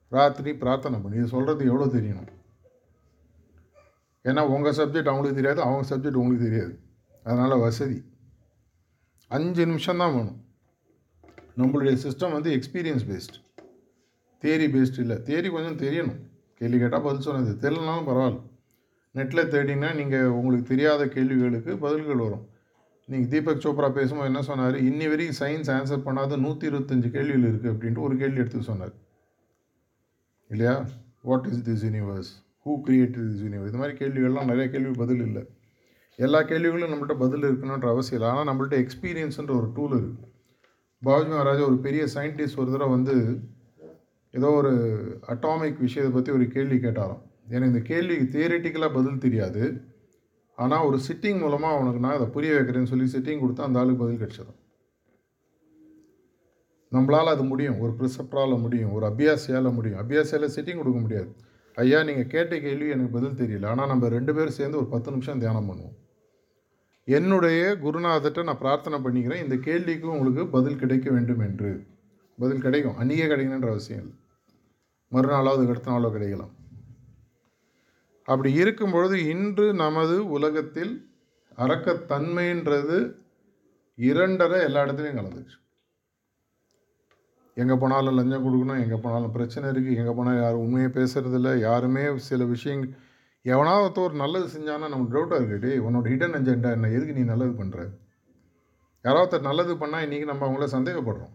ராத்திரி 0.09 0.55
பிரார்த்தனை 0.55 0.99
பண்ணு. 1.01 1.19
இது 1.19 1.27
சொல்கிறது 1.27 1.67
எவ்வளோ 1.67 1.87
தெரியணும்? 1.93 2.29
ஏன்னா 4.25 4.41
உங்கள் 4.41 4.77
சப்ஜெக்ட் 4.77 5.11
அவங்களுக்கு 5.13 5.41
தெரியாது 5.41 5.61
அவங்க 5.63 5.83
சப்ஜெக்ட் 5.91 6.21
உங்களுக்கு 6.23 6.47
தெரியாது. 6.49 6.75
அதனால் 7.25 7.59
வசதி. 7.59 7.99
அஞ்சு 9.29 9.67
நிமிஷம் 9.67 9.97
தான் 9.97 10.15
வேணும். 10.15 10.45
நம்மளுடைய 11.57 11.95
சிஸ்டம் 12.05 12.33
வந்து 12.33 12.51
எக்ஸ்பீரியன்ஸ் 12.57 13.07
பேஸ்ட் 13.11 13.37
தேரி 14.43 14.67
பேஸ்ட் 14.75 14.99
இல்லை. 14.99 15.17
தேரி 15.17 15.49
கொஞ்சம் 15.51 15.81
தெரியணும். 15.87 16.21
கேள்வி 16.55 16.79
கேட்டால் 16.79 17.03
பதில் 17.03 17.21
சொன்னது. 17.21 17.71
தெரியலனாலும் 17.71 18.09
பரவாயில்ல. 18.09 18.43
நெட்டில் 19.15 19.51
தேடினா 19.55 19.95
நீங்கள் 19.95 20.33
உங்களுக்கு 20.39 20.69
தெரியாத 20.69 21.07
கேள்விகளுக்கு 21.07 21.77
பதில்கள் 21.77 22.25
வரும். 22.25 22.45
நீங்கள் 23.11 23.31
தீபக் 23.33 23.63
சோப்ரா 23.65 23.89
பேசும்போது 23.99 24.31
என்ன 24.31 24.41
சொன்னார்? 24.49 24.77
இன்னி 24.89 25.07
வரைக்கும் 25.11 25.39
சயின்ஸ் 25.43 25.71
ஆன்சர் 25.77 26.07
பண்ணாத 26.07 26.39
நூற்றி 26.45 26.67
இருபத்தஞ்சு 26.71 27.09
கேள்விகள் 27.15 27.47
இருக்குது 27.51 27.73
அப்படின்ட்டு 27.73 28.05
ஒரு 28.07 28.15
கேள்வி 28.23 28.41
எடுத்து 28.43 28.69
சொன்னார். 28.71 28.95
இல்லையா? 30.51 30.75
What 31.29 31.47
is 31.51 31.63
this 31.69 31.85
universe 31.89 32.31
who 32.65 32.75
created 32.87 33.29
this 33.31 33.45
universe 33.47 33.71
இது 33.73 33.81
மாதிரி 33.83 33.97
கேள்விகள்லாம் 34.03 34.51
நிறைய 34.53 34.67
கேள்வி 34.75 34.93
பதில் 35.03 35.23
இல்லை. 35.29 35.45
எல்லா 36.19 36.41
கேள்விகளும் 36.51 36.93
நம்மள்ட்ட 36.93 37.17
பதில் 37.25 37.47
இருக்கணுன்ற 37.49 37.89
அவசியம் 37.95 38.19
இல்லை. 38.19 38.31
ஆனால் 38.33 38.49
நம்மள்ட்ட 38.51 38.77
எக்ஸ்பீரியன்ஸுன்ற 38.85 39.53
ஒரு 39.61 39.69
டூல் 39.77 39.97
இருக்குது 40.01 40.33
பாபுஜி 41.03 41.29
மகாராஜா 41.33 41.65
ஒரு 41.71 41.79
பெரிய 41.87 42.05
சயின்டிஸ்ட் 42.15 42.61
ஒரு 42.63 42.71
தடவை 42.75 42.93
வந்து 42.97 43.17
ஏதோ 44.35 44.49
ஒரு 44.61 44.73
அட்டாமிக் 45.33 45.85
விஷயத்தை 45.85 46.11
பற்றி 46.15 46.31
ஒரு 46.37 46.47
கேள்வி 46.55 46.79
கேட்டாராம். 46.87 47.23
எனக்கு 47.55 47.73
இந்த 47.73 47.83
கேள்விக்கு 47.91 48.27
தியரிட்டிக்கலாக 48.35 48.97
பதில் 48.97 49.23
தெரியாது. 49.25 49.63
ஆனால் 50.59 50.87
ஒரு 50.87 50.99
சிட்டிங் 51.09 51.39
மூலமாக 51.39 51.77
அவனுக்கு 51.77 52.01
நான் 52.05 52.17
அதை 52.19 52.27
புரிய 52.27 52.53
வைக்கிறேன்னு 52.55 52.91
சொல்லி 52.93 53.07
சிட்டிங் 53.17 53.43
கொடுத்தா 53.43 53.69
அந்த 53.69 53.81
ஆளுக்கு 53.81 54.03
பதில் 54.05 54.23
கிடச்சிடும் 54.23 54.59
நம்மளால் 56.93 57.33
அது 57.33 57.43
முடியும். 57.43 57.79
ஒரு 57.81 57.93
ப்ரிசப்டரால் 57.99 58.63
முடியும். 58.63 58.93
ஒரு 58.93 59.05
அபியாசியால் 59.07 59.75
முடியும். 59.75 60.01
அபியாசியால் 60.03 60.55
சிட்டிங் 60.57 60.81
கொடுக்க 60.81 60.99
முடியாது. 60.99 61.31
ஐயா 61.77 62.03
நீங்கள் 62.03 62.27
கேட்ட 62.27 62.55
கேள்வி 62.61 62.89
எனக்கு 62.89 63.15
பதில் 63.17 63.39
தெரியல. 63.41 63.67
ஆனால் 63.67 63.87
நம்ம 63.87 64.09
ரெண்டு 64.09 64.35
பேரும் 64.35 64.57
சேர்ந்து 64.59 64.77
ஒரு 64.77 64.87
பத்து 64.87 65.11
நிமிஷம் 65.11 65.39
தியானம் 65.39 65.69
பண்ணுவோம். 65.71 65.97
என்னுடைய 67.05 67.61
குருநாதர்கிட்ட 67.85 68.43
நான் 68.43 68.63
பிரார்த்தனை 68.63 68.99
பண்ணிக்கிறேன். 69.05 69.43
இந்த 69.45 69.57
கேள்விக்கு 69.57 70.09
உங்களுக்கு 70.11 70.47
பதில் 70.47 70.81
கிடைக்க 70.83 71.11
வேண்டும் 71.11 71.41
என்று. 71.41 71.71
பதில் 72.39 72.65
கிடைக்கும். 72.67 72.97
அன்றைக்கே 72.97 73.27
கிடைக்கணுன்ற 73.27 73.71
அவசியம் 73.75 74.01
இல்லை. 74.03 74.17
மறுநாளாவது 75.13 75.71
அடுத்த 75.73 75.91
நாளோ 75.91 76.11
கிடைக்கலாம். 76.11 76.53
அப்படி 78.31 78.51
இருக்கும் 78.63 78.95
பொழுது 78.95 79.17
இன்று 79.33 79.67
நமது 79.85 80.17
உலகத்தில் 80.37 80.93
அறக்கத்தன்மைன்றது 81.65 82.99
இரண்டரை 83.99 84.59
எல்லா 84.69 84.83
இடத்துலையும் 84.85 85.19
கலந்துச்சு 85.21 85.57
எங்கே 87.57 87.77
போனாலும் 87.83 88.17
லஞ்சம் 88.19 88.45
கொடுக்கணும் 88.47 88.83
எங்கே 88.83 88.99
போனாலும் 89.05 89.33
பிரச்சனை 89.37 89.67
இருக்குது 89.73 89.99
எங்கே 90.01 90.13
போனாலும் 90.19 90.43
யாரும் 90.43 90.65
உண்மையை 90.65 90.91
பேசுகிறதில்ல 90.99 91.53
யாருமே 91.69 92.03
சில 92.29 92.45
விஷயங்கள் 92.55 92.93
எவனாவது 93.45 93.85
ஒருத்தர் 93.85 94.07
ஒரு 94.09 94.17
நல்லது 94.23 94.47
செஞ்சானா 94.55 94.87
நமக்கு 94.93 95.15
டவுட்டாக 95.15 95.41
இருக்குது 95.41 95.71
உன்னோட 95.87 96.07
ஹிடன் 96.13 96.37
அஜெண்டா 96.39 96.71
என்ன? 96.77 96.91
எதுக்கு 96.97 97.17
நீ 97.19 97.25
நல்லது 97.33 97.53
பண்ணுற 97.61 97.81
யாராவது 99.05 99.39
நல்லது 99.49 99.75
பண்ணால் 99.83 100.05
இன்றைக்கி 100.07 100.27
நம்ம 100.31 100.45
அவங்கள 100.47 100.67
சந்தேகப்படுறோம். 100.77 101.35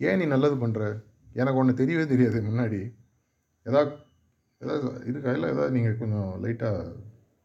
ஏன் 0.00 0.18
நீ 0.20 0.24
நல்லது 0.34 0.56
பண்ணுற 0.62 0.82
எனக்கு 1.40 1.60
ஒன்று 1.60 1.80
தெரியவே 1.80 2.04
தெரியாது 2.12 2.38
முன்னாடி. 2.48 2.80
ஏதாவது 3.66 3.92
ஏதாவது 4.62 4.88
இருக்கா 5.10 5.30
இல்லை 5.36 5.48
ஏதாவது 5.54 5.74
நீங்கள் 5.76 5.98
கொஞ்சம் 6.02 6.30
லைட்டாக 6.44 6.78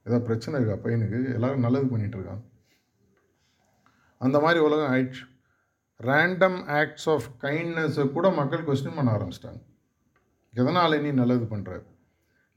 ஏதாவது 0.06 0.26
பிரச்சனை 0.28 0.60
இருக்கா? 0.60 0.76
பையனுக்கு? 0.84 1.20
எல்லோரும் 1.38 1.66
நல்லது 1.66 1.88
பண்ணிகிட்ருக்கான் 1.94 2.44
அந்த 4.22 4.38
மாதிரி 4.44 4.60
உலகம் 4.68 4.92
ஆயிடுச்சு. 4.94 5.24
ரேண்டம் 6.00 6.60
ஆக்ட்ஸ் 6.80 7.08
ஆஃப் 7.14 7.28
கைண்ட்னஸை 7.46 8.06
கூட 8.16 8.28
மக்கள் 8.40 8.68
கொஸ்டின் 8.68 8.98
பண்ண 8.98 9.10
ஆரம்பிச்சிட்டாங்க. 9.18 9.62
எதனால் 10.54 11.02
நீ 11.06 11.10
நல்லது 11.22 11.46
பண்ணுற 11.54 11.72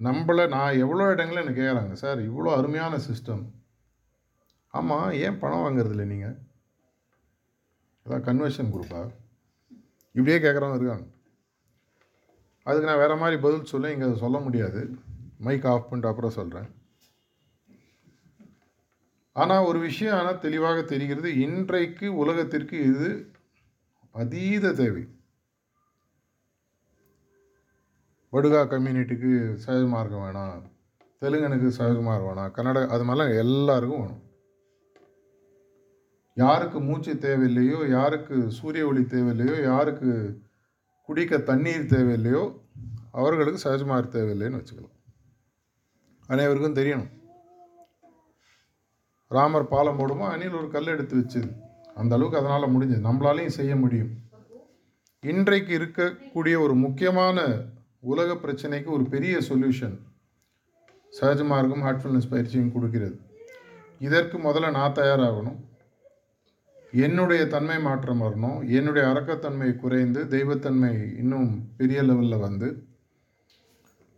நம்மளை 0.01 0.45
நான் 0.55 0.79
எவ்வளோ 0.85 1.07
இடங்களில் 1.15 1.43
எனக்கு 1.43 1.63
கேட்குறாங்க 1.63 1.95
சார் 2.03 2.21
இவ்வளோ 2.29 2.51
அருமையான 2.59 2.95
சிஸ்டம் 3.09 3.43
ஆமாம் 4.75 5.11
ஏன் 5.25 5.39
பணம் 5.43 5.65
வாங்குறதில்ல 5.65 6.05
நீங்கள் 6.13 6.37
அதான் 8.07 8.27
கன்வர்ஷன் 8.29 8.73
குரூப்பா 8.75 9.01
இப்படியே 10.15 10.39
கேட்குறவங்க 10.45 10.79
இருக்காங்க. 10.79 11.07
அதுக்கு 12.67 12.89
நான் 12.89 13.03
வேறு 13.03 13.17
மாதிரி 13.17 13.37
பதில் 13.43 13.71
சொல்ல 13.73 13.93
இங்கே 13.95 14.09
சொல்ல 14.25 14.39
முடியாது. 14.39 14.81
மைக் 15.47 15.67
ஆஃப் 15.73 15.89
பண்ணிட்டு 15.89 16.11
அப்புறம் 16.11 16.37
சொல்கிறேன் 16.39 16.69
ஆனால் 19.37 19.67
ஒரு 19.69 19.79
விஷயம் 19.79 20.17
ஆனால் 20.19 20.43
தெளிவாக 20.45 20.81
தெரிகிறது. 20.93 21.29
இன்றைக்கு 21.47 22.07
உலகத்திற்கு 22.23 22.77
இது 22.91 23.11
அதீத 24.15 24.73
தேவை. 24.73 25.05
படுகா 28.33 28.61
கம்யூனிட்டிக்கு 28.73 29.31
சகஜ 29.65 29.85
மார்க்கம் 29.89 30.25
வேணாம். 30.25 30.59
தெலுங்கனுக்கு 31.23 31.69
சகஜ 31.79 32.01
மார்க்கம் 32.03 32.31
வேணாம். 32.31 32.53
கன்னட 32.57 32.81
அது 32.95 33.05
மாதிரிலாம் 33.05 33.39
எல்லாருக்கும் 33.45 34.03
வேணும். 34.03 34.23
யாருக்கு 36.37 36.79
மூச்சு 36.81 37.13
தேவையில்லையோ 37.27 37.79
யாருக்கு 37.91 38.37
சூரிய 38.59 38.87
ஒளி 38.87 39.03
தேவையில்லையோ 39.15 39.57
யாருக்கு 39.63 40.11
குடிக்க 41.11 41.39
தண்ணீர் 41.39 41.87
தேவையில்லையோ 41.87 42.61
அவர்களுக்கு 43.13 43.71
சஹஜ்மார் 43.71 44.13
தேவையில்லைன்னு 44.17 44.59
வச்சுக்கலாம். 44.59 44.93
அனைவருக்கும் 46.27 46.75
தெரியணும். 46.75 47.09
ராமர் 49.29 49.69
பாலம் 49.69 49.99
போடுமா? 49.99 50.29
அணில் 50.29 50.53
ஒரு 50.53 50.71
கல் 50.71 50.87
எடுத்து 50.87 51.17
வச்சுது. 51.17 51.57
அந்த 51.95 52.15
அளவுக்கு 52.15 52.39
அதனால் 52.39 52.77
முடிஞ்சது. 52.77 53.07
நம்மளாலையும் 53.09 53.57
செய்ய 53.59 53.77
முடியும். 53.77 54.11
இன்றைக்கு 55.21 55.79
இருக்கக்கூடிய 55.79 56.61
ஒரு 56.61 56.75
முக்கியமான 56.75 57.61
உலக 58.01 58.33
பிரச்சனைக்கு 58.33 58.85
ஒரு 58.85 59.03
பெரிய 59.03 59.39
சொல்யூஷன் 59.39 59.99
சஹஜ 61.21 61.45
மார்க்கம் 61.45 61.83
ஹார்ட்ஃபுல்னஸ் 61.83 62.31
பயிற்சியும் 62.31 62.73
கொடுக்கிறது. 62.73 63.21
இதற்கு 63.99 64.39
முதல்ல 64.39 64.71
நான் 64.71 64.93
தயாராகணும். 64.93 65.59
என்னுடைய 66.93 67.43
தன்மை 67.55 67.77
மாற்றம் 67.87 68.23
வரணும். 68.25 68.61
என்னுடைய 68.79 69.03
அரக்கத்தன்மை 69.13 69.69
குறைந்து 69.83 70.21
தெய்வத்தன்மை 70.37 70.95
இன்னும் 71.23 71.51
பெரிய 71.81 72.01
லெவலில் 72.09 72.45
வந்து 72.47 72.69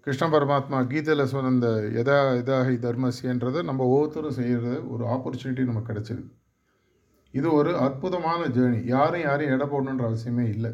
கிருஷ்ண 0.07 0.27
பரமாத்மா 0.35 0.79
கீதையில் 0.93 1.31
சொன்ன 1.33 1.51
இந்த 1.57 1.69
எதா 2.01 2.17
எதாகி 2.39 2.77
தர்மசின்றதை 2.87 3.61
நம்ம 3.69 3.85
ஒவ்வொருத்தரும் 3.91 4.39
செய்கிறது 4.39 4.79
ஒரு 4.93 5.05
ஆப்பர்ச்சுனிட்டி 5.15 5.65
நமக்கு 5.69 5.91
கிடச்சிது 5.91 6.25
இது 7.35 7.49
ஒரு 7.59 7.71
அற்புதமான 7.85 8.41
ஜேர்னி 8.57 8.81
யாரும் 8.95 9.27
யாரையும் 9.27 9.55
எடை 9.57 9.67
போடணுன்ற 9.75 10.05
அவசியமே 10.09 10.47
இல்லை. 10.55 10.73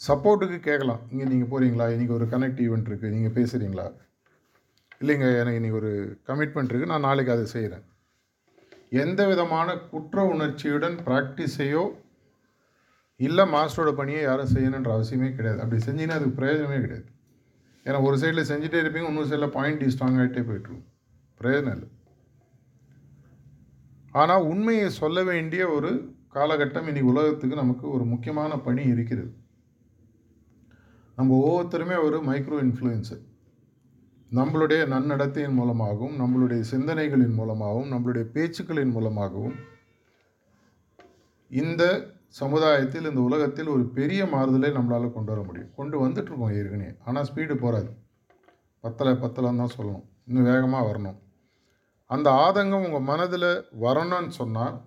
சப்போர்ட்டுக்கு 0.00 0.58
கேட்கலாம். 0.68 1.02
இங்கே 1.12 1.26
நீங்கள் 1.32 1.50
போகிறீங்களா 1.52 1.86
இன்றைக்கி 1.94 2.14
ஒரு 2.18 2.26
கனெக்ட் 2.34 2.60
ஈவெண்ட் 2.66 2.90
இருக்குது 2.90 3.14
நீங்கள் 3.16 3.36
பேசுகிறீங்களா 3.38 3.86
இல்லைங்க 5.02 5.26
எனக்கு 5.40 5.58
இன்றைக்கி 5.60 5.80
ஒரு 5.82 5.92
கமிட்மெண்ட் 6.28 6.70
இருக்குது 6.70 6.92
நான் 6.92 7.08
நாளைக்கு 7.08 7.34
அதை 7.36 7.46
செய்கிறேன் 7.56 7.84
எந்த 9.02 9.20
விதமான 9.30 9.68
குற்ற 9.90 10.24
உணர்ச்சியுடன் 10.32 10.96
ப்ராக்டிஸையோ 11.06 11.84
இல்லை 13.20 13.44
மாஸ்டரோட 13.54 13.90
பணியை 13.98 14.22
யாரும் 14.24 14.52
செய்யணுன்ற 14.54 14.90
அவசியமே 14.96 15.28
கிடையாது. 15.36 15.60
அப்படி 15.62 15.80
செஞ்சீங்கன்னா 15.86 16.18
அதுக்கு 16.18 16.38
பிரயோஜனமே 16.40 16.78
கிடையாது. 16.84 17.06
ஏன்னா 17.86 17.98
ஒரு 18.08 18.16
சைடில் 18.22 18.48
செஞ்சுட்டே 18.50 18.80
இருப்பீங்க 18.82 19.10
இன்னொரு 19.10 19.30
சைடில் 19.32 19.54
பாயிண்ட் 19.56 19.84
ஸ்ட்ராங் 19.94 20.18
ஆகிட்டே 20.20 20.42
போயிட்டுருக்கும் 20.48 20.86
பிரயோஜனம் 21.40 21.76
இல்லை. 21.76 21.88
ஆனால் 24.22 24.46
உண்மையை 24.52 24.88
சொல்ல 25.02 25.18
வேண்டிய 25.30 25.62
ஒரு 25.76 25.90
காலகட்டம் 26.34 26.88
இனி 26.90 27.00
உலகத்துக்கு 27.12 27.62
நமக்கு 27.62 27.86
ஒரு 27.96 28.04
முக்கியமான 28.12 28.58
பணி 28.66 28.82
இருக்கிறது. 28.94 29.32
நம்ம 31.18 31.36
ஒவ்வொருத்தருமே 31.44 31.96
ஒரு 32.06 32.18
மைக்ரோ 32.28 32.56
இன்ஃப்ளூயன்சர் 32.66 33.22
நம்மளுடைய 34.32 34.82
நன்னடத்தையின் 34.86 35.54
மூலமாகவும் 35.54 36.18
நம்மளுடைய 36.20 36.64
சிந்தனைகளின் 36.70 37.34
மூலமாகவும் 37.34 37.90
நம்மளுடைய 37.92 38.22
பேச்சுக்களின் 38.34 38.90
மூலமாகவும் 38.90 39.54
இந்த 41.48 42.06
சமுதாயத்தில் 42.28 43.08
இந்த 43.08 43.20
உலகத்தில் 43.20 43.66
ஒரு 43.66 43.84
பெரிய 43.84 44.26
மாறுதலை 44.26 44.70
நம்மளால் 44.70 45.12
கொண்டு 45.12 45.32
வர 45.32 45.42
முடியும். 45.46 45.70
கொண்டு 45.76 46.08
வந்துட்டுருக்கோம் 46.08 46.56
ஏற்கனவே. 46.56 46.94
ஆனால் 47.04 47.26
ஸ்பீடு 47.34 47.54
போகாது 47.54 47.90
பத்தலை 48.82 49.12
பத்தலைன்னு 49.12 49.56
தான் 49.56 49.76
சொல்லணும். 49.78 50.04
இன்னும் 50.26 50.44
வேகமாக 50.44 50.92
வரணும். 50.92 51.18
அந்த 52.06 52.30
ஆதங்கம் 52.30 52.84
உங்கள் 52.84 53.00
மனதில் 53.00 53.64
வரணும்னு 53.80 54.28
சொன்னால் 54.28 54.80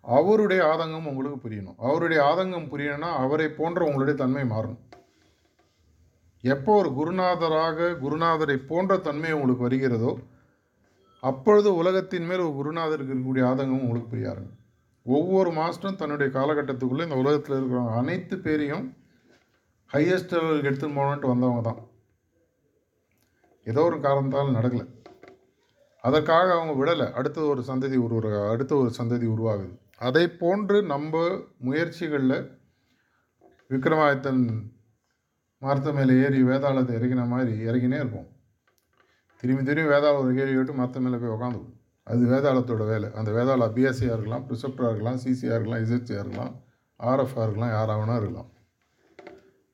அவருடைய 0.00 0.64
ஆதங்கம் 0.64 1.06
உங்களுக்கு 1.06 1.48
புரியணும். 1.48 1.74
அவருடைய 1.76 2.22
ஆதங்கம் 2.22 2.70
புரியணும்னா 2.72 3.10
அவரை 3.24 3.48
போன்ற 3.48 3.84
உங்களுடைய 3.84 4.18
தன்மை 4.18 4.42
மாறணும். 4.42 4.80
எப்போ 6.42 6.76
ஒரு 6.76 6.88
குருநாதராக 6.88 7.98
குருநாதரை 8.02 8.56
போன்ற 8.66 8.96
தன்மை 8.96 9.32
உங்களுக்கு 9.32 9.68
வருகிறதோ 9.68 10.18
அப்பொழுது 11.20 11.74
உலகத்தின் 11.74 12.26
மேல் 12.26 12.38
ஒரு 12.38 12.52
குருநாதருக்கு 12.52 13.14
இருக்கக்கூடிய 13.14 13.44
ஆதங்கம் 13.44 13.82
உங்களுக்கு 13.82 14.08
புரிய 14.08 14.36
ஒவ்வொரு 15.02 15.50
மாஸ்டரும் 15.50 15.96
தன்னுடைய 15.96 16.38
காலகட்டத்துக்குள்ளே 16.38 17.02
இந்த 17.02 17.16
உலகத்தில் 17.16 17.56
இருக்கிறவங்க 17.56 17.96
அனைத்து 17.96 18.38
பேரையும் 18.38 18.98
ஹையஸ்ட் 19.92 20.32
லெவலுக்கு 20.32 20.70
எடுத்துன்னு 20.70 20.90
போகணுன்ட்டு 20.90 21.26
வந்தவங்க 21.26 21.60
தான். 21.60 21.88
ஏதோ 23.64 23.82
ஒரு 23.82 24.00
காரணத்தால் 24.00 24.54
நடக்கலை. 24.54 24.86
அதற்காக 26.02 26.54
அவங்க 26.54 26.84
விடலை. 26.84 27.12
அடுத்த 27.12 27.40
ஒரு 27.40 27.62
சந்ததி 27.66 27.96
உருவாக 27.96 28.48
அடுத்த 28.48 28.76
ஒரு 28.76 28.90
சந்ததி 28.98 29.26
உருவாகுது. 29.26 29.78
அதை 29.96 30.28
போன்று 30.28 30.82
நம்ம 30.82 31.28
முயற்சிகளில் 31.58 32.58
விக்ரமாதித்தன் 33.70 34.62
மரத்து 35.64 35.90
மேலே 35.96 36.12
ஏறி 36.24 36.38
வேதாளத்தை 36.50 36.92
இறங்கின 36.98 37.24
மாதிரி 37.32 37.52
இறங்கினே 37.68 37.98
இருப்போம். 38.02 38.28
திரும்பி 39.42 39.62
திரும்பி 39.68 39.90
வேதாளம் 39.94 40.20
ஒரு 40.22 40.30
கேள்வி 40.38 40.56
விட்டு 40.58 40.74
மரத்து 40.78 41.00
மேலே 41.04 41.18
போய் 41.22 41.34
உக்காந்துக்கும் 41.34 41.76
அது 42.10 42.22
வேதாளத்தோட 42.32 42.84
வேலை. 42.92 43.08
அந்த 43.18 43.30
வேதாள 43.36 43.66
பிஎஸ்சியாக 43.76 44.16
இருக்கலாம் 44.16 44.44
ப்ரிசெப்டராக 44.48 44.92
இருக்கலாம் 44.92 45.20
சிசியாக 45.24 45.56
இருக்கலாம் 45.56 45.82
இசட்சியாக 45.84 46.22
இருக்கலாம் 46.24 46.54
ஆர்எஃப்ஆ 47.00 47.42
இருக்கலாம் 47.46 47.74
யாராவனா 47.76 48.16
இருக்கலாம். 48.20 48.48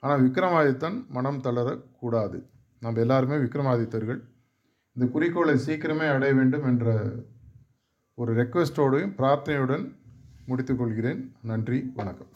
ஆனால் 0.03 0.23
விக்ரமாதித்தன் 0.27 0.99
மனம் 1.17 1.41
தளரக்கூடாது 1.47 2.41
நம்ம 2.83 3.01
எல்லாருமே 3.05 3.37
விக்ரமாதித்தர்கள். 3.45 4.21
இந்த 4.97 5.07
குறிக்கோளை 5.15 5.57
சீக்கிரமே 5.67 6.09
அடைய 6.17 6.35
வேண்டும் 6.41 6.67
என்ற 6.73 6.97
ஒரு 8.15 8.33
ரெக்வெஸ்டோடையும் 8.43 9.17
பிரார்த்தனையுடன் 9.21 9.87
முடித்துக்கொள்கிறேன் 10.51 11.23
நன்றி 11.51 11.79
வணக்கம். 11.95 12.31